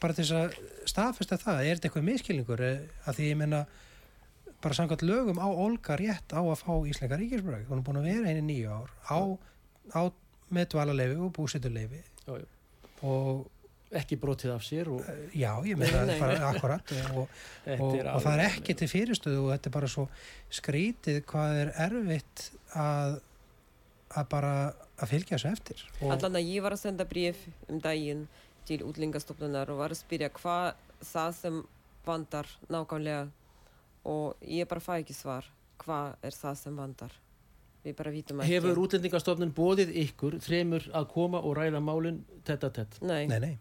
bara 0.00 0.12
til 0.12 0.24
þess 0.24 0.36
að 0.38 0.58
staðfesta 0.86 1.38
það 1.40 1.64
er 1.64 1.74
þetta 1.74 1.88
eitthvað 1.88 2.08
miskilningur 2.10 2.60
Eh, 2.60 2.78
að 3.06 3.16
því 3.18 3.30
ég 3.30 3.36
menna 3.40 3.66
bara 4.62 4.74
samkvæmt 4.74 5.02
lögum 5.02 5.40
á 5.42 5.48
Olga 5.48 5.96
rétt 5.96 6.32
á 6.32 6.40
að 6.40 6.60
fá 6.62 6.72
Íslenska 6.88 7.18
ríkisbröð 7.18 7.66
hún 7.68 7.80
er 7.80 7.84
búin 7.84 8.00
að 8.00 8.08
vera 8.08 8.28
henni 8.30 8.44
nýju 8.48 8.70
ár 8.70 8.90
á, 9.10 9.18
á 9.92 10.00
með 10.54 10.68
dvalarleifi 10.72 11.18
og 11.20 11.32
búsituleifi 11.36 12.00
og 13.02 13.50
Ekki 13.94 14.18
brotið 14.18 14.54
af 14.54 14.64
sér 14.66 14.90
og 14.90 15.04
eh, 15.10 15.36
já, 15.38 15.50
ég 15.68 15.78
meina 15.78 16.02
Nei, 16.02 16.14
nei. 16.14 16.20
bara 16.22 16.48
akkurat 16.50 16.94
og, 17.14 17.28
þetta 17.66 17.84
og, 17.84 17.94
er 18.00 18.10
og 18.10 18.24
það 18.24 18.40
er 18.40 18.46
ekki 18.48 18.76
til 18.80 18.90
fyrirstöðu 18.90 19.44
og 19.44 19.52
þetta 19.54 19.70
er 19.70 19.76
bara 19.76 19.92
svo 19.92 20.08
skrítið 20.54 21.20
hvað 21.30 21.60
er 21.62 21.72
erfitt 21.86 22.48
að 22.74 23.20
að 24.14 24.26
bara 24.30 24.54
að 25.02 25.10
fylgja 25.10 25.36
þessu 25.36 25.50
eftir. 25.50 25.84
Og, 26.00 26.10
allan 26.14 26.38
að 26.38 26.50
ég 26.52 26.64
var 26.64 26.76
að 26.76 26.82
senda 26.84 27.06
bréf 27.08 27.40
um 27.66 27.80
daginn 27.82 28.26
til 28.68 28.80
útlingastofnunar 28.86 29.72
og 29.72 29.80
var 29.82 29.94
að 29.94 30.00
spyrja 30.00 30.30
hvað 30.36 30.70
það 31.04 31.34
sem 31.40 31.58
vandar 32.04 32.48
nákvæmlega 32.72 33.26
og 34.08 34.48
ég 34.48 34.68
bara 34.70 34.84
fæ 34.84 34.96
ekki 35.00 35.16
svar. 35.16 35.48
Hvað 35.80 36.14
er 36.22 36.36
það 36.36 36.58
sem 36.60 36.78
vandar? 36.78 37.14
Við 37.84 37.96
bara 37.98 38.12
vítum 38.14 38.40
ekki. 38.40 38.54
Hefur 38.54 38.80
útlendingastofnun 38.84 39.52
bóðið 39.56 39.92
ykkur 40.06 40.38
þremur 40.44 40.86
að 40.96 41.08
koma 41.12 41.42
og 41.44 41.58
ræða 41.58 41.82
málinn 41.84 42.22
tett 42.46 42.64
að 42.64 42.78
tett? 42.78 43.00
nei, 43.04 43.26
nei, 43.28 43.40
nei, 43.42 43.54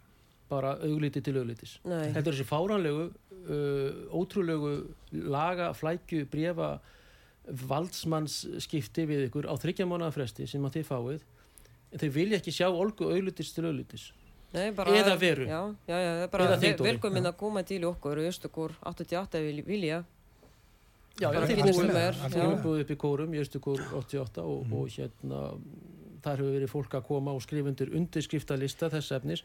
Bara 0.54 0.76
augliti 0.86 1.22
til 1.26 1.38
auglitis. 1.42 1.78
nei, 1.86 2.12
Þetta 2.14 2.30
er 2.30 2.36
þessi 2.38 2.46
fáranlegu, 2.50 3.06
uh, 3.44 4.18
ótrúlegu 4.22 4.74
laga, 5.34 5.72
flækju, 5.74 6.26
brefa, 6.32 6.80
valdsmannsskipti 7.74 9.06
við 9.10 9.26
ykkur 9.28 9.48
á 9.50 9.56
þryggja 9.60 9.88
mánuða 9.90 10.14
fresti 10.16 10.48
sem 10.50 10.64
að 10.68 10.78
þið 10.80 10.86
fáið. 10.90 11.24
En 11.94 12.02
þeir 12.02 12.14
vilja 12.16 12.40
ekki 12.42 12.54
sjá 12.56 12.68
olgu 12.72 13.10
auglitis 13.14 13.52
til 13.54 13.66
auglitis. 13.70 14.12
nei 14.54 14.70
bara, 14.72 14.92
Eða 14.94 15.16
veru. 15.18 15.46
já, 15.50 15.62
já, 15.90 15.98
já, 15.98 16.10
það 16.14 16.24
er 16.24 16.28
bara 16.30 16.44
Eða 16.46 16.58
þig, 16.62 16.74
Dóri. 16.78 16.90
velkomin 16.92 17.26
að 17.26 17.38
koma 17.38 17.64
til 17.64 17.82
okkur 17.90 18.20
í 18.22 18.28
Östukur 18.30 18.72
88 18.86 19.40
vil- 19.42 19.64
vilja 19.66 20.04
Já, 21.20 21.30
þið 21.32 21.48
fyrir 21.48 22.62
búið- 22.62 22.82
upp 22.82 22.90
í 22.92 22.96
kórum 22.98 23.34
í 23.34 23.40
Östukór 23.42 23.80
88 23.94 24.38
og, 24.44 24.66
Mhm. 24.66 24.74
og 24.74 24.88
hérna 24.90 25.60
þar 26.22 26.38
hefur 26.38 26.54
verið 26.60 26.70
fólk 26.70 26.90
að 26.94 27.04
koma 27.08 27.32
og 27.34 27.42
skrifa 27.42 27.68
undir 27.68 27.90
undirskriftalista 27.96 28.90
þess 28.90 29.12
efnis 29.12 29.42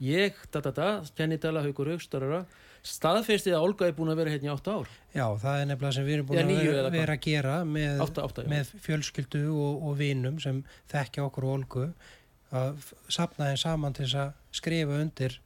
ég, 0.00 0.38
da 0.52 0.62
da 0.64 0.72
da, 0.74 0.88
kennitala 1.16 1.62
haugur 1.64 1.92
aukstarara, 1.94 2.44
staðfestið 2.82 3.54
að 3.54 3.66
Olga 3.66 3.86
er 3.86 3.94
búin 3.94 4.10
að 4.10 4.22
vera 4.22 4.32
hérna 4.32 4.48
í 4.48 4.52
8 4.54 4.72
ár. 4.74 4.88
Já, 5.14 5.26
það 5.38 5.60
er 5.60 5.68
nefnilega 5.70 5.96
sem 5.96 6.06
við 6.06 6.16
erum 6.16 6.28
búin 6.30 6.40
Já, 6.40 6.44
að 6.44 6.64
vera, 6.66 6.92
vera 6.96 7.16
að 7.16 7.26
gera 7.26 7.56
með, 7.68 8.02
8, 8.06 8.24
8, 8.26 8.44
já. 8.44 8.50
með 8.50 8.72
fjölskyldu 8.86 9.42
og, 9.52 9.84
og 9.88 9.98
vinum 10.00 10.40
sem 10.42 10.62
þekkja 10.90 11.26
okkur 11.28 11.46
og 11.46 11.56
olgu 11.58 11.84
að 12.52 12.88
safna 13.08 13.50
þeim 13.50 13.60
saman 13.62 13.96
til 13.96 14.08
að 14.10 14.32
skrifa 14.52 14.98
undir 14.98 15.38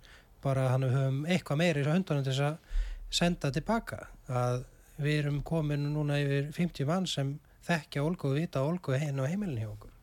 bara 0.42 0.70
hann 0.72 0.86
við 0.86 0.97
höfum 0.97 1.20
eitthvað 1.28 1.61
meira 1.61 1.80
í 1.80 1.82
þessu 1.82 1.94
höndunum 1.94 2.24
til 2.26 2.38
að 2.47 2.80
senda 3.20 3.51
tilbaka. 3.55 4.01
Að 4.26 4.62
við 5.03 5.20
erum 5.20 5.42
komin 5.47 5.90
núna 5.92 6.18
yfir 6.22 6.49
50 6.57 6.88
mann 6.88 7.11
sem 7.11 7.36
þekkja 7.66 8.07
Olgu 8.07 8.32
og 8.32 8.40
vita 8.40 8.64
Olgu 8.64 8.97
heim 8.97 9.20
og 9.20 9.28
heimilin 9.28 9.61
hjá 9.61 9.68
okkur 9.74 9.95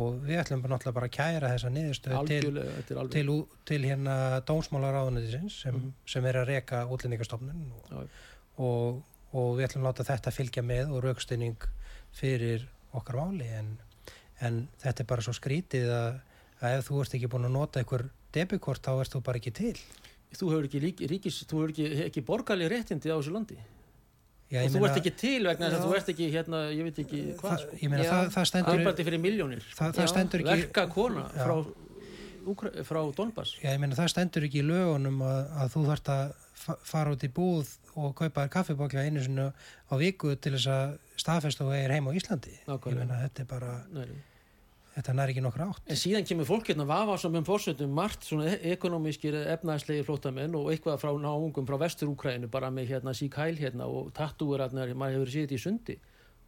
og 0.00 0.22
við 0.24 0.38
ætlum 0.40 0.62
bara 0.64 0.72
náttúrulega 0.76 0.96
bara 0.96 1.08
að 1.10 1.16
kæra 1.18 1.48
þessa 1.52 1.70
niðurstöðu 1.74 2.20
til, 2.28 3.08
til, 3.12 3.32
til 3.68 3.80
hérna 3.84 4.14
dómsmálaráðunætisins 4.48 5.58
sem, 5.66 5.74
Mhm. 5.74 5.92
sem 6.06 6.24
er 6.26 6.38
að 6.40 6.46
reka 6.48 6.86
útlendingastofnun 6.88 7.72
og, 7.90 8.08
og, 8.56 9.02
og 9.32 9.50
við 9.58 9.66
ætlum 9.68 9.84
láta 9.84 10.04
þetta 10.08 10.32
fylgja 10.32 10.62
með 10.64 10.92
og 10.96 11.04
raukstinning 11.04 11.56
fyrir 12.12 12.64
okkar 12.94 13.16
máli. 13.20 13.48
En, 13.58 13.78
en 14.40 14.68
þetta 14.82 15.02
er 15.04 15.06
bara 15.12 15.22
svo 15.22 15.32
skrítið 15.36 15.90
að, 15.92 16.20
að 16.62 16.78
ef 16.78 16.88
þú 16.88 17.02
ert 17.04 17.14
ekki 17.18 17.28
búin 17.32 17.48
að 17.48 17.54
nota 17.58 17.80
einhver 17.82 18.08
debikort 18.32 18.82
þá 18.84 18.94
ert 19.00 19.12
þú 19.12 19.22
bara 19.28 19.38
ekki 19.42 19.52
til. 19.52 19.76
Þú 20.32 20.48
hefur 20.54 20.64
ekki, 20.70 20.80
rík, 20.80 21.00
ríkis, 21.12 21.42
þú 21.44 21.58
hefur 21.60 21.72
ekki, 21.74 21.86
ekki 22.08 22.24
borgarlega 22.24 22.72
réttindi 22.72 23.12
á 23.12 23.16
þessu 23.20 23.32
landi 23.36 23.58
Já, 24.52 24.60
og 24.62 24.70
þú 24.70 24.80
meina- 24.80 24.88
ert 24.92 24.98
ekki 25.00 25.12
til 25.16 25.42
vegna 25.48 25.68
þess 25.70 25.78
að 25.78 25.86
þú 25.86 25.94
ert 25.98 26.08
ekki 26.12 26.26
hérna, 26.34 26.58
ég 26.76 26.82
veit 26.88 26.98
ekki 27.02 27.20
hvað 27.40 27.58
sko. 27.62 27.76
ég 27.82 27.90
meina 27.92 28.04
Já. 28.04 28.10
það, 28.12 28.26
það 28.36 28.48
stendur 28.50 28.72
það, 29.78 29.94
það 29.96 30.10
stendur 30.12 30.40
ekki 30.44 30.56
verka 30.62 30.86
kona 30.92 31.24
frá, 31.32 31.54
Úkra, 32.42 32.70
frá 32.82 33.00
Donbass 33.16 33.54
Já, 33.62 33.70
ég 33.72 33.78
meina 33.80 33.94
það 33.94 34.08
stendur 34.12 34.42
ekki 34.48 34.60
í 34.62 34.66
lögunum 34.66 35.20
að, 35.22 35.42
að 35.62 35.70
þú 35.76 35.84
þarft 35.88 36.08
að 36.16 36.34
fa- 36.64 36.78
fara 36.82 37.14
út 37.14 37.22
í 37.22 37.30
búð 37.32 37.70
og 37.96 38.14
kaupa 38.18 38.44
þér 38.46 38.52
kaffibókja 38.56 39.04
einu 39.06 39.22
sinni 39.22 39.46
á 39.52 39.94
viku 40.00 40.34
til 40.36 40.52
þess 40.56 40.66
að 40.74 40.98
staðfesta 41.22 41.64
og 41.64 41.72
eigir 41.76 41.92
heim 41.94 42.08
á 42.08 42.12
Íslandi. 42.18 42.54
Meina 42.66 43.18
þetta 43.28 43.44
er 43.44 43.48
bara, 43.50 43.72
nei. 43.94 44.06
Þetta 44.96 45.14
nær 45.16 45.32
ekki 45.32 45.42
nokkur 45.44 45.64
átt. 45.66 45.84
En 45.90 45.98
síðan 45.98 46.26
kemur 46.28 46.48
fólk 46.48 46.68
hérna 46.70 46.86
vafa 46.88 47.16
sem 47.20 47.36
um 47.38 47.46
fórsöndum 47.46 47.94
margt 47.96 48.26
svona 48.28 48.50
e- 48.50 48.72
ekonomískir 48.74 49.36
efnaðslegi 49.54 50.04
flótamenn 50.06 50.56
og 50.58 50.68
eitthvað 50.72 51.00
frá 51.02 51.12
náungum 51.20 51.68
frá 51.68 51.78
vestur-Úkrænu 51.80 52.50
bara 52.52 52.70
með 52.74 52.92
hérna 52.92 53.14
síkæl 53.16 53.56
hérna 53.60 53.88
og 53.88 54.12
tattúeratnar, 54.16 54.92
maður 54.94 55.22
hefur 55.22 55.32
séð 55.32 55.46
þetta 55.46 55.58
í 55.58 55.64
sundi. 55.64 55.98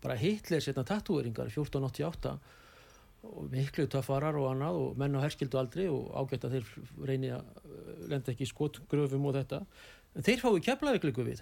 Bara 0.05 0.18
Hitlers 0.20 0.68
hérna 0.68 0.84
tattúeringar 0.88 1.49
1488 1.49 2.36
og 3.24 3.51
miklu 3.53 3.88
töffarar 3.88 4.36
og 4.36 4.51
annað 4.53 4.80
og 4.82 4.99
menn 5.01 5.16
á 5.16 5.24
herskildu 5.24 5.57
aldri 5.57 5.88
og 5.88 6.12
ágætt 6.12 6.45
að 6.45 6.59
þeir 6.59 6.72
reyni 7.09 7.32
að 7.32 7.47
eh, 7.64 7.92
lenda 8.12 8.34
ekki 8.34 8.49
skotgröfum 8.51 9.30
og 9.30 9.38
þetta. 9.38 9.64
En 10.14 10.26
þeir 10.26 10.45
fái 10.45 10.64
keflavíkliku 10.68 11.24
við 11.24 11.40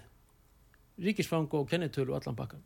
ríkisfang 1.03 1.51
og 1.51 1.67
kennitölu 1.69 2.15
allan 2.15 2.37
bakkan 2.37 2.63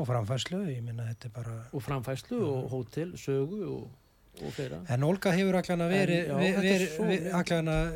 Og 0.00 0.06
framfærslu, 0.08 0.62
ég 0.72 0.80
meina 0.84 1.04
þetta 1.10 1.28
er 1.28 1.32
bara... 1.34 1.56
og 1.72 1.82
framfæslu 1.84 2.38
og 2.48 2.70
hótel, 2.72 3.10
sögu 3.20 3.58
og, 3.68 3.90
og 4.40 4.54
fleira. 4.56 4.78
En 4.88 5.04
Olga 5.04 5.34
hefur 5.36 5.58
allan 5.58 5.84
að 5.84 5.92
veri, 5.92 6.16
er 6.24 7.26
allan 7.36 7.68
að, 7.68 7.90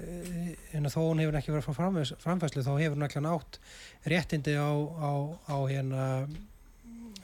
en 0.77 0.91
þó 0.93 0.99
hún 1.07 1.23
hefur 1.25 1.39
ekki 1.41 1.55
verið 1.55 1.69
frá 1.71 1.79
framfærs, 1.79 2.13
framfærslu, 2.21 2.67
þá 2.67 2.75
hefur 2.75 2.99
hún 2.99 3.07
allan 3.09 3.31
átt 3.33 3.59
réttindi 4.13 4.59
á, 4.61 4.69
á, 4.77 5.13
á 5.49 5.57
hérna 5.73 6.05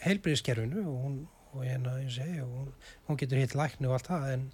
heilbriðskerfinu 0.07 0.87
og 0.87 0.97
hún, 1.05 1.21
og 1.53 1.67
hérna, 1.69 1.99
ég 2.01 2.17
segi, 2.17 2.41
hún, 2.41 2.73
hún 3.11 3.21
getur 3.21 3.43
hitt 3.43 3.59
lækni 3.59 3.91
og 3.91 3.99
allt 3.99 4.09
það, 4.09 4.27
en, 4.39 4.49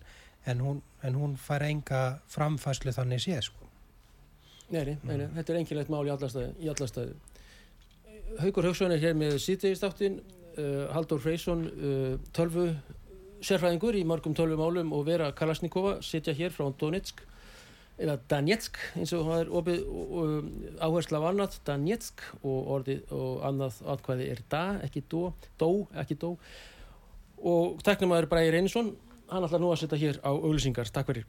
en, 0.51 0.67
hún, 0.67 0.83
en 1.07 1.23
hún 1.23 1.39
fær 1.39 1.63
enga 1.69 2.03
framfærslu 2.35 2.91
þannig 2.97 3.23
séð, 3.23 3.53
sko. 3.53 3.71
Nei, 4.69 4.83
nei, 4.83 4.99
nei, 5.01 5.15
nei, 5.23 5.29
þetta 5.39 5.55
er 5.55 5.63
enginlegt 5.63 5.95
mál 5.95 6.03
í 6.05 6.11
alla 6.13 6.29
Haukur 8.37 8.69
Hauksson 8.69 8.93
er 8.93 9.01
hér 9.03 9.17
með 9.19 9.39
síðdegistáttinn, 9.43 10.21
uh, 10.59 10.85
Haldur 10.93 11.21
Freysson, 11.23 11.65
uh, 11.73 12.13
tölvu 12.37 12.69
sérfræðingur 13.45 13.97
í 13.97 14.05
mörgum 14.07 14.35
tölvu 14.37 14.59
málum 14.59 14.93
og 14.95 15.07
Vera 15.09 15.31
Kalasnikova 15.33 15.99
sitja 16.05 16.35
hér 16.37 16.53
frá 16.55 16.69
Donetsk, 16.79 17.23
eða 17.99 18.19
Danetsk, 18.31 18.79
eins 18.99 19.15
og 19.17 19.27
það 19.31 19.43
er 19.43 19.53
opið 19.61 19.89
uh, 19.89 20.37
áhersla 20.85 21.23
af 21.23 21.29
annað, 21.33 21.59
Danetsk 21.67 22.23
og 22.43 22.73
orðið 22.77 23.17
og 23.17 23.43
annað 23.49 23.81
atkvæði 23.97 24.31
er 24.35 24.45
da, 24.53 24.65
ekki 24.87 25.05
dó, 25.11 25.33
dó, 25.59 25.71
ekki 25.99 26.19
dó. 26.21 26.35
Og 27.39 27.83
teknumæður 27.87 28.31
Bræði 28.31 28.55
Reynisson, 28.55 28.95
hann 29.33 29.47
ætlar 29.47 29.63
nú 29.63 29.73
að 29.73 29.85
setja 29.85 30.01
hér 30.01 30.23
á 30.27 30.31
auglýsingar. 30.31 30.91
Takk 30.95 31.13
fyrir. 31.13 31.27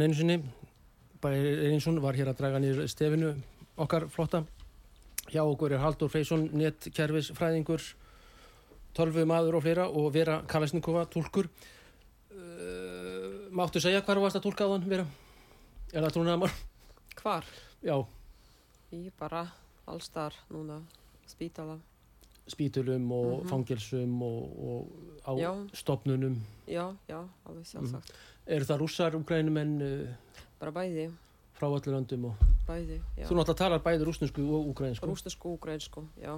En 0.00 0.06
einu 0.08 0.14
sinni 0.16 0.38
Bæri 1.20 1.68
Einsson 1.68 1.98
var 2.00 2.16
hér 2.16 2.30
að 2.32 2.38
draga 2.40 2.58
nýr 2.62 2.78
stefinu 2.88 3.34
okkar 3.76 4.06
flotta 4.08 4.44
hjá 5.30 5.42
okkur 5.44 5.74
er 5.76 5.82
Haldur 5.82 6.08
Freysson 6.08 6.46
netkerfis 6.56 7.28
fræðingur 7.36 7.82
tölvu 8.96 9.26
maður 9.28 9.58
og 9.58 9.62
fleira 9.66 9.84
og 9.88 10.08
Vera 10.14 10.40
Kalasnikova 10.48 11.04
tólkur 11.12 11.46
uh, 12.32 13.50
Máttu 13.52 13.80
segja 13.82 14.00
hvar 14.06 14.20
varst 14.22 14.38
að 14.40 14.46
tólka 14.48 14.64
á 14.66 14.72
þann 14.72 14.88
Vera? 14.90 15.06
Er 15.92 16.04
það 16.06 16.14
trúnaðamál? 16.16 16.50
Hvar? 17.20 17.44
Já, 17.84 17.96
Ég 18.90 19.12
bara 19.18 19.44
allstar 19.86 20.34
núna 20.50 20.80
spítala. 21.28 21.76
spítulum 22.50 23.10
og 23.12 23.42
Mhm. 23.44 23.48
fangelsum 23.48 24.22
og, 24.22 24.42
og 24.58 24.86
á 25.26 25.32
Já. 25.38 25.50
stopnunum 25.74 26.36
Já, 26.66 26.94
já, 27.08 27.20
alveg 27.46 27.66
sjálfsagt. 27.66 28.12
Eru 28.46 28.64
það 28.64 28.78
rússar, 28.80 29.14
úgrænum 29.18 29.56
uh, 29.82 30.08
Bara 30.60 30.72
bæði, 30.72 31.10
frá 31.58 31.66
öllu 31.68 31.92
löndum 31.94 32.24
og 32.30 32.34
bæði, 32.68 33.00
já. 33.18 33.26
þú 33.26 33.36
náttúrulega 33.36 33.58
talar 33.58 33.82
bæði 33.84 34.04
rúsnesku 34.08 34.40
og 34.44 34.68
úgrænsku 34.74 35.06
Rúsnesku, 35.06 35.54
ukrainsku, 35.56 36.04
já. 36.20 36.34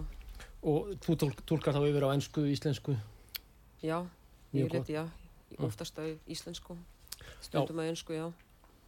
og 0.63 0.95
þú 1.03 1.17
tólk, 1.19 1.43
tólkar 1.47 1.75
þá 1.75 1.83
yfir 1.91 2.07
á 2.07 2.15
ennsku, 2.15 2.47
íslensku 2.49 2.97
Já, 3.83 4.07
ég 4.55 4.71
leti, 4.71 4.95
já. 4.95 5.03
Mm. 5.59 5.67
Oftast 5.67 5.99
á 5.99 6.07
íslensku. 6.31 6.77
Stundum 7.43 7.83
á 7.83 7.85
einsku, 7.91 8.15
já. 8.15 8.31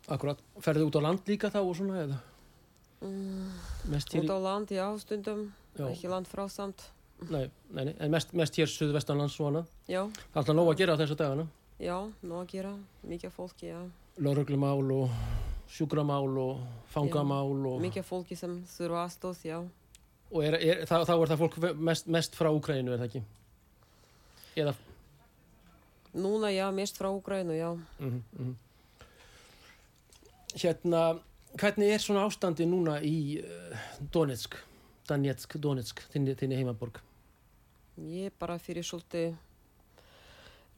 Akkurat, 0.09 0.39
ferðu 0.63 0.87
út 0.87 0.97
á 0.97 1.03
land 1.03 1.27
líka 1.27 1.51
þá 1.51 1.61
og 1.67 1.75
svona 1.77 1.99
eða 2.07 2.19
Mm, 3.05 3.51
út 3.93 4.31
á 4.33 4.39
land, 4.41 4.71
já, 4.73 4.87
stundum. 4.99 5.53
já, 5.77 5.85
Ekki 5.91 6.09
land 6.09 6.27
frá 6.31 6.49
samt. 6.49 6.91
Nei, 7.31 7.51
nei, 7.71 7.85
nei, 7.85 7.95
en 7.99 8.11
mest, 8.11 8.33
mest 8.37 8.57
hér 8.59 8.71
suðvestanlands 8.71 9.37
og 9.41 9.51
annað 9.51 9.67
Já, 9.89 10.01
það 10.05 10.35
er 10.35 10.41
alltaf 10.41 10.57
nóg 10.57 10.73
að 10.73 10.81
gera 10.81 10.97
á 10.97 11.01
þessa 11.01 11.19
dagana 11.21 11.47
já, 11.83 11.97
nóg 12.23 12.43
að 12.45 12.51
gera. 12.55 12.73
Mikið 13.09 13.35
fólki, 13.35 13.71
já. 13.73 13.81
lauruglumál 14.17 14.91
og 14.95 15.15
sjúkramál 15.75 16.39
og 16.39 16.61
fangamál 16.93 17.67
og, 17.67 17.81
Mikið 17.83 18.07
fólki 18.07 18.39
sem 18.39 18.61
þurfa 18.77 19.05
aðstóð, 19.05 19.45
já. 19.49 19.59
og 20.31 20.45
er, 20.45 20.59
er, 20.61 20.83
þá, 20.87 20.97
þá 21.09 21.15
er 21.17 21.33
það 21.33 21.45
fólk 21.45 21.59
mest, 21.91 22.07
mest 22.07 22.39
frá 22.39 22.51
Úkrænu 22.55 22.95
er 22.95 23.03
það 23.03 23.09
ekki 23.11 23.25
eða 24.65 24.75
Núna, 26.15 26.53
já, 26.55 26.69
mest 26.71 26.99
frá 26.99 27.09
Ukraínu, 27.11 27.57
já. 27.59 27.73
mm 27.99 28.23
-hmm. 28.39 28.55
hérna 30.55 31.19
hvernig 31.59 31.91
er 31.91 31.99
svona 31.99 32.27
ástandi 32.27 32.67
núna 32.67 33.01
í 33.03 33.43
uh, 33.43 33.79
Donetsk 34.13 34.55
Danetsk, 35.09 35.59
Donetsk, 35.61 36.05
þinni, 36.13 36.37
þinni 36.39 36.61
heimaborg 36.61 37.01
Ég 38.11 38.33
bara 38.41 38.57
fyrir 38.59 38.83
svolítið 38.87 39.37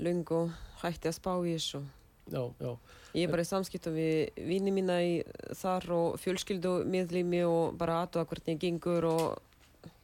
löngu 0.03 0.43
hætti 0.83 1.09
að 1.09 1.17
spá 1.17 1.33
í 1.41 1.55
þessu. 1.55 1.81
já, 2.29 2.43
já, 2.61 2.73
Ég 3.17 3.25
er 3.25 3.33
bara 3.33 3.45
í 3.47 3.49
samskiptum 3.49 3.95
við 3.97 4.43
vini 4.49 4.73
mína 4.75 4.99
í 5.01 5.13
þar 5.57 5.87
og 5.97 6.19
fjölskyldu 6.21 6.83
miðlými 6.85 7.45
og 7.49 7.79
bara 7.81 8.03
aðtöða 8.05 8.27
hvernig 8.29 8.59
gengur 8.61 9.07
og 9.09 9.39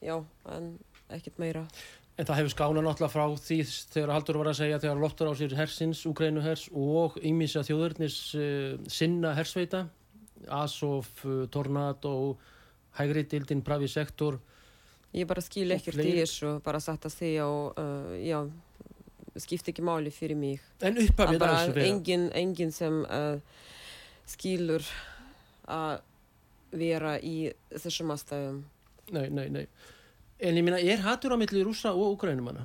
já, 0.01 0.17
en 0.49 0.79
ekkert 1.13 1.43
meira. 1.43 1.67
En 2.17 2.29
það 2.29 2.39
hefur 2.43 2.53
skána 2.55 2.85
náttúrulega 2.85 3.13
frá 3.13 3.25
því 3.41 3.59
þegar 3.93 4.15
Haldur 4.15 4.39
var 4.41 4.51
að 4.51 4.59
segja 4.61 4.81
þegar 4.81 5.01
loftur 5.01 5.29
á 5.29 5.35
sér 5.37 5.55
hersins, 5.57 6.03
Úkrænu 6.09 6.43
hers 6.45 6.67
og 6.73 7.17
ýmisa 7.25 7.65
þjóðurnis 7.65 8.17
uh, 8.37 8.75
sinna 8.89 9.33
hersveita, 9.37 9.87
Azov, 10.49 11.09
uh, 11.25 11.45
Tornado, 11.53 12.37
hægri 12.99 13.23
dildin, 13.31 13.63
pravi 13.65 13.89
sektor. 13.89 14.39
Ég 15.13 15.27
bara 15.29 15.43
skil 15.45 15.71
ekkert 15.75 16.01
í 16.05 16.15
þessu, 16.21 16.55
bara 16.65 16.81
satt 16.81 17.05
að 17.09 17.15
segja 17.15 17.47
og 17.49 17.79
uh, 17.81 18.13
já, 18.21 18.39
skipti 19.41 19.73
ekki 19.75 19.85
máli 19.85 20.13
fyrir 20.13 20.37
mig. 20.41 20.61
en 20.81 20.97
er 20.97 21.11
að 21.13 21.39
þessu 21.41 21.75
vera? 21.77 21.87
engin, 21.89 22.29
engin 22.37 22.73
sem 22.73 23.03
uh, 23.05 23.37
skilur 24.29 24.85
að 25.69 26.01
vera 26.73 27.19
í 27.21 27.51
þessum 27.77 28.13
aðstæðum. 28.15 28.63
nei, 29.13 29.27
nei, 29.29 29.49
nei. 29.53 29.67
En 30.43 30.57
ég 30.59 30.65
minna, 30.65 30.81
er 30.81 31.05
hattur 31.05 31.35
á 31.35 31.39
milli 31.39 31.61
rússa 31.63 31.93
og 31.93 32.17
úgrænumanna 32.17 32.65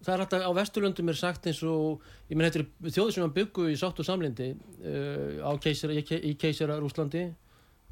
það 0.00 0.14
er 0.14 0.22
alltaf 0.24 0.44
á 0.48 0.52
Vesturlöndum 0.56 1.10
er 1.12 1.18
sagt 1.18 1.46
eins 1.50 1.58
og 1.66 2.00
ég 2.30 2.38
menn 2.38 2.46
þetta 2.48 2.62
er 2.62 2.92
þjóður 2.94 3.12
sem 3.16 3.24
að 3.26 3.34
byggu 3.36 3.66
í 3.68 3.74
sátt 3.76 3.98
og 4.00 4.06
samlindi 4.08 4.46
uh, 4.54 5.42
á 5.44 5.52
keisara, 5.60 5.92
í, 5.98 6.04
ke- 6.06 6.22
í 6.24 6.32
keisara 6.40 6.78
Rúslandi 6.80 7.26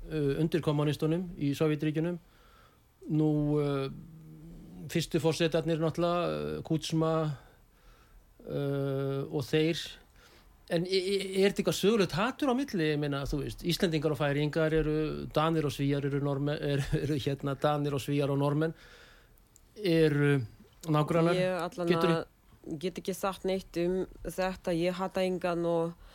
undir 0.09 0.63
kommunistunum 0.65 1.29
í 1.37 1.53
Sovjetríkjunum 1.57 2.19
nú 3.19 3.31
uh, 3.59 3.87
fyrstu 4.93 5.21
fórsetarnir 5.23 5.81
náttúrulega 5.81 6.59
uh, 6.59 6.61
Kutsma 6.67 7.15
uh, 8.49 9.25
og 9.29 9.43
þeir. 9.49 9.81
En 10.69 10.85
er 10.85 11.49
þetta 11.49 11.63
eitthvað 11.63 11.79
sögulegt 11.79 12.17
hattur 12.17 12.53
á 12.53 12.55
milli? 12.57 12.91
Ég 12.93 13.01
meina 13.01 13.23
þú 13.29 13.43
veist, 13.45 13.65
Íslendingar 13.65 14.13
og 14.13 14.21
Færingar 14.21 14.75
eru 14.77 14.97
Danir 15.33 15.65
og 15.65 15.73
Svíjar 15.73 16.05
eru, 16.05 16.21
normen, 16.25 16.59
eru, 16.61 16.85
eru 17.01 17.17
hérna 17.25 17.57
Danir 17.61 17.97
og 17.97 18.03
Svíjar 18.05 18.33
og 18.35 18.41
Normen 18.41 18.75
eru 19.79 20.35
nágrannar. 20.89 21.39
Ég 21.39 21.63
allan 21.63 21.95
að 21.97 22.19
get 22.83 23.01
ekki 23.01 23.15
sagt 23.17 23.47
neitt 23.49 23.79
um 23.81 24.03
þetta, 24.27 24.75
ég 24.77 24.97
hata 24.99 25.25
engan 25.25 25.65
og 25.65 26.08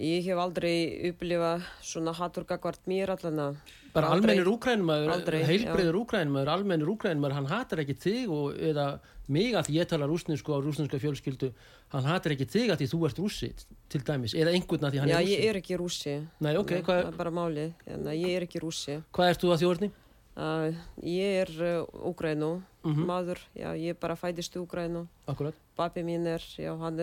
ég 0.00 0.26
hef 0.26 0.38
aldrei 0.42 0.76
upplifað 1.10 1.64
svona 1.84 2.14
hattur 2.16 2.46
gagvart 2.48 2.82
mér 2.90 3.12
allan 3.14 3.38
að 3.38 3.58
bara 3.94 4.10
aldrei. 4.10 4.34
almennir 4.34 4.50
úkrænumæður, 4.50 5.36
heilbreyður 5.46 5.98
úkrænumæður 6.02 6.50
almennir 6.50 6.90
úkrænumæður, 6.90 7.36
hann 7.38 7.50
hatar 7.50 7.82
ekki 7.84 7.94
þig 8.02 8.32
og 8.34 8.56
eða 8.58 8.86
mig 9.30 9.54
að 9.54 9.68
því 9.68 9.76
ég 9.78 9.88
tala 9.88 10.08
rúsninsku 10.10 10.50
á 10.50 10.58
rúsninska 10.60 10.98
fjölskyldu, 11.00 11.52
hann 11.94 12.08
hatar 12.08 12.34
ekki 12.34 12.48
þig 12.50 12.72
að 12.74 12.82
því 12.82 12.88
þú 12.90 13.00
ert 13.08 13.20
rússi 13.22 13.50
til 13.88 14.00
dæmis 14.04 14.34
eða 14.34 14.54
einhvern 14.56 14.88
að 14.88 14.96
því 14.96 15.02
hann 15.04 15.12
Já, 15.12 15.14
er 15.14 15.22
rússi 15.22 15.36
ég 15.36 15.50
er 15.52 15.60
ekki 15.60 15.78
rússi. 15.78 16.16
Nei, 16.40 16.56
ok, 16.58 16.74
Nei, 16.74 16.82
hvað, 16.88 17.02
það 17.04 17.12
er 17.12 17.20
bara 17.22 17.34
málið, 17.38 17.70
en 17.86 18.10
ég 18.18 18.34
er 18.34 18.48
ekki 18.48 18.64
rússi. 18.64 18.98
hvað 19.14 19.30
ert 19.30 19.44
þú 19.44 19.52
að 19.54 19.62
þjórni? 19.62 19.90
Uh, 20.34 20.74
ég 21.06 21.40
er 21.44 21.50
uh, 21.62 22.08
Úgrænu, 22.10 22.62
Mm 22.84 23.06
maður, 23.06 23.38
já, 23.56 23.70
ég 23.80 23.96
bara 23.96 24.16
er, 26.26 26.42
já, 26.58 26.74
hann 26.76 26.98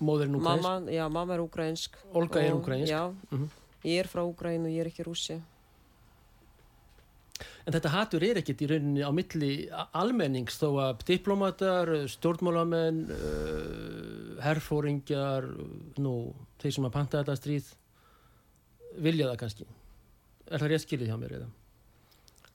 er 0.00 0.04
móðurinn 0.04 0.36
úkrænsk 0.38 0.62
mamma, 0.62 0.90
já, 0.92 1.08
mamma 1.10 1.34
er 1.34 1.40
úgrænsk. 1.44 1.90
Olga 2.14 2.40
er 2.42 2.52
og- 2.54 2.62
úkrænsk 2.64 2.88
Já, 2.90 3.14
Mhm. 3.30 3.48
ég 3.84 4.00
er 4.00 4.04
frá 4.06 4.20
Úgrænu, 4.24 4.68
ég 4.68 4.80
er 4.80 4.86
ekki 4.90 5.04
rússi. 5.04 5.40
En 7.66 7.72
þetta 7.72 7.88
hatur 7.88 8.22
er 8.22 8.36
ekkit 8.36 8.60
í 8.60 8.68
rauninni 8.68 9.00
á 9.02 9.10
milli 9.10 9.68
almennings 9.96 10.58
þó 10.60 10.68
að 10.84 11.04
diplomatar, 11.08 11.88
stjórnmálamenn, 12.12 12.98
uh, 13.10 14.42
herfóringjar, 14.44 15.48
nú, 15.96 16.34
þeir 16.60 16.72
sem 16.76 16.84
að 16.84 16.92
panta 16.92 17.22
þetta 17.22 17.36
stríð, 17.40 17.70
vilja 19.00 19.30
það 19.32 19.40
kannski. 19.40 19.66
Er 20.50 20.58
það 20.60 20.70
rétt 20.74 20.84
skilið 20.84 21.08
hjá 21.08 21.18
mér 21.18 21.36
eða? 21.40 21.48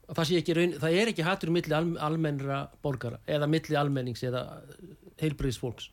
Að 0.10 0.16
Það, 0.16 0.32
ekki 0.40 0.56
raun, 0.58 0.72
það 0.82 0.96
er 1.02 1.08
ekki 1.12 1.24
hatur 1.26 1.50
milli 1.54 1.74
al, 1.78 1.90
almennra 1.98 2.60
borgara 2.82 3.20
eða 3.28 3.50
milli 3.50 3.76
almennings 3.78 4.24
eða 4.26 4.62
heilbriðs 5.22 5.60
fólks. 5.62 5.90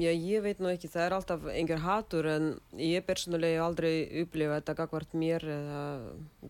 Já, 0.00 0.08
ég 0.08 0.40
veit 0.44 0.60
nú 0.62 0.70
ekki, 0.72 0.88
það 0.88 1.04
er 1.04 1.14
alltaf 1.16 1.48
einhver 1.52 1.80
hatur 1.82 2.28
en 2.32 2.46
ég 2.80 3.04
persónulega 3.04 3.58
hef 3.58 3.66
aldrei 3.66 4.22
upplifað 4.22 4.60
þetta 4.60 4.76
gagvart 4.78 5.16
mér 5.18 5.44
eða 5.52 5.80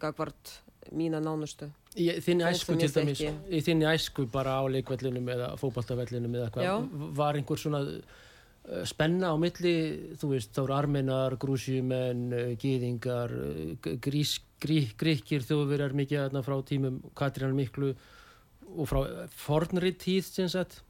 gagvart 0.02 0.52
mína 0.94 1.20
nánustu. 1.22 1.68
Í 1.98 2.08
þinni 2.24 2.46
æsku 2.48 2.76
til 2.76 2.86
ég 2.86 2.94
dæmis, 2.94 3.22
í 3.50 3.62
þinni 3.64 3.88
æsku 3.90 4.26
bara 4.32 4.58
á 4.58 4.64
leikvellinum 4.70 5.26
eða 5.34 5.52
fótballtavellinum 5.60 6.36
eða 6.38 6.52
hvað, 6.54 6.86
var 7.18 7.38
einhver 7.38 7.60
svona 7.60 7.82
uh, 7.82 8.84
spenna 8.88 9.32
á 9.34 9.36
milli, 9.40 9.74
þú 10.20 10.32
veist, 10.36 10.54
þá 10.54 10.62
eru 10.64 10.76
armenar, 10.78 11.36
grúsjumenn, 11.42 12.24
uh, 12.32 12.54
gýðingar, 12.62 13.34
uh, 13.34 13.92
grís, 14.06 14.38
grí, 14.62 14.84
gríkir, 14.98 15.44
þjóðverjar 15.48 15.98
mikið 15.98 16.24
þarna 16.26 16.46
frá 16.46 16.56
tímum 16.68 17.02
Katrínar 17.18 17.58
Miklu 17.58 17.92
og 18.72 18.88
frá 18.88 19.02
fornri 19.36 19.92
tíð 19.98 20.30
sem 20.30 20.50
sagt, 20.52 20.80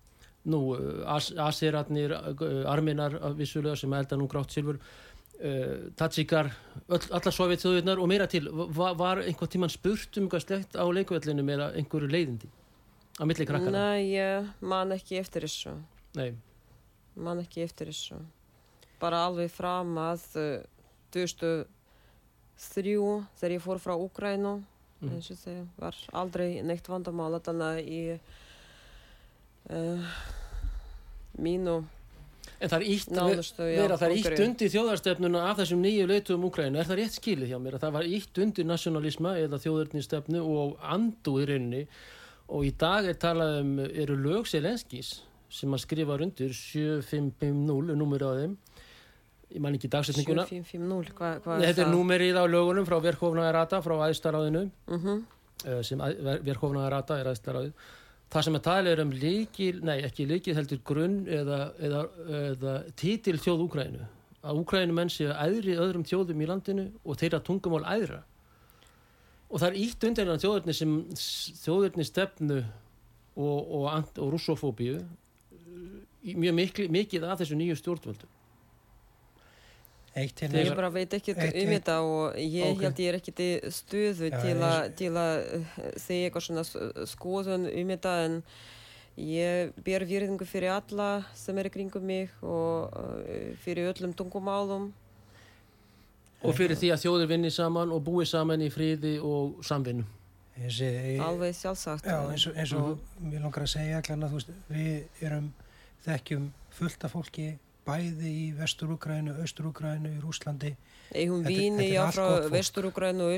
nú 0.50 0.60
as, 1.06 1.30
asiratnir, 1.38 2.12
uh, 2.12 2.70
armenar 2.70 3.14
uh, 3.20 3.30
vissulega 3.36 3.76
sem 3.78 3.92
elda 3.94 4.18
nú 4.18 4.26
grátt 4.30 4.54
silfur, 4.54 4.78
uh, 4.78 5.90
Tatsikar, 5.98 6.50
öll, 6.88 7.06
alla 7.10 7.34
sovjet 7.34 7.62
þjóðurnar 7.62 8.02
og 8.02 8.10
meira 8.10 8.26
til, 8.30 8.48
var, 8.50 8.96
var 8.98 9.22
einhvern 9.22 9.52
tíman 9.52 9.72
spurt 9.72 10.18
um 10.18 10.26
eitthvað 10.26 10.46
slegt 10.46 10.78
á 10.78 10.84
leikvellinum 10.98 11.52
eða 11.54 11.70
einhverju 11.78 12.10
leiðindi 12.10 12.50
á 13.20 13.22
milli 13.28 13.46
krakkana? 13.46 13.86
Nei, 13.92 14.00
ég 14.16 14.50
man 14.60 14.94
ekki 14.96 15.20
eftir 15.20 15.46
þessu. 15.46 15.76
Nei. 16.18 16.32
Man 17.14 17.42
ekki 17.44 17.62
eftir 17.62 17.92
þessu. 17.92 18.18
Bara 19.02 19.26
alveg 19.28 19.50
fram 19.52 19.94
að 20.00 20.26
uh, 20.40 20.52
2003 21.14 21.66
þegar 23.38 23.56
ég 23.58 23.62
fór 23.62 23.82
frá 23.82 23.94
Úgrænu, 23.94 24.58
þegar 25.02 25.66
var 25.78 25.98
aldrei 26.14 26.62
neitt 26.66 26.88
vandamál 26.88 27.34
þannig 27.42 27.68
að 27.68 27.78
í 27.86 28.00
uh, 29.70 30.14
mínu 31.38 31.82
En 32.62 32.70
það 32.70 32.78
er 32.78 32.90
ítt, 32.94 33.10
nánustu, 33.10 33.64
já, 33.66 33.80
vera, 33.80 33.96
það 33.98 34.12
er 34.12 34.20
ítt 34.20 34.42
undir 34.44 34.70
þjóðarstefnuna 34.70 35.40
af 35.48 35.58
þessum 35.58 35.80
nýju 35.82 36.06
leitum 36.06 36.44
Úkrænu. 36.46 36.78
Er 36.78 36.86
það 36.86 37.00
rétt 37.00 37.16
skilið 37.16 37.50
hjá 37.50 37.58
mér 37.58 37.76
að 37.76 37.84
það 37.84 37.94
var 37.96 38.10
ítt 38.18 38.40
undir 38.44 38.68
nationalisma 38.68 39.32
eða 39.40 39.58
þjóðarnistefnu 39.64 40.42
og 40.46 40.76
andu 40.94 41.34
í 41.42 41.46
rauninni 41.50 41.80
og 42.52 42.68
í 42.68 42.72
dag 42.78 43.08
er 43.10 43.18
talað 43.18 43.58
um, 43.64 43.72
eru 43.82 44.18
lög 44.20 44.46
Selenskis 44.50 45.10
sem 45.52 45.74
að 45.74 45.82
skrifa 45.82 46.18
undir 46.22 46.54
7550 46.54 47.98
númur 47.98 48.22
á 48.22 48.30
þeim. 48.38 48.54
Ég 49.52 49.64
man 49.64 49.74
ekki 49.76 49.90
dagsetninguna. 49.92 50.46
7550, 50.48 51.16
hvað 51.18 51.42
hva 51.44 51.58
Nei, 51.58 51.66
Þetta 51.66 51.84
er 51.84 51.90
númerið 51.92 52.38
á 52.38 52.44
lögunum 52.46 52.86
frá 52.88 52.96
Verkhofnaði 53.04 53.56
Rata, 53.58 53.82
frá 53.84 53.96
æðstaráðinu, 54.06 54.62
uh, 54.86 55.82
sem 55.84 56.06
Verkhofnaði 56.46 56.94
Rata 56.94 57.18
er 57.18 57.32
æðstaráðið. 57.34 57.90
Það 58.32 58.44
sem 58.46 58.56
að 58.56 58.64
tala 58.64 58.92
er 58.92 59.00
um 59.02 59.12
líkil, 59.12 59.78
nei 59.84 59.98
ekki 60.06 60.24
líkil 60.24 60.56
heldur 60.56 60.80
grunn 60.88 61.22
eða, 61.28 61.60
eða, 61.84 62.02
eða 62.40 62.74
titil 62.96 63.36
þjóð 63.36 63.64
Úkrænu. 63.66 64.06
Að 64.42 64.60
Úkrænu 64.62 64.96
menn 64.96 65.12
séu 65.12 65.34
æðri 65.36 65.76
öðrum 65.76 66.06
þjóðum 66.08 66.40
í 66.40 66.48
landinu 66.48 66.86
og 67.04 67.18
þeirra 67.20 67.42
tungumál 67.44 67.84
æðra. 67.84 68.22
Og 69.52 69.60
það 69.60 69.68
er 69.68 69.80
ítt 69.82 70.06
undir 70.08 70.32
þjóðurni 70.32 70.76
sem 70.76 70.94
þjóðurni 71.60 72.06
stefnu 72.08 72.62
og, 73.36 73.58
og, 73.60 73.90
og 74.16 74.32
russofóbíu 74.32 75.02
mjög 76.22 76.54
mikli, 76.56 76.88
mikið 76.92 77.26
af 77.26 77.42
þessu 77.42 77.58
nýju 77.58 77.76
stjórnvöldu. 77.80 78.28
Eitt 80.14 80.34
til 80.36 80.48
Þegar- 80.52 80.66
Ég 80.68 80.76
bara 80.76 80.90
veit 80.92 81.14
ekki 81.16 81.32
um 81.32 81.40
eitt- 81.40 81.70
þetta 81.72 81.94
og 82.04 82.34
ég 82.36 82.74
Ok. 82.74 82.82
held 82.82 82.96
ég 83.00 83.08
er 83.08 83.16
ekki 83.20 83.32
til 83.34 83.60
stuðu 83.72 84.28
Já, 84.30 84.40
til, 84.42 84.56
a, 84.62 84.88
til 84.90 85.12
að 85.16 85.34
uh, 85.56 85.90
segja 85.96 86.28
eitthvað 86.28 86.46
svona 86.46 86.64
skoðun 87.08 87.64
um 87.72 87.88
þetta 87.94 88.12
en 88.26 88.42
ég 89.16 89.72
ber 89.84 90.04
virðingu 90.04 90.44
fyrir 90.48 90.70
alla 90.74 91.24
sem 91.34 91.56
er 91.58 91.64
í 91.70 91.72
kringum 91.72 92.04
mig 92.04 92.30
og 92.42 92.92
uh, 92.92 93.56
fyrir 93.64 93.88
öllum 93.94 94.12
tungumálum. 94.14 94.92
Og 96.42 96.54
fyrir 96.58 96.74
því 96.76 96.88
að 96.92 97.02
þjóðir 97.04 97.28
vinni 97.30 97.50
saman 97.54 97.92
og 97.94 98.02
búi 98.04 98.26
saman 98.26 98.60
í 98.60 98.68
fríði 98.72 99.16
og 99.22 99.60
samvinnu. 99.64 100.04
Alveg 101.22 101.54
sjálfsagt. 101.56 102.04
Já, 102.04 102.18
eins 102.28 102.46
og, 102.50 102.56
eins 102.60 102.72
og 102.76 102.98
mér 103.22 103.40
langar 103.46 103.62
að 103.64 103.70
segja 103.72 104.02
klarna, 104.04 104.28
veist, 104.28 104.50
við 104.68 105.04
erum 105.24 105.52
þekkjum 106.04 106.50
fullt 106.76 107.04
af 107.06 107.14
fólki 107.14 107.46
bæði 107.86 108.30
í 108.30 108.46
Vestur-Úgrænu, 108.58 109.34
Austur-Úgrænu, 109.42 110.12
í 110.16 110.20
Rúslandi 110.22 110.76
Eigum 111.14 111.42
Þetta 111.42 111.50
er- 111.50 111.58
víni, 111.58 111.88
já, 111.92 112.04
frá. 112.12 112.26
Vestur-Úgrænu 112.50 113.26
og 113.26 113.32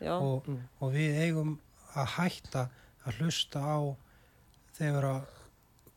Já, 0.00 0.12
og, 0.20 0.46
Mm. 0.48 0.60
og 0.80 0.92
við 0.92 1.20
eigum 1.24 1.58
að 1.94 2.06
hætta 2.16 2.68
að 3.06 3.14
hlusta 3.20 3.60
á 3.60 3.96
þegar 4.78 5.04
að, 5.04 5.20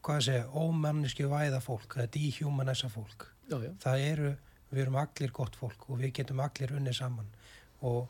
hvað 0.03 0.17
að 0.17 0.23
segja, 0.27 0.45
ómanniski 0.53 1.23
væða 1.27 1.61
fólk, 1.61 1.87
það 1.95 2.03
er 2.03 2.07
dehumanessa 2.13 2.89
fólk. 2.89 3.25
Já, 3.49 3.57
já. 3.63 3.71
Það 3.81 3.99
eru, 4.11 4.37
við 4.71 4.81
erum 4.85 4.95
allir 4.95 5.31
gott 5.31 5.55
fólk 5.55 5.89
og 5.89 5.97
við 5.99 6.13
getum 6.13 6.39
allir 6.39 6.71
unnið 6.77 6.95
saman 6.95 7.25
og, 7.81 8.07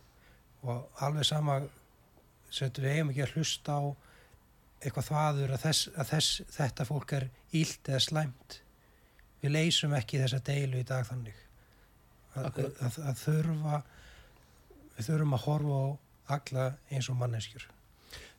og 0.63 0.89
alveg 0.99 1.25
sama, 1.25 1.61
sem 2.51 2.69
við 2.69 2.91
eigum 2.97 3.09
ekki 3.13 3.23
að 3.23 3.33
hlusta 3.37 3.71
á 3.79 3.83
eitthvað 4.81 5.07
þvaður 5.09 5.53
að, 5.55 5.61
þess, 5.63 5.87
að 5.97 6.07
þess, 6.13 6.41
þetta 6.57 6.85
fólk 6.85 7.13
er 7.13 7.29
ílt 7.53 7.83
eða 7.89 7.99
slæmt. 8.03 8.59
Við 9.39 9.55
leysum 9.55 9.95
ekki 9.95 10.21
þessa 10.21 10.41
deilu 10.43 10.81
í 10.81 10.87
dag 10.87 11.07
þannig. 11.07 11.41
Að, 12.35 12.45
Akkúrat. 12.49 12.79
að, 12.85 12.97
að 13.09 13.19
þurfa, 13.23 13.81
við 14.97 15.09
þurfum 15.09 15.35
að 15.37 15.45
horfa 15.47 15.79
á 15.79 15.87
alla 16.35 16.65
eins 16.91 17.09
og 17.09 17.19
manneskjur. 17.19 17.67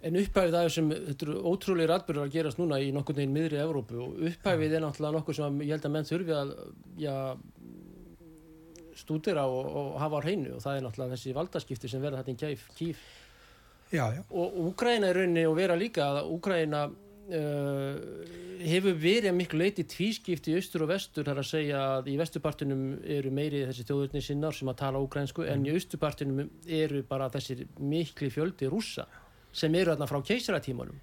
En 0.00 0.16
upphæfið 0.16 0.54
það 0.56 0.68
sem, 0.74 0.92
þetta 1.08 1.26
eru 1.26 1.40
ótrúlega 1.50 1.90
ratbyrður 1.90 2.26
að 2.26 2.34
gerast 2.34 2.60
núna 2.60 2.78
í 2.80 2.92
nokkurn 2.94 3.18
veginn 3.20 3.34
miðri 3.34 3.58
Evrópu 3.60 3.98
og 4.00 4.22
upphæfið 4.30 4.76
er 4.76 4.84
náttúrulega 4.84 5.18
nokkuð 5.18 5.38
sem 5.40 5.58
ég 5.66 5.74
held 5.74 5.88
að 5.88 5.94
menn 5.96 6.08
þurfi 6.08 6.36
að, 6.38 6.54
já, 7.00 7.16
stúdira 9.00 9.44
og, 9.48 9.68
og 9.80 9.98
hafa 10.00 10.20
á 10.20 10.24
hreinu 10.24 10.54
og 10.56 10.64
það 10.64 10.78
er 10.78 10.86
náttúrulega 10.86 11.16
þessi 11.16 11.34
valdaskipti 11.36 11.90
sem 11.90 12.02
verða 12.04 12.24
þetta 12.24 12.52
í 12.52 12.56
kýf 12.78 13.04
Já, 13.90 14.04
já, 14.14 14.20
og 14.30 14.58
Úgræna 14.68 15.08
er 15.10 15.16
rauninni 15.18 15.42
og 15.50 15.56
vera 15.58 15.74
líka 15.74 16.04
að 16.12 16.28
Úgræna 16.30 16.84
uh, 17.28 17.98
hefur 18.60 18.96
verið 19.00 19.30
að 19.30 19.36
miklu 19.38 19.60
leiti 19.62 19.84
tvískipti 19.88 20.52
í 20.52 20.58
austur 20.60 20.84
og 20.84 20.92
vestur 20.92 21.26
þar 21.26 21.42
að 21.42 21.48
segja 21.50 21.82
að 21.96 22.10
í 22.12 22.16
vesturpartinum 22.20 22.84
eru 23.18 23.32
meiri 23.34 23.64
þessi 23.68 23.86
þjóðurni 23.88 24.22
sinnar 24.24 24.56
sem 24.56 24.70
að 24.72 24.80
tala 24.82 25.02
úgrænsku 25.02 25.46
en 25.48 25.66
í 25.66 25.74
austurpartinum 25.74 26.50
eru 26.66 27.02
bara 27.08 27.30
þessir 27.32 27.66
mikli 27.78 28.30
fjöldi 28.32 28.70
rússa 28.70 29.06
sem 29.52 29.74
eru 29.74 29.94
þarna 29.94 30.08
frá 30.10 30.20
keisaratímanum. 30.30 30.98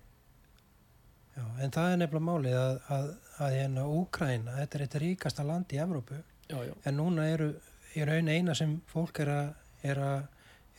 Já, 1.37 1.45
en 1.61 1.73
það 1.73 1.91
er 1.91 1.99
nefnilega 2.01 2.25
málið 2.25 2.57
að, 2.57 2.77
að, 2.95 3.09
að 3.45 3.55
hérna 3.59 3.87
Úkraina, 3.93 4.55
þetta 4.57 4.77
er 4.77 4.85
eitt 4.85 4.99
ríkasta 5.03 5.45
land 5.45 5.73
í 5.75 5.81
Evrópu, 5.83 6.17
já, 6.49 6.57
já, 6.65 6.73
en 6.89 6.97
núna 6.97 7.27
eru 7.29 7.51
í 7.97 8.05
raun 8.07 8.31
eina 8.31 8.55
sem 8.57 8.77
fólk 8.89 9.21
er 9.21 9.33
að, 9.33 9.51
er 9.85 10.01
að, 10.01 10.23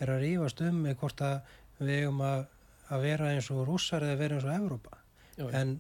er 0.03 0.15
rífast 0.23 0.63
um 0.67 0.81
með 0.87 0.97
hvort 1.03 1.23
að 1.27 1.53
við 1.79 2.09
að, 2.27 2.47
að 2.91 3.05
vera 3.07 3.31
eins 3.35 3.51
og 3.55 3.63
rússar 3.69 4.07
eða 4.07 4.19
vera 4.23 4.39
eins 4.39 4.49
og 4.49 4.57
Evrópa. 4.57 4.98
En, 5.39 5.75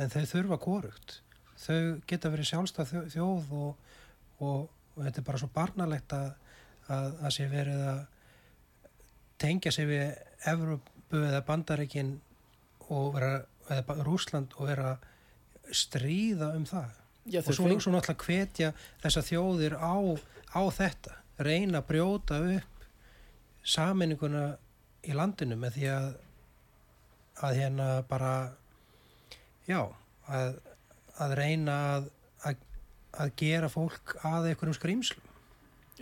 en 0.00 0.10
þau 0.12 0.22
þurfa 0.30 0.58
korugt 0.62 1.18
þau 1.62 1.78
geta 2.10 2.30
verið 2.32 2.48
sjálfstað 2.52 2.88
þjó- 2.92 3.08
þjóð 3.12 3.52
og, 3.58 3.90
og, 4.40 4.62
og 4.96 5.04
þetta 5.04 5.20
er 5.22 5.26
bara 5.28 5.38
svo 5.42 5.48
barnalegt 5.54 6.14
að, 6.16 6.30
að, 6.88 7.08
að 7.22 7.34
sé 7.36 7.46
verið 7.52 7.82
að 7.92 8.00
tengja 9.42 9.72
sig 9.74 9.86
við 9.90 10.04
Evrópu 10.50 11.20
eða 11.28 11.42
Bandaríkin 11.46 12.14
og 12.88 13.12
vera 13.14 13.32
eða 13.70 13.96
Rússland 14.06 14.54
og 14.58 14.66
vera 14.68 14.96
stríða 15.72 16.50
um 16.56 16.64
það. 16.66 16.90
Já 17.30 17.38
og 17.44 17.54
svo, 17.54 17.68
svo 17.78 17.92
náttúrulega 17.94 18.26
hvetja 18.26 18.72
þessa 19.04 19.22
þjóðir 19.28 19.76
á, 19.78 19.94
á 20.58 20.62
þetta. 20.74 21.14
Reyna 21.42 21.78
að 21.78 21.86
brjóta 21.92 22.40
upp 22.56 22.86
saminninguna 23.62 24.56
í 25.06 25.14
landinu 25.14 25.56
með 25.58 25.76
því 25.78 25.86
að 25.94 26.08
að 27.42 27.56
hérna 27.58 27.86
bara 28.10 28.32
já 29.68 29.80
að, 30.28 30.56
að 31.22 31.36
reyna 31.38 31.76
að, 31.96 32.08
að, 32.48 32.64
að 33.24 33.36
gera 33.42 33.70
fólk 33.72 34.16
að 34.22 34.52
einhverjum 34.52 34.78
skrýmslum 34.78 35.28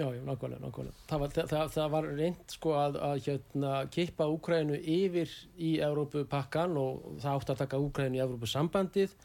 Já, 0.00 0.06
já, 0.14 0.20
nákvæmlega, 0.24 0.62
nákvæmlega. 0.64 0.94
Það 1.10 1.20
var, 1.20 1.32
það, 1.34 1.72
það 1.74 1.88
var 1.92 2.06
reynd 2.16 2.52
sko 2.54 2.70
að, 2.78 2.94
hérna, 3.26 3.72
kippa 3.92 4.28
Úkrænu 4.32 4.78
yfir 4.78 5.32
í 5.60 5.74
Evrópupakkan 5.84 6.78
og 6.80 7.18
það 7.20 7.34
átti 7.34 7.52
að 7.52 7.60
taka 7.64 7.80
Úkrænu 7.84 8.16
í 8.16 8.22
Evrópusambandið 8.24 9.16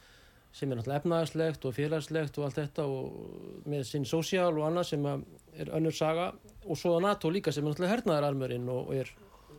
sem 0.56 0.72
er 0.72 0.78
náttúrulega 0.80 1.00
efnaðarslegt 1.00 1.64
og 1.68 1.74
félagslegt 1.76 2.38
og 2.40 2.48
allt 2.48 2.58
þetta 2.60 2.86
og 2.92 3.64
með 3.68 3.86
sinn 3.88 4.04
sósíal 4.08 4.52
og 4.52 4.66
annað 4.66 4.90
sem 4.90 5.08
er 5.08 5.72
önnur 5.78 5.96
saga 5.96 6.30
og 6.64 6.80
svo 6.80 6.96
að 6.96 7.06
NATO 7.06 7.32
líka 7.32 7.54
sem 7.54 7.64
er 7.64 7.72
náttúrulega 7.72 7.94
hernaðararmurinn 7.94 8.70
og, 8.72 8.90
og 8.90 9.00
er 9.00 9.12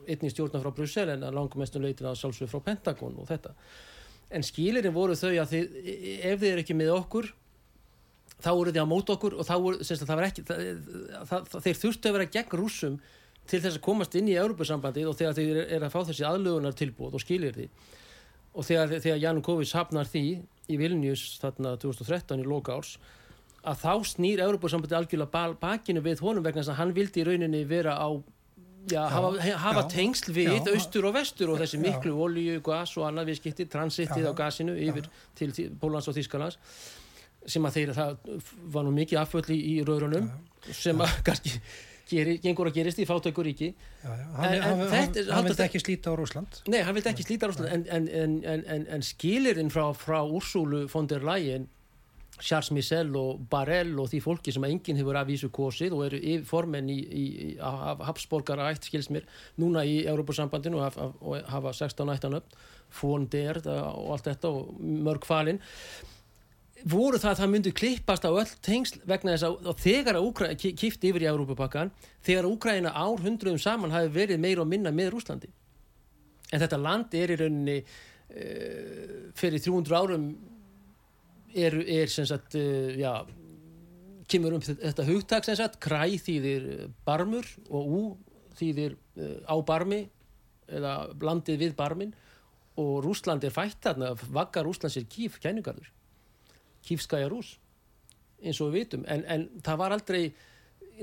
einnig 0.07 0.33
stjórna 0.33 0.61
frá 0.63 0.73
Brussel 0.73 1.13
en 1.13 1.25
mestum 1.57 1.85
leitin 1.85 2.09
að 2.09 2.19
sjálfsög 2.21 2.51
frá 2.51 2.63
Pentagon 2.69 3.17
og 3.21 3.29
þetta. 3.29 3.55
En 4.33 4.43
skilirinn 4.43 4.95
voru 4.95 5.15
þau 5.15 5.29
að 5.31 5.53
þið, 5.53 5.75
ef 6.27 6.39
þið 6.41 6.49
er 6.49 6.63
ekki 6.63 6.75
með 6.75 6.93
okkur 6.97 7.29
þá 8.37 8.49
voru 8.51 8.73
þið 8.73 8.83
á 8.83 8.91
mót 8.91 9.13
okkur 9.13 9.37
og 9.39 9.51
voru, 9.63 9.85
það 9.87 10.11
var 10.13 10.27
ekki 10.27 10.43
það, 10.45 10.65
það, 11.29 11.45
það, 11.51 11.61
þeir 11.65 11.79
þurftu 11.81 12.09
að 12.09 12.17
vera 12.17 12.31
gegn 12.35 12.59
rússum 12.59 12.97
til 13.47 13.61
þess 13.63 13.79
að 13.79 13.85
komast 13.87 14.17
inn 14.19 14.27
í 14.29 14.35
Europasambandið 14.37 15.09
og 15.09 15.17
þegar 15.17 15.37
þeir 15.37 15.61
er 15.63 15.85
að 15.87 15.93
fá 15.93 16.01
þessi 16.09 16.27
aðlögunar 16.27 16.75
tilbúð 16.77 17.17
og 17.17 17.23
skilir 17.23 17.55
því 17.55 17.67
og 18.57 18.67
þegar, 18.67 18.93
þegar 18.99 19.23
Janukovic 19.23 19.73
hafnar 19.77 20.09
því 20.09 20.25
í 20.67 20.79
Vilnius 20.81 21.37
þarna 21.41 21.75
2013 21.81 22.43
í 22.43 22.47
loka 22.47 22.77
árs 22.77 22.97
að 23.67 23.81
þá 23.83 23.93
snýr 24.11 24.43
Europasambandið 24.45 24.99
algjörlega 24.99 25.45
bakinu 25.61 26.03
við 26.03 26.21
honum 26.25 26.45
vegna 26.45 26.61
þess 26.61 26.73
að 26.75 26.81
hann 26.81 26.95
vildi 26.97 27.23
í 27.23 27.27
rauninni 27.27 27.63
vera 27.69 27.97
á 27.97 28.09
Já, 28.87 29.01
hafa, 29.11 29.31
hafa 29.59 29.81
já, 29.83 29.87
tengsl 29.91 30.31
við 30.31 30.53
já. 30.53 30.75
austur 30.75 31.07
og 31.09 31.15
vestur 31.17 31.49
og 31.51 31.59
þessi 31.59 31.79
miklu 31.81 32.13
olíu, 32.23 32.61
gas 32.63 32.93
og 32.97 33.07
annað 33.09 33.33
viðskipti, 33.33 33.65
transitið 33.67 34.23
Já. 34.23 34.31
á 34.31 34.33
gasinu 34.37 34.77
yfir 34.79 35.09
til 35.35 35.51
Póllands 35.81 36.07
og 36.07 36.15
Þýskalands 36.15 36.55
sem 37.47 37.63
að 37.67 37.75
þeir, 37.77 37.91
það 37.95 38.39
var 38.75 38.87
nú 38.87 38.93
mikið 38.95 39.19
afföll 39.21 39.45
í, 39.55 39.59
í 39.73 39.75
raurunum 39.87 40.29
sem 40.71 41.03
að 41.03 41.19
kannski 41.27 41.53
geri, 42.07 42.37
gengur 42.43 42.69
að 42.71 42.79
gerist 42.79 42.99
í 43.03 43.05
fátækur 43.07 43.47
ríki. 43.47 43.73
Já, 44.03 44.09
já. 44.11 44.25
En- 44.47 44.61
hann, 44.63 45.47
þetta- 45.51 45.67
ekki 45.67 45.83
slíta 45.83 46.11
á 46.11 46.15
Rúsland 46.15 46.61
Nei, 46.71 46.81
hann 46.83 46.95
vildi 46.95 47.11
ekki 47.11 47.27
slíta 47.27 47.49
Rússland 47.51 47.71
en, 47.73 47.85
en, 47.91 48.07
en, 48.07 48.37
en, 48.43 48.63
en, 48.75 48.87
en 48.97 49.03
skilirinn 49.03 49.71
frá, 49.73 49.89
frá 49.95 50.21
Úrsúlu 50.23 50.85
von 50.91 51.07
der 51.11 51.23
Leyen 51.27 51.67
Charles 52.39 52.71
Michel 52.71 53.13
og 53.17 53.43
Barell 53.49 53.93
og 53.99 54.09
því 54.11 54.21
fólki 54.23 54.53
sem 54.53 54.65
enginn 54.67 54.99
hefur 54.99 55.17
afvísu 55.19 55.49
kosið 55.53 55.95
og 55.97 56.03
eru 56.07 56.33
formenn 56.45 56.89
í, 56.93 56.97
í, 56.97 57.25
af 57.63 58.03
Hafsborgara 58.09 58.69
ætt 58.73 58.89
skils 58.89 59.09
mér 59.13 59.25
núna 59.61 59.85
í 59.87 60.03
Európusambandinu 60.05 60.81
og, 60.81 60.99
og 61.21 61.47
hafa 61.51 61.73
16 61.73 62.13
ættan 62.13 62.37
upp 62.37 62.57
von 63.01 63.25
der 63.31 63.59
og 63.65 64.13
allt 64.15 64.29
þetta 64.29 64.51
og 64.53 64.77
mörg 64.79 65.25
falin. 65.27 65.61
Voru 66.87 67.17
það 67.17 67.31
að 67.31 67.39
það 67.41 67.51
myndi 67.53 67.73
klippast 67.73 68.27
á 68.29 68.31
öll 68.31 68.51
tengsl 68.63 68.99
vegna 69.09 69.33
þess 69.33 69.47
að 69.49 69.79
þegar 69.81 70.19
að 70.21 70.67
kifti 70.77 71.09
yfir 71.09 71.25
í 71.25 71.31
Európupakkan 71.31 71.89
þegar 72.25 72.49
Úkraina 72.51 72.93
ár 72.93 73.23
hundruðum 73.23 73.59
saman 73.59 73.95
hafi 73.95 74.13
verið 74.13 74.43
meira 74.43 74.61
og 74.61 74.69
minna 74.69 74.93
með 74.93 75.15
Rúslandi 75.15 75.49
en 76.51 76.61
þetta 76.61 76.79
land 76.79 77.17
er 77.17 77.33
í 77.33 77.39
rauninni 77.41 77.77
uh, 77.81 79.33
fyrir 79.35 79.63
300 79.63 79.97
árum 79.97 80.29
er, 81.55 81.77
er 81.87 82.11
sem 82.11 82.27
sagt 82.27 82.57
uh, 82.59 82.91
já, 82.97 83.25
kemur 84.27 84.57
um 84.57 84.63
þetta 84.63 85.05
hugtak 85.07 85.47
sem 85.47 85.57
sagt, 85.59 85.79
kræ 85.83 86.03
þýðir 86.19 86.69
eh, 86.73 86.87
barmur 87.07 87.47
og 87.69 87.91
ú 87.99 88.01
þýðir 88.59 88.97
uh, 88.97 89.37
á 89.47 89.55
barmi 89.65 90.03
eða 90.67 90.95
landið 91.21 91.61
við 91.63 91.77
barmin 91.77 92.11
og 92.77 92.99
Rúsland 93.05 93.45
er 93.47 93.55
fætt 93.55 93.79
þarna 93.85 94.11
vaggar 94.27 94.67
Rúslands 94.67 94.99
er 94.99 95.07
kýf, 95.09 95.39
kæningarður 95.41 95.87
kýfskæja 96.87 97.31
rús 97.31 97.55
eins 98.43 98.59
og 98.61 98.69
við 98.69 98.83
vitum, 98.83 99.07
en, 99.09 99.23
en 99.25 99.47
það 99.65 99.79
var 99.81 99.95
aldrei 99.95 100.21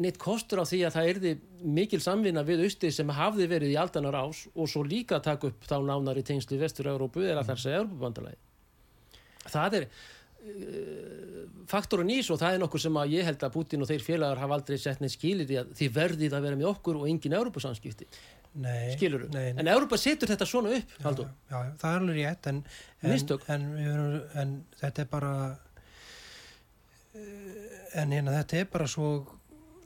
neitt 0.02 0.18
kostur 0.18 0.62
á 0.62 0.64
því 0.66 0.80
að 0.86 0.94
það 0.96 1.08
erði 1.10 1.32
mikil 1.76 2.00
samvinna 2.02 2.42
við 2.46 2.64
austi 2.66 2.90
sem 2.94 3.10
hafði 3.14 3.46
verið 3.50 3.74
í 3.74 3.78
aldanar 3.78 4.16
ás 4.18 4.44
og 4.54 4.70
svo 4.70 4.82
líka 4.86 5.18
að 5.18 5.26
taka 5.28 5.50
upp 5.50 5.66
þá 5.68 5.76
nánari 5.86 6.24
tengslu 6.26 6.58
í 6.58 6.62
vestur-Európu 6.62 7.22
er 7.26 7.38
að 7.38 7.52
þar 7.52 7.62
segja 7.62 7.80
Európubandalagi 7.82 9.50
það 9.54 9.78
er 9.80 9.88
faktorun 11.70 12.12
ís 12.12 12.28
og 12.32 12.38
það 12.40 12.56
er 12.56 12.62
nokkur 12.62 12.82
sem 12.82 12.96
að 13.00 13.16
ég 13.16 13.28
held 13.28 13.44
að 13.46 13.54
Putin 13.54 13.84
og 13.84 13.88
þeir 13.88 14.04
félagar 14.04 14.40
hafa 14.42 14.58
aldrei 14.58 14.78
sett 14.80 15.00
neitt 15.02 15.14
skilir 15.14 15.50
í 15.50 15.58
að 15.60 15.70
þið 15.78 15.92
verðið 15.94 16.36
að 16.36 16.46
vera 16.48 16.58
með 16.60 16.70
okkur 16.70 16.98
og 17.00 17.06
engin 17.08 17.36
Európusamskipti, 17.38 18.08
Nei, 18.54 18.92
skilur 18.94 19.24
nei. 19.34 19.48
en 19.58 19.70
Európa 19.72 19.98
setur 19.98 20.30
þetta 20.30 20.46
svona 20.46 20.74
upp, 20.76 20.92
já, 20.94 21.10
já, 21.10 21.24
já, 21.50 21.70
það 21.80 21.88
er 21.90 22.02
alveg 22.02 22.18
rétt 22.20 22.48
en, 22.50 22.60
en, 23.02 23.30
en, 23.56 23.64
við 23.74 24.38
en 24.42 24.52
þetta 24.78 25.02
er 25.02 25.08
bara 25.10 25.32
eh, 27.18 27.98
en 28.02 28.14
hérna 28.14 28.36
þetta 28.36 28.60
er 28.60 28.68
bara 28.76 28.86
svo 28.90 29.08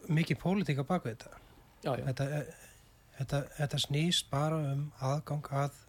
mikið 0.09 0.40
pólitík 0.40 0.80
á 0.80 0.84
baku 0.88 1.11
þetta. 1.11 1.32
Já, 1.84 1.92
já, 1.94 2.04
þetta, 2.11 2.26
þetta, 3.18 3.42
þetta 3.59 3.80
snýst 3.86 4.28
bara 4.32 4.61
um 4.74 4.86
aðgang 5.04 5.50
að, 5.62 5.80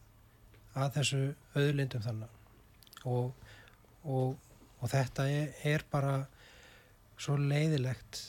að 0.80 1.00
þessu 1.00 1.22
auðlindum 1.56 2.06
þannig 2.06 3.06
og, 3.10 3.34
og, 4.04 4.38
og 4.80 4.92
þetta 4.92 5.26
er, 5.32 5.56
er 5.68 5.86
bara 5.92 6.14
svo 7.20 7.38
leiðilegt. 7.40 8.22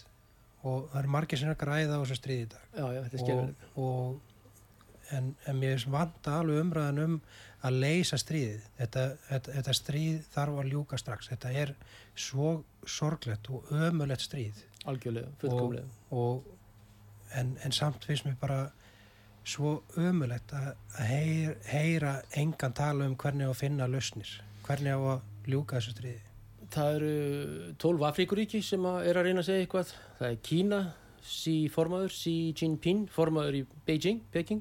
Og 0.67 0.91
það 0.91 0.99
eru 1.01 1.13
margir 1.15 1.41
sem 1.41 1.53
er 1.53 1.61
græða 1.61 1.97
á 1.97 2.03
þessu 2.03 2.19
stríði 2.19 2.47
í 2.47 2.51
dag. 2.53 2.67
Já, 2.75 2.87
já, 2.95 3.01
þetta 3.07 3.35
er 3.35 3.39
og, 3.41 3.87
og, 3.87 4.43
en, 5.17 5.31
en 5.49 5.61
mér 5.61 5.87
vanta 5.91 6.35
alveg 6.41 6.61
umræðan 6.67 7.03
um 7.05 7.15
að 7.65 7.79
leysa 7.85 8.19
stríðið. 8.21 8.67
Þetta, 8.81 9.07
þetta, 9.29 9.55
þetta 9.57 9.77
stríð 9.79 10.19
þarf 10.35 10.61
að 10.61 10.75
ljúka 10.75 11.01
strax. 11.01 11.31
Þetta 11.33 11.55
er 11.63 11.75
svo 12.29 12.53
sorglegt 12.85 13.49
og 13.53 13.73
ömulegt 13.73 14.27
stríð. 14.27 14.61
Algjörlega, 14.91 15.33
fullkomlega. 15.41 15.89
Og, 16.17 16.45
en, 17.37 17.57
en 17.65 17.77
samt 17.77 18.05
finnst 18.05 18.29
mér 18.29 18.37
bara 18.41 18.61
svo 19.47 19.79
ömulegt 19.97 20.53
að, 20.57 20.73
heyra, 21.09 21.55
heyra 21.71 22.15
engan 22.37 22.77
tala 22.77 23.07
um 23.09 23.17
hvernig 23.19 23.49
að 23.49 23.61
finna 23.63 23.89
lausnir 23.89 24.35
hvernig 24.67 24.93
að 24.93 25.49
ljúka 25.49 25.79
þessu 25.79 25.95
stríði 25.97 26.30
Það 26.71 26.97
eru 26.97 27.15
12 27.83 28.05
Afríkuríki 28.07 28.61
sem 28.63 28.85
er 28.87 29.19
að 29.19 29.27
reyna 29.27 29.43
að 29.43 29.49
segja 29.49 29.63
eitthvað. 29.65 29.89
Það 30.21 30.29
er 30.29 30.37
Kína, 30.47 30.79
Xi 31.27 31.55
formaður, 31.75 32.13
Xi 32.15 32.35
Jinping 32.55 33.09
formaður 33.11 33.59
í 33.59 33.63
Beijing, 33.89 34.21
Peking. 34.31 34.61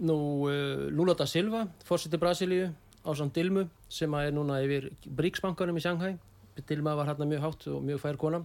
Nú 0.00 0.16
uh, 0.48 0.86
Lula 0.88 1.12
da 1.18 1.26
Silva, 1.28 1.66
fórseti 1.84 2.16
Brasilíu, 2.20 2.70
Ásand 3.04 3.34
Dilmu 3.36 3.66
sem 3.92 4.16
er 4.16 4.32
núna 4.32 4.62
yfir 4.64 4.88
Bríksbankanum 5.04 5.76
í 5.76 5.84
Shanghai. 5.84 6.14
Dilma 6.68 6.96
var 6.96 7.12
hérna 7.12 7.28
mjög 7.28 7.44
hátt 7.44 7.68
og 7.68 7.84
mjög 7.84 8.00
fær 8.00 8.20
kona. 8.20 8.40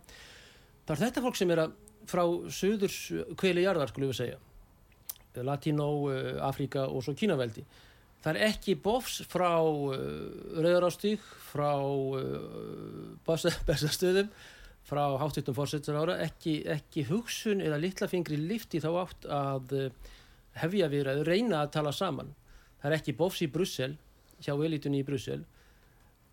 Það 0.84 0.96
er 0.98 1.04
þetta 1.06 1.24
fólk 1.24 1.40
sem 1.40 1.56
er 1.56 1.64
að 1.64 1.80
frá 2.12 2.24
söðurs 2.54 3.00
kveli 3.40 3.64
jarðar, 3.64 3.92
skulum 3.92 4.12
við 4.12 4.20
segja. 4.20 4.44
Latínó, 5.48 5.88
uh, 6.12 6.36
Afríka 6.44 6.90
og 6.92 7.08
svo 7.08 7.16
Kínaveldi. 7.16 7.64
Það 8.26 8.40
er 8.40 8.48
ekki 8.48 8.74
bofs 8.82 9.20
frá 9.30 9.52
uh, 9.62 9.94
Rauðarástík, 10.58 11.22
frá 11.52 11.76
uh, 11.78 13.12
Bessastöðum, 13.68 14.32
frá 14.86 15.04
háttutum 15.22 15.54
fórsettar 15.58 16.00
ára 16.02 16.16
ekki, 16.26 16.56
ekki 16.74 17.06
hugsun 17.12 17.62
eða 17.62 17.78
litla 17.84 18.10
fingri 18.10 18.40
lifti 18.42 18.82
þá 18.82 18.90
átt 19.04 19.28
að 19.30 19.76
uh, 19.78 20.16
hefja 20.58 20.90
viðræðu, 20.90 21.28
reyna 21.28 21.62
að 21.62 21.76
tala 21.78 21.94
saman. 21.94 22.32
Það 22.82 22.90
er 22.90 22.98
ekki 22.98 23.16
bófs 23.20 23.44
í 23.46 23.50
Brussel 23.52 23.94
hjá 24.42 24.56
elitunni 24.56 25.04
í 25.04 25.06
Brussel. 25.06 25.44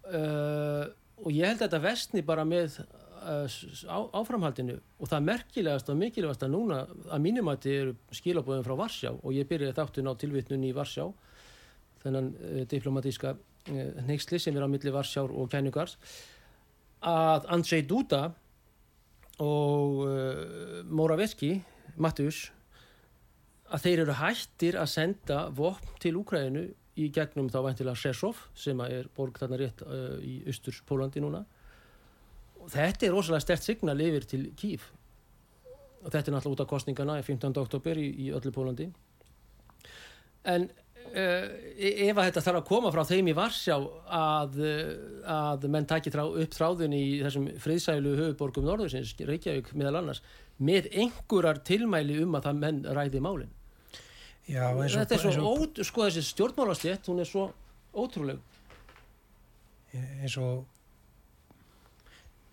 Uh, 0.08 0.88
og 1.22 1.28
ég 1.32 1.44
held 1.44 1.60
að 1.60 1.66
þetta 1.66 1.82
vestni 1.84 2.22
bara 2.24 2.46
með 2.48 2.78
uh, 2.80 3.44
á, 3.84 3.98
áframhaldinu. 4.16 4.78
Og 4.96 5.12
það 5.12 5.28
merkilegast 5.28 5.92
og 5.92 6.00
mikilvægast 6.00 6.46
að 6.48 6.54
núna 6.56 6.80
að 6.88 7.26
mínumætti 7.26 7.76
eru 7.82 7.94
skilabóðin 8.16 8.64
frá 8.64 8.78
Varsjá. 8.80 9.12
Og 9.12 9.36
ég 9.36 9.48
byrjaði 9.50 9.76
þáttun 9.76 10.08
á 10.08 10.12
tilvitnun 10.24 10.66
í 10.70 10.72
Varsjá 10.76 11.10
þennan 12.04 12.30
uh, 12.34 12.60
diplomatíska 12.70 13.36
neyksli 14.08 14.40
sem 14.42 14.56
er 14.58 14.64
á 14.66 14.70
milli 14.70 14.90
Varsjár 14.90 15.30
og 15.30 15.46
Kænugars 15.52 15.94
að 17.06 17.46
Andrzej 17.54 17.84
Duda 17.86 18.32
og 19.42 20.02
uh, 20.06 20.82
Moraveski 20.90 21.54
Mattius 22.02 22.48
að 23.72 23.86
þeir 23.86 24.04
eru 24.04 24.16
hættir 24.18 24.78
að 24.80 24.90
senda 24.92 25.44
vopn 25.54 25.98
til 26.02 26.16
Úkræðinu 26.20 26.66
í 27.00 27.08
gegnum 27.14 27.48
þá 27.48 27.62
væntilega 27.64 27.96
Sresov 27.96 28.40
sem 28.58 28.80
er 28.84 29.08
borg 29.16 29.38
þarna 29.40 29.60
rétt 29.60 29.84
uh, 29.86 30.18
í 30.20 30.42
Östurs 30.50 30.82
Pólandi 30.86 31.22
núna 31.24 31.44
og 32.62 32.68
þetta 32.72 33.08
er 33.08 33.16
rosalega 33.16 33.46
stert 33.46 33.64
signal 33.64 34.00
yfir 34.04 34.28
til 34.28 34.50
Kív 34.58 34.84
og 36.02 36.10
þetta 36.10 36.28
er 36.28 36.36
náttúrulega 36.36 36.58
út 36.58 36.64
af 36.66 36.70
kostningana 36.70 37.18
í 37.20 37.24
15. 37.24 37.56
oktober 37.62 37.98
í, 37.98 38.08
í 38.26 38.30
öllu 38.34 38.52
Pólandi 38.54 38.90
en 40.52 40.68
ef 41.12 42.16
að 42.16 42.26
þetta 42.28 42.44
þarf 42.46 42.60
að 42.60 42.68
koma 42.68 42.92
frá 42.94 43.02
þeim 43.08 43.30
í 43.32 43.36
Varsjá 43.36 43.76
að, 44.18 44.60
að 45.28 45.66
menn 45.72 45.88
taki 45.88 46.12
þrá, 46.14 46.22
upp 46.44 46.54
þráðun 46.56 46.94
í 46.96 47.04
þessum 47.22 47.48
friðsælu 47.62 48.14
höfuborgum 48.20 48.68
Norðursins, 48.68 49.14
Reykjavík 49.28 49.72
meðal 49.76 50.00
annars 50.00 50.22
með 50.62 50.88
einhverjar 50.92 51.60
tilmæli 51.66 52.20
um 52.24 52.38
að 52.38 52.48
það 52.48 52.62
menn 52.64 52.80
ræði 52.96 53.22
málinn 53.24 53.52
Já, 54.50 54.72
og 54.74 54.82
þetta 54.90 55.16
er 55.16 55.22
svo 55.22 55.52
ót, 55.54 55.80
sko 55.86 56.08
þessi 56.08 56.24
stjórnmálaslétt 56.26 57.08
hún 57.08 57.22
er 57.22 57.28
svo 57.28 57.46
ótrúleg. 57.94 58.40
Eins 59.94 60.34
og 60.40 60.64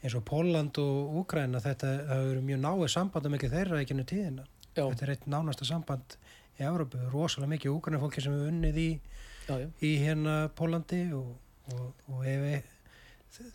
eins 0.03 0.15
og 0.15 0.23
Póland 0.27 0.77
og 0.79 1.17
Úgræna 1.23 1.61
þetta 1.63 1.89
hefur 2.11 2.29
verið 2.29 2.45
mjög 2.51 2.61
náið 2.63 2.85
samband 2.93 3.27
um 3.27 3.37
ekki 3.39 3.51
þeirra 3.51 3.81
ekki 3.81 3.97
nú 3.97 4.05
tíðina. 4.07 4.45
Já. 4.75 4.83
þetta 4.85 5.05
er 5.05 5.11
eitt 5.15 5.25
nánasta 5.27 5.65
samband 5.67 6.15
í 6.59 6.67
Európu 6.67 7.01
rosalega 7.13 7.53
mikið 7.55 7.75
Úgræna 7.75 8.01
fólki 8.01 8.23
sem 8.23 8.35
hefur 8.35 8.53
unnið 8.53 8.79
í, 8.81 8.89
já, 9.47 9.53
já. 9.63 9.67
í 9.81 9.91
hérna 10.03 10.39
Pólandi 10.55 11.03
og, 11.15 11.35
og, 11.73 12.07
og 12.13 12.25
ef, 12.27 12.73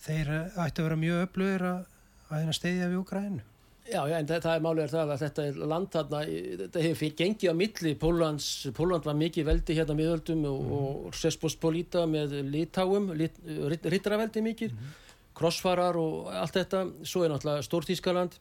þeir 0.07 0.33
ætti 0.35 0.81
að 0.81 0.87
vera 0.87 1.01
mjög 1.01 1.27
öflugir 1.27 1.67
að, 1.71 1.83
að 2.29 2.39
hérna 2.41 2.57
steyðja 2.61 2.93
við 2.93 3.03
Úgrænu 3.03 3.51
Já, 3.85 4.01
já, 4.09 4.15
en 4.17 4.29
það, 4.29 4.47
er 4.49 4.63
málið 4.65 4.83
er 4.87 4.93
það 4.95 5.11
að 5.13 5.23
þetta 5.23 5.43
er 5.45 5.57
land 5.69 5.89
þarna, 5.93 6.21
þetta 6.63 6.85
hefur 6.87 7.11
gengið 7.19 7.51
á 7.53 7.55
milli, 7.59 7.91
Pólans, 8.01 8.47
Póland 8.73 9.05
var 9.05 9.17
mikið 9.21 9.45
veldi 9.51 9.77
hérna 9.77 9.97
miðöldum 9.99 10.47
og, 10.49 10.63
mm. 10.63 10.71
og 10.79 11.19
Sesbospolíta 11.21 12.07
með 12.09 12.33
Litáum, 12.49 13.11
lit, 13.19 13.37
Rittaraveldi 13.45 14.41
mikið, 14.47 14.73
mm. 14.73 14.95
Krossfarar 15.37 15.99
og 16.01 16.31
allt 16.33 16.57
þetta, 16.57 16.81
svo 17.05 17.27
er 17.27 17.35
náttúrulega 17.35 17.67
Stórþískaland, 17.69 18.39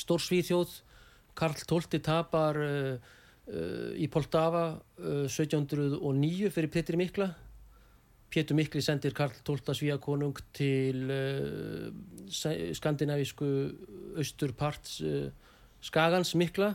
Stórsvíþjóð, 0.00 0.72
Karl 1.36 1.60
XII 1.60 2.00
tapar 2.08 2.62
uh, 2.64 3.12
í 3.44 4.08
Poltava 4.12 4.66
uh, 4.74 5.26
1709 5.28 6.52
fyrir 6.54 6.72
Petri 6.72 7.00
Mikla 7.00 7.28
Pétur 8.32 8.56
Mikli 8.58 8.80
sendir 8.82 9.14
Karl 9.14 9.34
XII 9.36 9.76
Svíakonung 9.78 10.40
til 10.56 11.10
uh, 11.12 11.90
skandinavísku 12.74 13.50
austurparts 14.18 14.98
Skagans 15.84 16.32
Mikla 16.40 16.72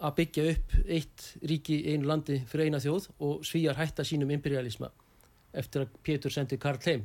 að 0.00 0.16
byggja 0.16 0.46
upp 0.52 0.76
eitt 0.88 1.26
ríki 1.44 1.80
einu 1.92 2.08
landi 2.08 2.38
fyrir 2.48 2.68
eina 2.68 2.80
þjóð 2.80 3.08
og 3.26 3.44
Svíjar 3.44 3.80
hætta 3.80 4.04
sínum 4.06 4.32
imperialisma 4.32 4.90
eftir 5.52 5.84
að 5.84 5.98
Pétur 6.06 6.32
sendir 6.32 6.60
Karl 6.62 6.80
heim. 6.86 7.04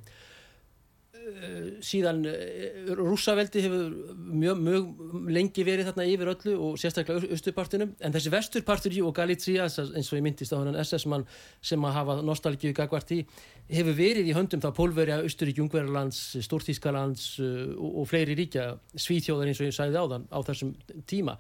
Eh, 1.26 1.78
síðan 1.82 2.20
eh, 2.30 2.90
rúsaveldi 2.94 3.64
hefur 3.64 3.94
mjög, 4.14 4.60
mjög 4.62 5.30
lengi 5.34 5.64
verið 5.66 5.88
þarna 5.88 6.06
yfir 6.12 6.30
öllu 6.30 6.54
og 6.62 6.76
sérstaklega 6.78 7.32
austurpartinum 7.34 7.94
en 7.98 8.14
þessi 8.14 8.30
vesturpartur 8.30 8.98
og 9.08 9.16
Galítsía 9.18 9.64
eins 9.66 10.12
og 10.12 10.20
ég 10.20 10.22
myndist 10.22 10.54
á 10.54 10.62
hann 10.62 10.78
SS-mann 10.84 11.24
sem 11.66 11.88
að 11.88 11.96
hafa 11.96 12.16
nostálgíu 12.22 12.76
gagvart 12.78 13.14
í 13.16 13.24
hefur 13.72 13.98
verið 13.98 14.30
í 14.30 14.36
höndum 14.38 14.62
þá 14.62 14.68
Pólverja, 14.78 15.18
Östurík, 15.26 15.58
Jungverðarlands, 15.64 16.20
Stórtískalands 16.46 17.40
eh, 17.42 17.72
og, 17.74 18.04
og 18.04 18.10
fleiri 18.12 18.36
ríkja 18.38 18.68
svíþjóðar 18.94 19.50
eins 19.50 19.62
og 19.64 19.72
ég 19.72 19.78
sæði 19.80 19.98
á 19.98 20.06
þann 20.12 20.28
á 20.30 20.40
þessum 20.46 20.76
tíma 21.10 21.40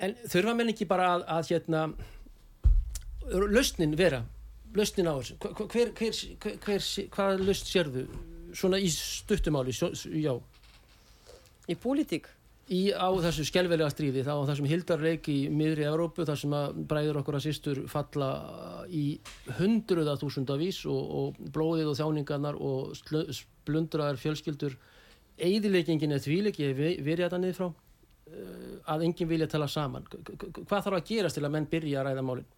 en 0.00 0.14
þurfa 0.24 0.54
menn 0.56 0.72
ekki 0.72 0.88
bara 0.88 1.10
að, 1.18 1.26
að 1.36 1.50
hérna 1.52 1.82
lausnin 3.28 3.92
vera 4.00 4.22
lausnin 4.72 5.12
á 5.12 5.20
þessu 5.20 5.36
hver, 5.42 5.92
hver, 6.00 6.24
hver, 6.64 6.88
hvað 7.12 7.44
laust 7.44 7.68
sérðu 7.68 8.06
svona 8.56 8.80
í 8.80 8.88
stuttumáli 8.92 9.74
já. 9.74 10.34
Í 11.66 11.76
pólitík? 11.82 12.28
Í 12.66 12.90
á 12.90 13.06
þessu 13.22 13.44
skjálfilega 13.46 13.92
stríði 13.92 14.24
þá 14.26 14.32
á 14.42 14.48
þessum 14.48 14.66
hildarleik 14.66 15.28
í 15.30 15.36
miðri 15.54 15.84
Európu 15.86 16.24
þar 16.26 16.40
sem 16.40 16.56
að 16.56 16.80
bræður 16.90 17.20
okkur 17.20 17.38
að 17.38 17.44
sýstur 17.44 17.80
falla 17.90 18.30
í 18.90 19.04
hundruða 19.60 20.16
þúsundavís 20.18 20.80
og, 20.90 21.12
og 21.20 21.38
blóðið 21.54 21.92
og 21.92 21.98
þjáningarnar 22.00 22.58
og 22.58 22.96
splundraðar 22.98 24.18
fjölskyldur. 24.18 24.74
Eigðileikingin 25.38 26.16
er 26.16 26.24
þvíleik 26.24 26.58
ég 26.64 26.74
verið 26.76 27.26
þetta 27.28 27.42
niður 27.44 27.58
frá. 27.60 27.68
Eh, 28.26 28.76
að 28.90 29.06
enginn 29.06 29.30
vilja 29.30 29.50
tala 29.52 29.70
saman. 29.70 30.08
Hvað 30.10 30.80
þarf 30.80 30.98
að 30.98 31.06
gerast 31.12 31.38
til 31.38 31.46
að 31.46 31.54
menn 31.54 31.70
byrja 31.70 32.02
að 32.02 32.10
ræða 32.10 32.26
málinn 32.26 32.54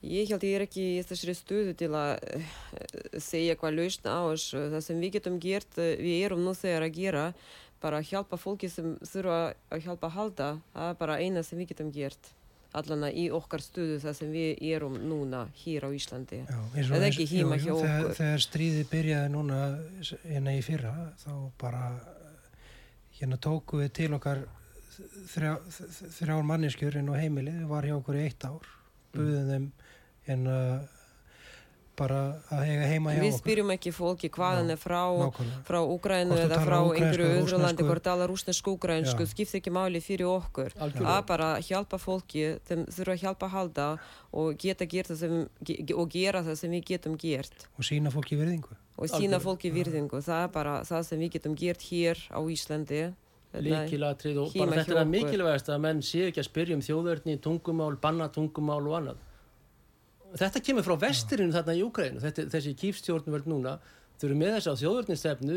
Ég 0.00 0.30
held 0.32 0.44
ég 0.48 0.56
er 0.56 0.64
ekki 0.64 0.84
í 0.96 1.00
þessari 1.04 1.34
stöðu 1.36 1.72
til 1.76 1.90
að 1.92 2.10
uh, 2.24 2.52
segja 3.20 3.56
hvað 3.60 3.76
lausna 3.76 4.16
á 4.16 4.22
þessu. 4.32 4.62
Það 4.72 4.84
sem 4.86 5.00
við 5.04 5.16
getum 5.18 5.40
gert, 5.42 5.72
uh, 5.76 5.90
við 6.00 6.24
erum 6.24 6.44
nú 6.46 6.54
þegar 6.56 6.86
að 6.86 6.94
gera, 6.96 7.24
bara 7.82 8.00
að 8.00 8.12
hjálpa 8.12 8.38
fólki 8.40 8.70
sem 8.72 8.94
þurfa 9.04 9.40
að 9.68 9.82
hjálpa 9.84 10.08
að 10.08 10.14
halda, 10.16 10.52
það 10.72 10.92
er 10.92 11.00
bara 11.02 11.18
eina 11.20 11.42
sem 11.44 11.60
við 11.60 11.74
getum 11.74 11.90
gert. 11.92 12.32
Allan 12.76 13.08
í 13.10 13.26
okkar 13.34 13.64
stöðu 13.64 13.98
það 14.00 14.14
sem 14.14 14.32
við 14.32 14.60
erum 14.70 14.96
núna 15.10 15.42
hér 15.64 15.84
á 15.84 15.90
Íslandi. 15.90 16.44
Já, 16.46 16.58
eða 16.86 17.08
ekki 17.08 17.26
híma 17.26 17.58
hjá 17.58 17.72
okkur. 17.74 17.88
Þegar, 17.88 18.16
þegar 18.20 18.44
stríði 18.44 18.84
byrjaði 18.92 19.32
núna 19.34 19.58
hérna 20.22 20.54
í 20.54 20.62
fyrra, 20.64 20.94
þá 21.18 21.32
bara 21.60 21.82
hérna 23.18 23.40
tóku 23.42 23.82
við 23.82 23.90
til 23.98 24.10
okkar 24.16 24.44
þrjá, 25.34 25.56
þrjár 26.20 26.46
manneskjörinn 26.46 27.10
og 27.10 27.18
heimilið 27.18 27.64
var 27.68 27.88
hjá 27.88 27.96
okkur 27.98 28.20
í 28.20 28.26
eitt 28.28 28.46
ár. 28.46 28.70
Buðum 29.10 29.42
mm. 29.42 29.50
þeim 29.50 29.66
en 30.28 30.46
uh, 30.50 30.80
bara 32.00 32.18
að 32.52 32.62
hega 32.64 32.88
heima 32.88 33.12
hjá 33.12 33.18
okkur. 33.18 33.26
Við 33.26 33.36
spyrjum 33.36 33.72
ekki 33.74 33.92
fólki 33.94 34.30
hvaðan 34.32 34.72
er 34.72 34.80
frá, 34.80 35.00
frá 35.68 35.78
Úgrænu 35.82 36.38
eða 36.40 36.60
frá 36.64 36.76
einhverju 36.80 37.28
öðru 37.40 37.60
landi, 37.60 37.86
hvort 37.86 38.04
tala 38.06 38.28
rúsnesku 38.30 38.74
úgrænsku, 38.76 39.26
skipt 39.28 39.56
ekki 39.58 39.72
máli 39.74 40.02
fyrir 40.04 40.30
okkur. 40.30 40.74
Algjörlega. 40.80 41.16
Að 41.16 41.24
bara 41.28 41.48
hjálpa 41.64 42.00
fólki, 42.00 42.44
þeim 42.68 42.86
þurfa 42.88 43.16
að 43.16 43.24
hjálpa 43.24 43.48
að 43.48 43.56
halda 43.56 43.88
og 44.42 44.60
geta 44.60 44.88
gert 44.90 45.12
það 45.12 45.24
sem, 45.24 45.40
og 45.96 46.12
gera 46.14 46.44
það 46.46 46.60
sem 46.62 46.76
við 46.76 46.86
getum 46.92 47.16
gert. 47.20 47.66
Og 47.76 47.88
sína 47.90 48.12
fólki 48.14 48.38
virðingu. 48.40 48.76
Og 49.00 49.10
sína 49.10 49.40
fólki 49.42 49.72
virðingu. 49.72 50.22
Það 50.24 50.46
er 50.46 50.54
bara 50.54 50.78
það 50.88 51.08
sem 51.08 51.24
við 51.24 51.34
getum 51.38 51.56
gert 51.58 51.88
hér 51.90 52.22
á 52.32 52.40
Íslandi. 52.40 53.08
Líkilatrið 53.50 54.36
og 54.44 54.52
bara 54.54 54.76
þetta 54.78 55.00
er 55.00 55.08
mikilvægast 55.10 55.70
að 55.74 55.80
menn 55.82 56.04
sé 56.06 56.28
ekki 56.28 56.38
að 56.38 56.46
spyrja 56.46 56.76
um 56.78 56.84
þjóðverðni, 56.86 57.34
tungumál, 57.42 57.96
banna 57.98 58.28
tungumál 58.30 58.84
og 58.84 58.94
annað 59.00 59.24
þetta 60.38 60.62
kemur 60.64 60.86
frá 60.86 60.96
vesturinn 61.06 61.54
þarna 61.54 61.76
í 61.78 61.84
Ukraínu 61.86 62.32
þessi 62.38 62.74
kýfstjórnvöld 62.78 63.48
núna 63.50 63.78
þau 64.20 64.26
eru 64.28 64.38
með 64.38 64.56
þess 64.56 64.70
að 64.70 64.82
þjóðvöldnistefnu 64.82 65.56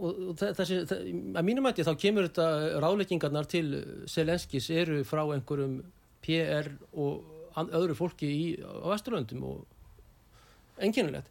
og, 0.00 0.20
og 0.30 0.38
þessi 0.40 0.78
það, 0.88 1.02
að 1.40 1.48
mínum 1.48 1.68
að 1.68 1.82
þá 1.88 1.92
kemur 2.04 2.28
þetta 2.28 2.46
ráleggingarnar 2.84 3.50
til 3.50 3.66
Selenskis 4.10 4.70
eru 4.72 5.02
frá 5.08 5.22
einhverjum 5.26 5.80
PR 6.24 6.70
og 6.92 7.60
öðru 7.60 7.96
fólki 7.98 8.30
í, 8.30 8.46
á 8.62 8.86
Vesturlöndum 8.92 9.44
og 9.50 10.80
enginulegt 10.80 11.28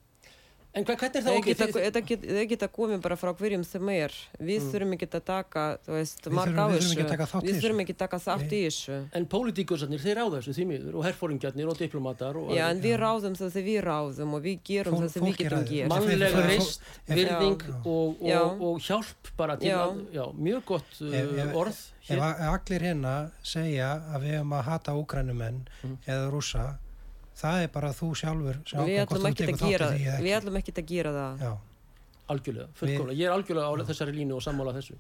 En 0.78 0.86
hvað, 0.86 0.99
hvernig 1.01 1.17
er 1.17 1.24
það 1.26 1.38
okkur? 1.39 1.72
Þetta 1.82 2.01
get, 2.05 2.26
geta 2.51 2.67
komið 2.70 2.99
bara 3.01 3.15
frá 3.17 3.32
hverjum 3.34 3.63
sem 3.65 3.89
er. 3.89 4.13
Við 4.38 4.59
mm. 4.59 4.67
þurfum 4.70 4.91
ekki 4.95 5.07
að 5.07 5.24
taka, 5.26 5.63
þú 5.86 5.95
veist, 5.95 6.28
marg 6.38 6.59
á 6.61 6.65
þessu. 6.76 7.05
Við 7.47 7.61
þurfum 7.63 7.82
ekki 7.84 7.95
að 7.95 8.01
taka 8.03 8.20
þátt 8.22 8.53
í 8.53 8.59
þessu. 8.67 8.97
En 9.17 9.26
pólitíkursarnir, 9.32 10.03
þeir 10.03 10.20
ráða 10.20 10.36
þessu 10.36 10.53
því 10.59 10.65
miður 10.70 10.99
og 10.99 11.07
herfóringjarnir 11.07 11.72
og 11.72 11.80
diplomatar. 11.80 12.38
Og 12.38 12.51
Já, 12.53 12.67
en 12.67 12.84
við 12.84 12.93
ráðum 13.01 13.38
það 13.39 13.55
þegar 13.55 13.65
við 13.70 13.80
ráðum 13.88 14.36
og 14.38 14.43
við 14.43 14.59
gerum 14.70 14.97
það 14.99 15.09
sem 15.15 15.26
við 15.26 15.39
getum 15.39 15.65
gert. 15.72 15.93
Mannlega 15.93 16.43
reist, 16.45 16.86
virðing 17.09 17.65
og, 17.80 18.22
og, 18.30 18.61
og 18.70 18.84
hjálp 18.86 19.32
bara 19.39 19.55
til 19.57 19.72
já. 19.72 19.80
að, 19.88 20.03
já, 20.13 20.24
mjög 20.38 20.67
gott 20.70 21.01
uh, 21.01 21.57
orð. 21.63 21.82
Ef 22.09 22.22
allir 22.22 22.86
hérna 22.89 23.15
segja 23.45 23.89
að 24.13 24.28
við 24.28 24.38
hefum 24.38 24.53
að 24.57 24.63
hata 24.70 24.95
úgrænumenn 24.97 25.59
mm. 25.82 25.97
eða 26.05 26.30
rúsa 26.30 26.67
það 27.40 27.64
er 27.64 27.72
bara 27.74 27.92
þú 27.96 28.10
sjálfur 28.20 28.60
við 28.68 29.02
ætlum 29.04 29.30
ekki 29.30 29.48
að 29.48 29.64
gera 29.64 29.90
við 30.20 30.36
ætlum 30.40 30.60
ekki 30.60 30.76
að 30.76 30.92
gera 30.92 31.16
það. 31.16 31.46
Já. 31.46 31.54
algjörlega, 32.30 32.68
fullkomlega, 32.78 33.18
ég 33.18 33.26
er 33.30 33.34
algjörlega 33.34 33.72
á 33.72 33.88
þessari 33.90 34.14
línu 34.20 34.36
og 34.38 34.44
sammála 34.46 34.76
þessu. 34.76 35.00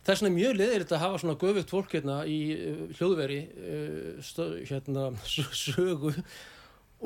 Þess 0.00 0.22
vegna 0.22 0.30
er 0.30 0.36
mjög 0.36 0.54
leðilegt 0.56 0.94
að 0.96 1.02
hafa 1.02 1.18
svona 1.20 1.40
göfugt 1.40 1.72
fólk 1.74 1.92
hérna 1.92 2.20
í 2.24 2.38
uh, 2.54 2.84
hljóðveri 2.96 3.40
uh, 3.50 4.22
stö, 4.24 4.46
hérna 4.64 5.10
sögu. 5.64 6.14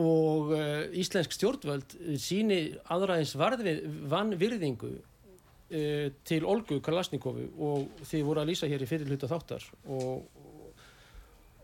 Og 0.05 0.53
uh, 0.55 0.85
íslensk 0.99 1.35
stjórnvöld 1.35 1.97
síni 2.23 2.61
aðraðins 2.91 3.35
vannvirðingu 3.39 4.93
uh, 4.95 6.07
til 6.27 6.41
Olgu 6.47 6.79
Karlasnikovu 6.85 7.49
og 7.67 8.07
þið 8.07 8.25
voru 8.29 8.45
að 8.45 8.53
lýsa 8.53 8.71
hér 8.71 8.87
í 8.87 8.91
fyrirluta 8.91 9.31
þáttar. 9.31 9.67
Og, 9.89 10.27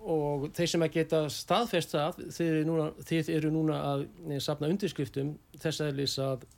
og 0.01 0.49
þeir 0.57 0.73
sem 0.73 0.85
að 0.87 0.95
geta 0.95 1.25
staðfest 1.33 1.93
það 1.93 2.23
þið 2.33 2.47
eru 2.47 2.63
núna, 2.69 2.87
þið 3.09 3.35
eru 3.37 3.53
núna 3.53 3.83
að 3.91 4.07
sapna 4.41 4.71
undirskriftum 4.73 5.35
þess 5.61 5.85
að 5.85 6.01
lýsa 6.01 6.33
að 6.35 6.49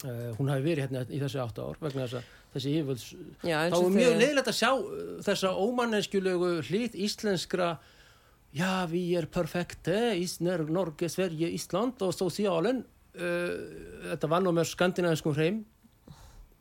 Uh, 0.00 0.30
hún 0.38 0.48
hafi 0.48 0.62
verið 0.64 0.86
hérna 0.86 1.00
í 1.12 1.18
þessi 1.20 1.36
átt 1.42 1.58
ár 1.60 1.76
vegna 1.76 2.06
þess 2.06 2.16
að 2.16 2.28
þessi 2.54 2.70
yfirvölds 2.78 3.02
þá 3.42 3.74
er 3.76 3.90
mjög 3.92 4.14
leiðilegt 4.16 4.46
að 4.48 4.56
sjá 4.56 4.70
uh, 4.72 5.00
þessa 5.26 5.50
ómanneskjulegu 5.60 6.52
hlýtt 6.70 6.94
íslenskra 6.96 7.66
já 8.56 8.70
við 8.88 9.18
er 9.20 9.28
perfekte 9.28 9.98
Ísner, 10.16 10.64
Norge, 10.72 11.10
Sverige, 11.12 11.50
Ísland 11.52 12.00
og 12.06 12.14
sosialen 12.16 12.80
uh, 12.80 13.52
þetta 14.06 14.30
var 14.32 14.46
nú 14.46 14.54
með 14.56 14.70
skandinaviskum 14.70 15.36
hreim 15.36 15.60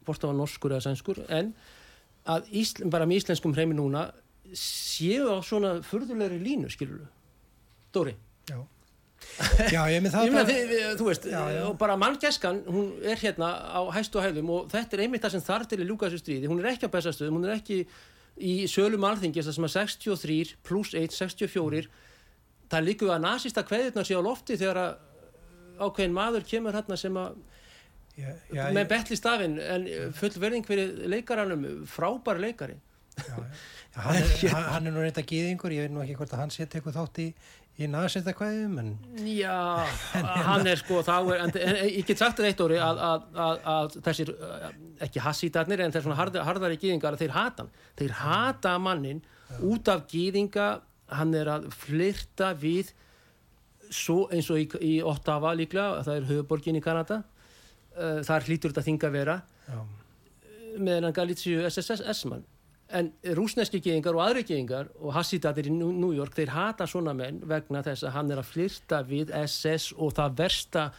hvort 0.03 0.19
það 0.19 0.33
var 0.33 0.39
norskur 0.41 0.75
eða 0.75 0.89
sænskur 0.89 1.23
en 1.31 1.53
að 2.27 2.51
Ísl, 2.59 2.89
bara 2.91 3.07
með 3.07 3.21
íslenskum 3.21 3.55
hreimi 3.55 3.79
núna 3.79 4.09
séu 4.57 5.29
á 5.33 5.37
svona 5.45 5.77
fyrðulegri 5.85 6.41
línu 6.41 6.69
skilur 6.73 7.03
þú 7.03 7.09
Dóri? 7.93 8.13
Já. 8.49 8.59
Já, 9.69 9.81
ég 9.91 10.03
með 10.03 10.11
það 10.15 10.27
ég 10.27 10.35
meina, 10.35 10.45
þið, 10.47 10.75
þú 10.99 11.07
veist, 11.09 11.25
já, 11.27 11.41
já. 11.53 11.63
bara 11.81 11.97
manngæskan 11.99 12.61
hún 12.69 12.93
er 13.03 13.19
hérna 13.19 13.49
á 13.67 13.81
hæstu 13.93 14.21
hæðum 14.23 14.53
og 14.55 14.69
þetta 14.71 14.95
er 14.95 15.03
einmitt 15.05 15.25
það 15.25 15.35
sem 15.35 15.45
þarf 15.49 15.69
til 15.69 15.79
að 15.81 15.89
ljúka 15.89 16.07
þessu 16.07 16.23
stríði. 16.23 16.51
Hún 16.51 16.61
er 16.63 16.71
ekki 16.71 16.87
á 16.87 16.93
bestastöðum, 16.93 17.39
hún 17.39 17.49
er 17.49 17.57
ekki 17.57 17.81
í 18.39 18.53
sölum 18.71 19.03
alþingis, 19.09 19.49
það 19.49 19.57
sem 19.57 19.67
er 19.67 19.73
63 19.75 20.53
pluss 20.63 20.95
1, 20.95 21.17
64 21.17 21.89
það 22.69 22.85
líkuð 22.87 23.13
að 23.13 23.23
nazista 23.25 23.65
kveðirna 23.67 24.05
sé 24.05 24.17
á 24.17 24.21
lofti 24.23 24.57
þegar 24.59 24.81
að 24.83 24.91
ákveðin 25.79 26.15
maður 26.15 26.45
kemur 26.47 26.75
hérna 26.75 26.97
sem 26.99 27.17
að 27.19 27.39
já, 28.19 28.29
með 28.75 28.85
betli 28.91 29.17
stafinn 29.17 29.57
en 29.63 29.87
full 30.15 30.31
verðing 30.35 30.67
fyrir 30.67 30.93
leikaranum 31.11 31.65
frábær 31.89 32.41
leikari 32.41 32.77
hann 33.95 34.19
er, 34.19 34.29
hann 34.53 34.85
er 34.85 34.93
nú 34.93 35.01
reynda 35.01 35.23
gíðingur, 35.25 35.73
ég 35.73 35.87
veit 35.87 35.95
nú 35.95 36.03
ekki 36.03 36.19
hvort 36.19 36.35
að 36.35 36.43
hann 36.43 36.53
sé 36.53 36.67
teku 36.69 36.93
þátt 36.93 37.23
í 37.23 37.31
í 37.79 37.87
naðsetta 37.87 38.33
hvaðum 38.35 38.79
en... 38.81 38.89
Já, 39.23 39.87
hann 40.49 40.67
er 40.67 40.79
sko 40.81 40.99
þá 41.05 41.13
er, 41.19 41.43
en, 41.45 41.53
en, 41.63 41.77
ég 41.87 42.07
get 42.07 42.19
sagt 42.19 42.39
þetta 42.39 42.51
eitt 42.51 42.63
orði 42.65 42.79
að, 42.83 42.99
að, 43.07 43.27
að, 43.45 43.61
að 43.73 43.97
þessir 44.07 44.31
ekki 45.07 45.23
hassítarnir 45.23 45.83
en 45.85 45.95
þeir 45.95 46.05
svona 46.05 46.19
hard, 46.19 46.39
hardari 46.43 46.79
gýðingar 46.81 47.17
þeir 47.19 47.35
hata 47.37 47.63
hann, 47.63 47.71
þeir 47.99 48.15
hata 48.19 48.75
mannin 48.83 49.23
Já. 49.23 49.61
út 49.71 49.91
af 49.93 50.03
gýðinga 50.11 50.67
hann 51.19 51.33
er 51.39 51.53
að 51.55 51.69
flirta 51.73 52.51
við 52.59 52.91
svo 53.89 54.25
eins 54.35 54.51
og 54.51 54.59
í, 54.61 54.67
í 54.85 54.93
Ottawa 55.01 55.55
líklega, 55.57 56.03
það 56.05 56.19
er 56.19 56.29
höfuborgin 56.33 56.77
í 56.77 56.83
Kanada 56.83 57.23
uh, 57.23 58.19
þar 58.27 58.49
hlýtur 58.49 58.73
þetta 58.73 58.85
þing 58.85 59.07
að 59.07 59.17
vera 59.21 59.39
Já. 59.69 59.79
meðan 60.83 61.15
Galítsju 61.15 61.63
SSS 61.71 62.27
mann 62.27 62.43
en 62.95 63.11
rúsneski 63.37 63.81
geðingar 63.83 64.17
og 64.17 64.23
aðri 64.23 64.43
geðingar 64.47 64.89
og 64.97 65.13
Hassidatir 65.13 65.69
í 65.69 65.73
New 65.73 66.11
York 66.15 66.35
þeir 66.37 66.53
hata 66.55 66.87
svona 66.89 67.13
menn 67.17 67.39
vegna 67.49 67.83
þess 67.85 68.07
að 68.07 68.15
hann 68.17 68.33
er 68.33 68.41
að 68.41 68.49
flirta 68.49 69.01
við 69.05 69.33
SS 69.43 69.93
og 69.97 70.15
það 70.17 70.37
versta 70.41 70.89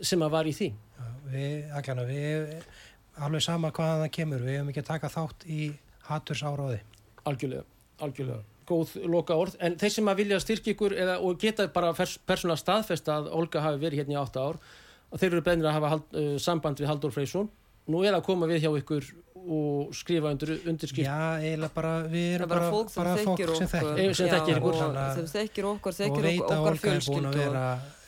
sem 0.00 0.22
að 0.24 0.34
var 0.36 0.48
í 0.48 0.56
því. 0.56 0.68
Já, 0.96 1.06
við, 1.32 1.54
allan, 1.80 2.04
við 2.08 3.24
alveg 3.26 3.44
sama 3.44 3.72
hvaðan 3.72 4.04
það 4.06 4.12
kemur. 4.18 4.44
Við 4.44 4.58
hefum 4.58 4.72
ekki 4.72 4.84
að 4.84 4.92
taka 4.92 5.12
þátt 5.12 5.48
í 5.48 5.62
haturs 6.08 6.44
áráði 6.46 6.82
algjörlega, 7.26 7.66
algjörlega. 8.02 8.44
Góð 8.66 8.96
loka 9.06 9.36
orð, 9.38 9.54
en 9.62 9.76
þeir 9.78 9.92
sem 9.94 10.08
að 10.10 10.22
vilja 10.22 10.40
styrkja 10.42 10.74
ykkur 10.74 10.94
eða, 10.98 11.20
og 11.22 11.38
geta 11.38 11.68
bara 11.70 11.92
persónulega 11.94 12.58
staðfest 12.58 13.10
að 13.12 13.28
Olga 13.36 13.62
hafi 13.62 13.78
verið 13.82 14.02
hérna 14.02 14.16
í 14.16 14.18
8 14.18 14.42
ár 14.42 14.58
og 15.06 15.20
þeir 15.22 15.28
eru 15.30 15.44
beðnir 15.46 15.68
að 15.70 15.76
hafa 15.76 15.92
hald, 15.92 16.08
uh, 16.18 16.32
samband 16.42 16.82
við 16.82 16.90
Haldur 16.90 17.14
Freysson 17.14 17.46
nú 17.92 18.02
er 18.02 18.16
að 18.16 18.24
koma 18.26 18.48
við 18.50 18.64
hjá 18.64 18.72
ykkur 18.80 19.06
og 19.46 19.92
skrifa 19.94 20.32
undir, 20.34 20.52
undir 20.66 20.90
skrif 20.90 21.06
Já, 21.06 21.38
eiginlega 21.40 21.74
bara, 21.74 21.92
við 22.10 22.32
erum 22.36 22.50
bara, 22.50 22.70
fólk 22.72 22.92
sem 22.92 23.02
bara 23.02 23.14
þekkir 23.20 23.52
okkur, 23.52 23.60
sem 23.60 24.30
þekkir 24.32 24.60
okkur. 24.60 24.78
sem 25.18 25.28
þekkir 25.32 25.68
okkur, 25.70 25.96
þekkir 26.00 26.18
og 26.18 26.26
veit 26.26 26.50
að 26.50 26.66
Olga 26.70 26.94
er 26.94 27.06
búin 27.06 27.28
að 27.30 27.38
vera 27.40 27.64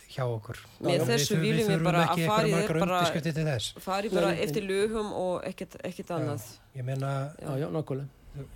hjá 0.09 0.25
okkur. 0.27 0.63
Með 0.87 1.05
þessu 1.13 1.41
viljum 1.43 1.73
við 1.73 1.85
bara 1.87 2.05
að 2.07 2.23
fari 2.29 2.55
bara 2.79 3.03
fari 3.85 4.13
bara 4.15 4.33
eftir 4.47 4.67
lögum 4.67 5.13
og 5.13 5.45
ekkert 5.49 6.15
annað. 6.17 6.49
ég 6.75 6.87
meina 6.87 7.13
já, 7.39 7.53
já, 7.65 7.69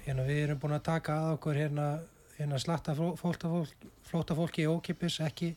hérna, 0.07 0.24
við 0.26 0.43
erum 0.47 0.62
búin 0.62 0.78
að 0.78 0.87
taka 0.89 1.18
að 1.18 1.37
okkur 1.37 1.61
hérna, 1.61 1.87
hérna 2.39 2.59
slatta 2.62 2.95
flóta 2.95 4.35
fólki 4.37 4.66
í 4.66 4.70
ókipis 4.70 5.20
ekki 5.20 5.55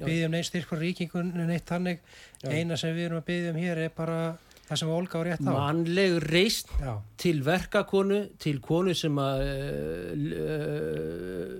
byggja 0.00 0.26
um 0.26 0.34
neitt 0.34 0.48
styrkur 0.48 0.80
ríkingun 0.82 1.30
neitt 1.46 1.68
þannig. 1.68 2.00
Eina 2.42 2.76
sem 2.80 2.94
við 2.96 3.08
erum 3.08 3.20
að 3.22 3.28
byggja 3.28 3.52
um 3.52 3.60
hér 3.62 3.82
er 3.86 3.94
bara 3.94 4.18
það 4.64 4.80
sem 4.80 4.92
Olga 4.94 5.20
var 5.20 5.28
rétt 5.30 5.44
á. 5.44 5.52
Mannleg 5.52 6.18
reist 6.24 6.70
Já. 6.80 6.94
til 7.20 7.42
verkakonu 7.44 8.20
til 8.40 8.60
konu 8.64 8.94
sem 8.96 9.18
að 9.20 9.42
uh, 10.40 11.50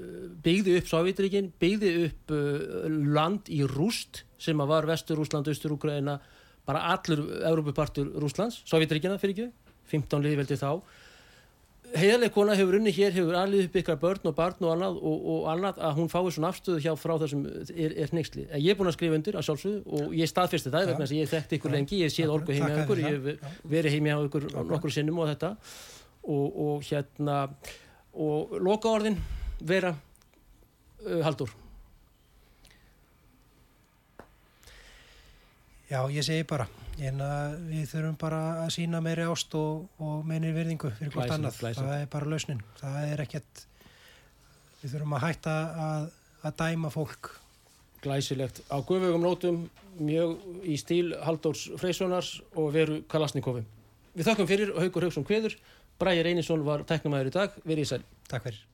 byggði 0.44 0.78
upp 0.80 0.90
Sovjetríkin, 0.90 1.50
byggði 1.60 1.92
upp 2.06 2.34
uh, 2.34 2.88
land 2.88 3.50
í 3.52 3.62
Rúst 3.68 4.24
sem 4.40 4.60
að 4.60 4.72
var 4.72 4.88
Vestur 4.88 5.20
Rúsland, 5.20 5.48
Östur 5.52 5.76
Úgræna 5.76 6.18
bara 6.64 6.86
allur 6.94 7.26
Európupartur 7.44 8.08
Rúslands 8.20 8.62
Sovjetríkina 8.68 9.20
fyrir 9.20 9.36
ekki, 9.36 9.50
15 9.92 10.24
liði 10.24 10.40
veldi 10.40 10.60
þá 10.60 10.70
heiðarlega 11.94 12.34
kona 12.34 12.54
hefur 12.58 12.76
unni 12.78 12.92
hér, 12.94 13.12
hefur 13.14 13.36
alveg 13.38 13.68
upp 13.68 13.78
ykkar 13.80 13.98
börn 14.02 14.28
og 14.30 14.34
barn 14.36 14.66
og 14.66 14.72
annað, 14.74 14.98
og, 14.98 15.26
og 15.34 15.46
annað 15.52 15.80
að 15.86 15.96
hún 16.00 16.10
fái 16.12 16.20
svona 16.34 16.50
afstöðu 16.50 16.82
hjá 16.82 16.92
frá 16.98 17.14
þessum 17.22 17.44
er, 17.46 17.94
er 18.04 18.14
neyksli. 18.16 18.46
Ég 18.50 18.70
er 18.72 18.78
búin 18.78 18.90
að 18.90 18.96
skrifa 18.98 19.18
undir 19.18 19.38
að 19.38 19.46
sjálfsögðu 19.48 19.98
og 19.98 20.14
ég 20.18 20.30
staðfyrsti 20.30 20.72
það 20.74 20.90
vegna 20.90 21.04
þess 21.04 21.14
að 21.14 21.20
ég 21.20 21.32
þekkt 21.32 21.56
ykkur 21.58 21.74
lengi, 21.76 22.00
ég 22.02 22.14
séð 22.14 22.34
orgu 22.34 22.56
heimja 22.56 22.84
ykkur, 22.84 23.02
ég 23.04 23.28
hef 23.28 23.58
verið 23.76 23.96
heimja 23.96 24.20
ykkur 24.28 24.48
nokkur 24.72 24.94
sinnum 24.94 25.20
og 25.22 25.30
þetta. 25.32 25.54
Og, 26.24 26.60
og 26.66 26.86
hérna 26.88 27.40
og 28.14 28.54
loka 28.64 28.90
orðin 28.90 29.18
vera 29.60 29.92
uh, 29.94 31.20
haldur. 31.26 31.52
Já, 35.90 36.00
ég 36.10 36.24
segi 36.26 36.46
bara 36.48 36.66
en 37.02 37.22
við 37.68 37.86
þurfum 37.90 38.18
bara 38.20 38.40
að 38.64 38.72
sína 38.76 39.00
meiri 39.04 39.26
ást 39.26 39.54
og, 39.58 39.86
og 39.98 40.26
meiri 40.28 40.52
virðingu 40.54 40.90
fyrir 40.98 41.14
hvort 41.14 41.32
annað, 41.34 41.60
það 41.62 41.94
er 41.96 42.10
bara 42.12 42.30
lausnin. 42.30 42.60
Það 42.80 42.98
er 43.12 43.22
ekkert 43.24 43.64
við 44.82 44.92
þurfum 44.92 45.16
að 45.18 45.24
hætta 45.28 45.54
að, 45.86 46.10
að 46.44 46.58
dæma 46.60 46.92
fólk. 46.94 47.32
Glæsilegt, 48.04 48.60
á 48.68 48.76
guðvögum 48.84 49.24
nótum 49.24 49.62
mjög 49.96 50.36
í 50.68 50.76
stíl 50.76 51.14
Haldórs 51.24 51.70
Freysonars 51.80 52.34
og 52.52 52.68
veru 52.74 53.00
Kalasnikovi. 53.08 53.64
Við 54.14 54.28
þakkum 54.28 54.50
fyrir 54.50 54.74
og 54.74 54.84
haugur 54.84 55.08
haugsum 55.08 55.26
hveður 55.26 55.56
Bræði 55.98 56.28
Reynisson 56.28 56.66
var 56.66 56.84
tæknumæður 56.88 57.32
í 57.32 57.34
dag, 57.38 57.58
verið 57.64 57.86
í 57.86 57.90
sæl. 57.94 58.04
Takk 58.28 58.48
fyrir 58.50 58.73